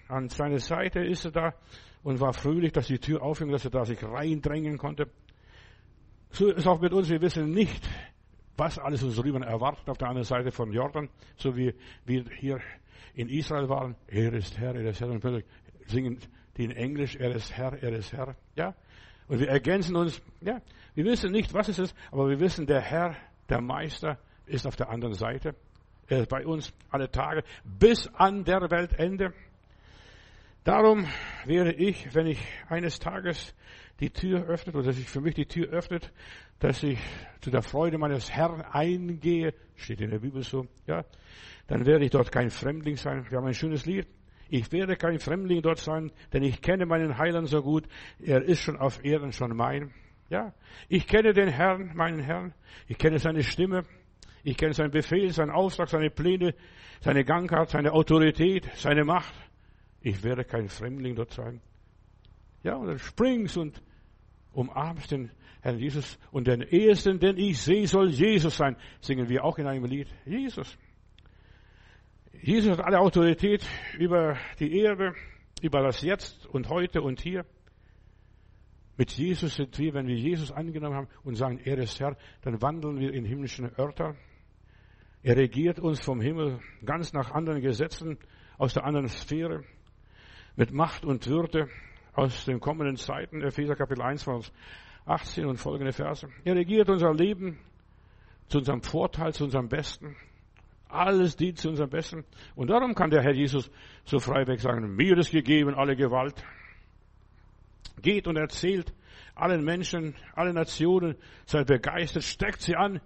An 0.09 0.29
seiner 0.29 0.59
Seite 0.59 1.01
ist 1.01 1.25
er 1.25 1.31
da 1.33 1.55
und 2.03 2.21
war 2.21 2.33
fröhlich, 2.33 2.73
dass 2.73 2.87
die 2.87 2.99
Tür 2.99 3.23
aufging, 3.23 3.51
dass 3.51 3.64
er 3.64 3.73
da 3.73 3.85
sich 3.85 4.03
reindrängen 4.03 4.79
konnte. 4.79 5.11
So 6.31 6.49
ist 6.49 6.67
auch 6.67 6.81
mit 6.81 6.93
uns. 6.93 7.09
Wir 7.09 7.21
wissen 7.21 7.51
nicht, 7.51 7.89
was 8.57 8.79
alles 8.79 9.03
uns 9.03 9.17
drüben 9.17 9.43
erwartet 9.43 9.89
auf 9.89 9.99
der 9.99 10.09
anderen 10.09 10.25
Seite 10.25 10.53
von 10.53 10.73
Jordan, 10.73 11.09
so 11.37 11.57
wie 11.57 11.75
wir 12.05 12.25
hier 12.39 12.61
in 13.14 13.29
Israel 13.29 13.69
waren. 13.69 13.97
Er 14.07 14.33
ist 14.33 14.59
Herr, 14.59 14.75
er 14.75 14.91
ist 14.91 15.01
Herr. 15.01 15.11
Und 15.11 15.21
plötzlich 15.21 15.45
singen 15.87 16.19
die 16.57 16.64
in 16.64 16.71
Englisch, 16.71 17.17
er 17.17 17.35
ist 17.35 17.53
Herr, 17.57 17.73
er 17.83 17.93
ist 17.93 18.12
Herr. 18.12 18.37
Ja. 18.55 18.75
Und 19.29 19.41
wir 19.41 19.49
ergänzen 19.49 19.97
uns, 19.97 20.23
ja. 20.41 20.61
Wir 20.95 21.05
wissen 21.05 21.33
nicht, 21.33 21.53
was 21.53 21.69
es 21.69 21.79
ist, 21.79 21.97
aber 22.11 22.29
wir 22.29 22.41
wissen, 22.41 22.67
der 22.67 22.81
Herr, 22.81 23.17
der 23.49 23.61
Meister, 23.61 24.19
ist 24.47 24.67
auf 24.67 24.77
der 24.77 24.89
anderen 24.89 25.14
Seite. 25.14 25.55
Er 26.09 26.21
ist 26.21 26.29
bei 26.29 26.47
uns 26.47 26.73
alle 26.91 27.11
Tage 27.11 27.43
bis 27.65 28.09
an 28.15 28.45
der 28.45 28.71
Weltende. 28.71 29.33
Darum 30.65 31.07
wäre 31.45 31.73
ich, 31.73 32.15
wenn 32.15 32.27
ich 32.27 32.41
eines 32.69 32.99
Tages 32.99 33.55
die 34.01 34.11
Tür 34.11 34.47
öffnet 34.47 34.75
oder 34.77 34.93
sich 34.93 35.09
für 35.09 35.21
mich 35.21 35.35
die 35.35 35.47
Tür 35.47 35.69
öffnet, 35.69 36.13
dass 36.59 36.83
ich 36.83 36.99
zu 37.41 37.51
der 37.51 37.63
Freude 37.63 37.99
meines 37.99 38.31
Herrn 38.31 38.63
eingehe, 38.63 39.55
steht 39.77 40.01
in 40.01 40.11
der 40.11 40.19
Bibel 40.19 40.43
so, 40.43 40.67
ja, 40.87 41.05
dann 41.67 41.87
werde 41.87 42.05
ich 42.05 42.11
dort 42.11 42.31
kein 42.33 42.51
Fremdling 42.51 42.97
sein. 42.97 43.27
Wir 43.29 43.39
haben 43.39 43.47
ein 43.47 43.55
schönes 43.55 43.87
Lied. 43.87 44.07
Ich 44.49 44.71
werde 44.71 44.97
kein 44.97 45.19
Fremdling 45.19 45.63
dort 45.63 45.79
sein, 45.79 46.13
denn 46.33 46.43
ich 46.43 46.63
kenne 46.63 46.87
meinen 46.87 47.19
Heiland 47.19 47.49
so 47.49 47.63
gut. 47.63 47.87
Er 48.21 48.43
ist 48.43 48.61
schon 48.61 48.77
auf 48.77 49.05
Erden 49.05 49.33
schon 49.33 49.57
mein. 49.57 49.93
Ja, 50.29 50.53
ich 50.89 51.07
kenne 51.07 51.33
den 51.33 51.49
Herrn, 51.49 51.93
meinen 51.95 52.21
Herrn. 52.21 52.55
Ich 52.89 52.99
kenne 52.99 53.19
seine 53.19 53.43
Stimme. 53.43 53.85
Ich 54.47 54.57
kenne 54.57 54.74
seinen 54.74 54.92
Befehl, 54.92 55.32
seinen 55.32 55.51
Auftrag, 55.51 55.88
seine 55.88 56.09
Pläne, 56.09 56.55
seine 57.01 57.24
Gangart, 57.24 57.70
seine 57.70 57.92
Autorität, 57.92 58.70
seine 58.76 59.03
Macht. 59.03 59.34
Ich 60.01 60.22
werde 60.22 60.44
kein 60.44 60.68
Fremdling 60.68 61.16
dort 61.16 61.32
sein. 61.32 61.61
Ja, 62.62 62.76
und 62.76 62.86
dann 62.86 63.01
springst 63.01 63.57
und 63.57 63.82
umarmst 64.53 65.11
den 65.11 65.32
Herrn 65.62 65.80
Jesus. 65.80 66.16
Und 66.30 66.47
den 66.47 66.62
Ersten, 66.62 67.18
den 67.18 67.38
ich 67.38 67.61
sehe, 67.61 67.88
soll 67.88 68.11
Jesus 68.11 68.57
sein. 68.57 68.76
Singen 69.01 69.28
wir 69.28 69.42
auch 69.42 69.59
in 69.59 69.66
einem 69.66 69.84
Lied. 69.84 70.07
Jesus. 70.24 70.78
Jesus 72.40 72.78
hat 72.78 72.84
alle 72.84 73.01
Autorität 73.01 73.66
über 73.99 74.36
die 74.61 74.78
Erde, 74.78 75.12
über 75.61 75.82
das 75.82 76.03
Jetzt 76.03 76.47
und 76.47 76.68
heute 76.68 77.03
und 77.03 77.20
hier. 77.20 77.44
Mit 78.97 79.11
Jesus 79.11 79.57
sind 79.57 79.76
wir, 79.76 79.92
wenn 79.92 80.07
wir 80.07 80.14
Jesus 80.14 80.53
angenommen 80.53 80.94
haben 80.94 81.09
und 81.24 81.34
sagen, 81.34 81.59
er 81.64 81.78
ist 81.78 81.99
Herr, 81.99 82.16
dann 82.42 82.62
wandeln 82.62 83.01
wir 83.01 83.12
in 83.12 83.24
himmlischen 83.24 83.72
Örter. 83.76 84.14
Er 85.23 85.37
regiert 85.37 85.81
uns 85.81 86.01
vom 86.01 86.21
Himmel 86.21 86.61
ganz 86.85 87.12
nach 87.12 87.33
anderen 87.33 87.61
Gesetzen, 87.61 88.19
aus 88.59 88.75
der 88.75 88.85
anderen 88.85 89.09
Sphäre, 89.09 89.64
mit 90.57 90.73
Macht 90.73 91.05
und 91.05 91.27
Würde 91.27 91.69
aus 92.14 92.47
den 92.47 92.61
kommenden 92.61 92.97
Zeiten, 92.97 93.43
Epheser 93.43 93.77
Kapitel 93.77 94.03
1, 94.03 94.25
Vers 94.25 94.53
18 95.05 95.47
und 95.47 95.59
folgende 95.59 95.93
Verse. 95.93 96.29
Er 96.45 96.55
regiert 96.55 96.89
unser 96.89 97.12
Leben 97.12 97.59
zu 98.49 98.59
unserem 98.59 98.83
Vorteil, 98.83 99.33
zu 99.35 99.45
unserem 99.45 99.69
Besten. 99.69 100.17
Alles 100.89 101.37
dient 101.37 101.59
zu 101.59 101.69
unserem 101.69 101.91
Besten. 101.91 102.25
Und 102.55 102.71
darum 102.71 102.95
kann 102.95 103.11
der 103.11 103.23
Herr 103.23 103.35
Jesus 103.35 103.71
so 104.05 104.19
freiweg 104.19 104.61
sagen, 104.61 104.95
mir 104.95 105.19
ist 105.19 105.31
gegeben 105.31 105.75
alle 105.75 105.97
Gewalt. 105.97 106.43
Geht 108.01 108.27
und 108.27 108.37
erzählt 108.37 108.93
allen 109.35 109.64
Menschen, 109.64 110.14
allen 110.35 110.55
Nationen, 110.55 111.17
seid 111.45 111.67
begeistert, 111.67 112.25
steckt 112.25 112.62
sie 112.62 112.75
an. 112.75 113.01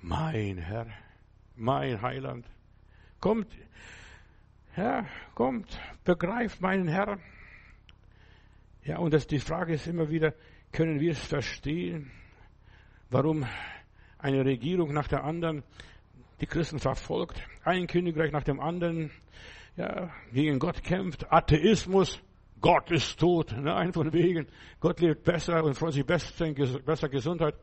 Mein 0.00 0.58
Herr, 0.58 0.86
mein 1.58 2.00
Heiland. 2.00 2.46
Kommt, 3.20 3.48
Herr, 4.72 5.06
kommt, 5.34 5.78
begreift 6.04 6.60
meinen 6.60 6.88
Herrn. 6.88 7.20
Ja, 8.84 8.98
und 8.98 9.12
das, 9.12 9.26
die 9.26 9.40
Frage 9.40 9.74
ist 9.74 9.86
immer 9.86 10.08
wieder, 10.08 10.34
können 10.72 11.00
wir 11.00 11.12
es 11.12 11.18
verstehen, 11.18 12.10
warum 13.10 13.46
eine 14.18 14.44
Regierung 14.44 14.92
nach 14.92 15.08
der 15.08 15.24
anderen 15.24 15.62
die 16.40 16.46
Christen 16.46 16.78
verfolgt, 16.78 17.42
ein 17.64 17.86
Königreich 17.86 18.32
nach 18.32 18.44
dem 18.44 18.60
anderen, 18.60 19.10
ja, 19.76 20.10
gegen 20.32 20.58
Gott 20.58 20.82
kämpft, 20.82 21.30
Atheismus, 21.32 22.20
Gott 22.60 22.90
ist 22.90 23.18
tot, 23.18 23.54
nein, 23.56 23.92
von 23.92 24.12
wegen, 24.12 24.46
Gott 24.80 25.00
lebt 25.00 25.24
besser 25.24 25.62
und 25.64 25.74
freut 25.74 25.92
sich 25.92 26.04
besser, 26.04 26.52
Gesundheit. 27.08 27.54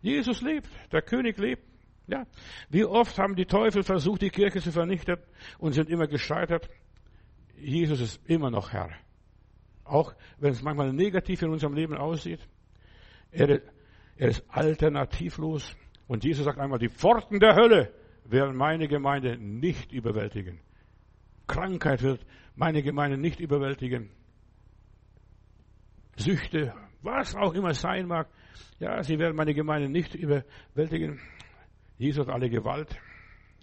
Jesus 0.00 0.40
lebt, 0.42 0.68
der 0.90 1.02
König 1.02 1.38
lebt. 1.38 1.71
Ja, 2.12 2.26
wie 2.68 2.84
oft 2.84 3.18
haben 3.18 3.36
die 3.36 3.46
Teufel 3.46 3.82
versucht, 3.82 4.20
die 4.20 4.28
Kirche 4.28 4.60
zu 4.60 4.70
vernichten 4.70 5.16
und 5.56 5.72
sind 5.72 5.88
immer 5.88 6.06
gescheitert. 6.06 6.68
Jesus 7.56 8.02
ist 8.02 8.20
immer 8.28 8.50
noch 8.50 8.70
Herr. 8.70 8.90
Auch 9.84 10.12
wenn 10.38 10.52
es 10.52 10.60
manchmal 10.60 10.92
negativ 10.92 11.40
in 11.40 11.48
unserem 11.48 11.72
Leben 11.72 11.96
aussieht. 11.96 12.40
Er, 13.30 13.62
er 14.18 14.28
ist 14.28 14.44
alternativlos. 14.50 15.74
Und 16.06 16.22
Jesus 16.22 16.44
sagt 16.44 16.58
einmal, 16.58 16.78
die 16.78 16.90
Pforten 16.90 17.40
der 17.40 17.54
Hölle 17.54 17.94
werden 18.24 18.56
meine 18.56 18.88
Gemeinde 18.88 19.38
nicht 19.38 19.90
überwältigen. 19.90 20.60
Krankheit 21.46 22.02
wird 22.02 22.26
meine 22.54 22.82
Gemeinde 22.82 23.16
nicht 23.16 23.40
überwältigen. 23.40 24.10
Süchte, 26.16 26.74
was 27.00 27.34
auch 27.34 27.54
immer 27.54 27.72
sein 27.72 28.06
mag, 28.06 28.28
ja, 28.80 29.02
sie 29.02 29.18
werden 29.18 29.34
meine 29.34 29.54
Gemeinde 29.54 29.88
nicht 29.88 30.14
überwältigen. 30.14 31.18
Jesus 31.98 32.26
hat 32.26 32.34
alle 32.34 32.48
Gewalt 32.48 32.98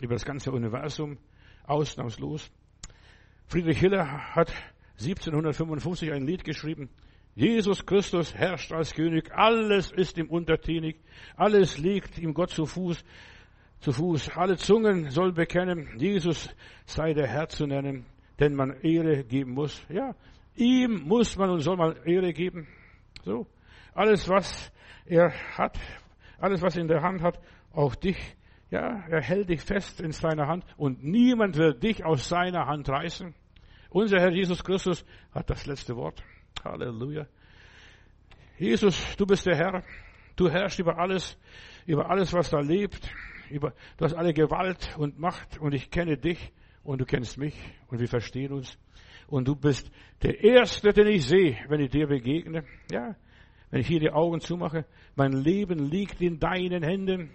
über 0.02 0.14
das 0.14 0.26
ganze 0.26 0.52
Universum, 0.52 1.18
ausnahmslos. 1.64 2.52
Friedrich 3.48 3.80
Hiller 3.80 4.36
hat 4.36 4.54
1755 5.00 6.12
ein 6.12 6.26
Lied 6.26 6.44
geschrieben. 6.44 6.90
Jesus 7.36 7.86
Christus 7.86 8.36
herrscht 8.36 8.72
als 8.74 8.94
König, 8.94 9.32
alles 9.34 9.92
ist 9.92 10.18
ihm 10.18 10.30
untertänig, 10.30 10.98
alles 11.36 11.78
liegt 11.78 12.18
ihm 12.18 12.34
Gott 12.34 12.50
zu 12.50 12.66
Fuß, 12.66 13.04
zu 13.80 13.92
Fuß. 13.92 14.36
Alle 14.36 14.58
Zungen 14.58 15.10
soll 15.10 15.32
bekennen, 15.32 15.88
Jesus 15.98 16.50
sei 16.86 17.14
der 17.14 17.28
Herr 17.28 17.48
zu 17.48 17.66
nennen, 17.66 18.06
denn 18.40 18.56
man 18.56 18.82
Ehre 18.82 19.24
geben 19.24 19.54
muss. 19.54 19.82
Ja, 19.90 20.16
ihm 20.56 21.04
muss 21.08 21.38
man 21.38 21.50
und 21.50 21.62
soll 21.62 21.78
man 21.78 21.96
Ehre 22.04 22.34
geben. 22.34 22.68
So. 23.24 23.48
Alles, 23.94 24.28
was 24.28 24.72
er 25.06 25.32
hat, 25.58 25.80
alles, 26.40 26.62
was 26.62 26.76
er 26.76 26.82
in 26.82 26.88
der 26.88 27.02
Hand 27.02 27.22
hat, 27.22 27.40
auch 27.80 27.96
dich, 27.96 28.18
ja, 28.72 29.06
er 29.08 29.22
hält 29.22 29.50
dich 29.50 29.62
fest 29.62 30.02
in 30.02 30.12
seiner 30.12 30.48
Hand 30.48 30.66
und 30.76 31.02
niemand 31.02 31.56
wird 31.56 31.82
dich 31.82 32.04
aus 32.04 32.28
seiner 32.28 32.68
Hand 32.68 32.90
reißen. 32.90 33.34
Unser 33.90 34.20
Herr 34.20 34.32
Jesus 34.32 34.64
Christus 34.64 35.06
hat 35.32 35.50
das 35.50 35.66
letzte 35.66 35.96
Wort. 35.96 36.22
Halleluja. 36.64 37.26
Jesus, 38.58 39.16
du 39.16 39.26
bist 39.26 39.46
der 39.46 39.56
Herr. 39.56 39.84
Du 40.36 40.50
herrschst 40.50 40.80
über 40.80 41.00
alles, 41.00 41.38
über 41.86 42.10
alles, 42.10 42.34
was 42.34 42.50
da 42.50 42.60
lebt. 42.60 43.10
Über, 43.50 43.74
du 43.98 44.06
hast 44.06 44.14
alle 44.14 44.34
Gewalt 44.34 44.96
und 44.98 45.18
Macht 45.18 45.58
und 45.60 45.74
ich 45.74 45.90
kenne 45.90 46.18
dich 46.18 46.52
und 46.84 47.00
du 47.00 47.06
kennst 47.06 47.38
mich 47.38 47.56
und 47.88 48.02
wir 48.02 48.10
verstehen 48.10 48.52
uns. 48.52 48.78
Und 49.28 49.48
du 49.48 49.56
bist 49.56 49.90
der 50.22 50.44
Erste, 50.44 50.92
den 50.92 51.08
ich 51.08 51.26
sehe, 51.26 51.58
wenn 51.70 51.80
ich 51.80 51.92
dir 51.92 52.08
begegne. 52.08 52.66
Ja, 52.92 53.16
wenn 53.72 53.80
ich 53.80 53.88
hier 53.88 54.02
die 54.02 54.12
Augen 54.12 54.42
zumache. 54.42 54.86
Mein 55.16 55.32
Leben 55.32 55.80
liegt 55.80 56.22
in 56.22 56.40
deinen 56.40 56.84
Händen. 56.84 57.32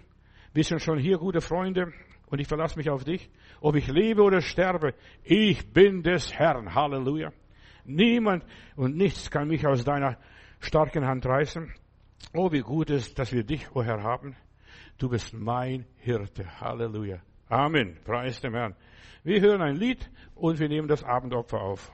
Wir 0.55 0.63
sind 0.63 0.81
schon 0.81 0.97
hier 0.97 1.17
gute 1.17 1.41
Freunde 1.41 1.91
und 2.27 2.39
ich 2.39 2.47
verlasse 2.47 2.77
mich 2.77 2.89
auf 2.89 3.03
dich. 3.03 3.29
Ob 3.59 3.75
ich 3.75 3.89
lebe 3.89 4.21
oder 4.23 4.39
sterbe, 4.39 4.93
ich 5.21 5.73
bin 5.73 6.01
des 6.01 6.33
Herrn. 6.33 6.73
Halleluja. 6.73 7.33
Niemand 7.83 8.45
und 8.77 8.95
nichts 8.95 9.29
kann 9.29 9.49
mich 9.49 9.67
aus 9.67 9.83
deiner 9.83 10.17
starken 10.61 11.05
Hand 11.05 11.25
reißen. 11.25 11.73
Oh, 12.33 12.53
wie 12.53 12.61
gut 12.61 12.89
ist, 12.89 13.19
dass 13.19 13.33
wir 13.33 13.43
dich, 13.43 13.69
o 13.71 13.79
oh 13.79 13.83
Herr, 13.83 14.01
haben. 14.01 14.37
Du 14.97 15.09
bist 15.09 15.33
mein 15.33 15.87
Hirte. 15.97 16.45
Halleluja. 16.61 17.19
Amen. 17.49 17.97
Preis 18.05 18.39
dem 18.39 18.53
Herrn. 18.53 18.77
Wir 19.25 19.41
hören 19.41 19.61
ein 19.61 19.75
Lied 19.75 20.09
und 20.35 20.57
wir 20.57 20.69
nehmen 20.69 20.87
das 20.87 21.03
Abendopfer 21.03 21.59
auf. 21.59 21.91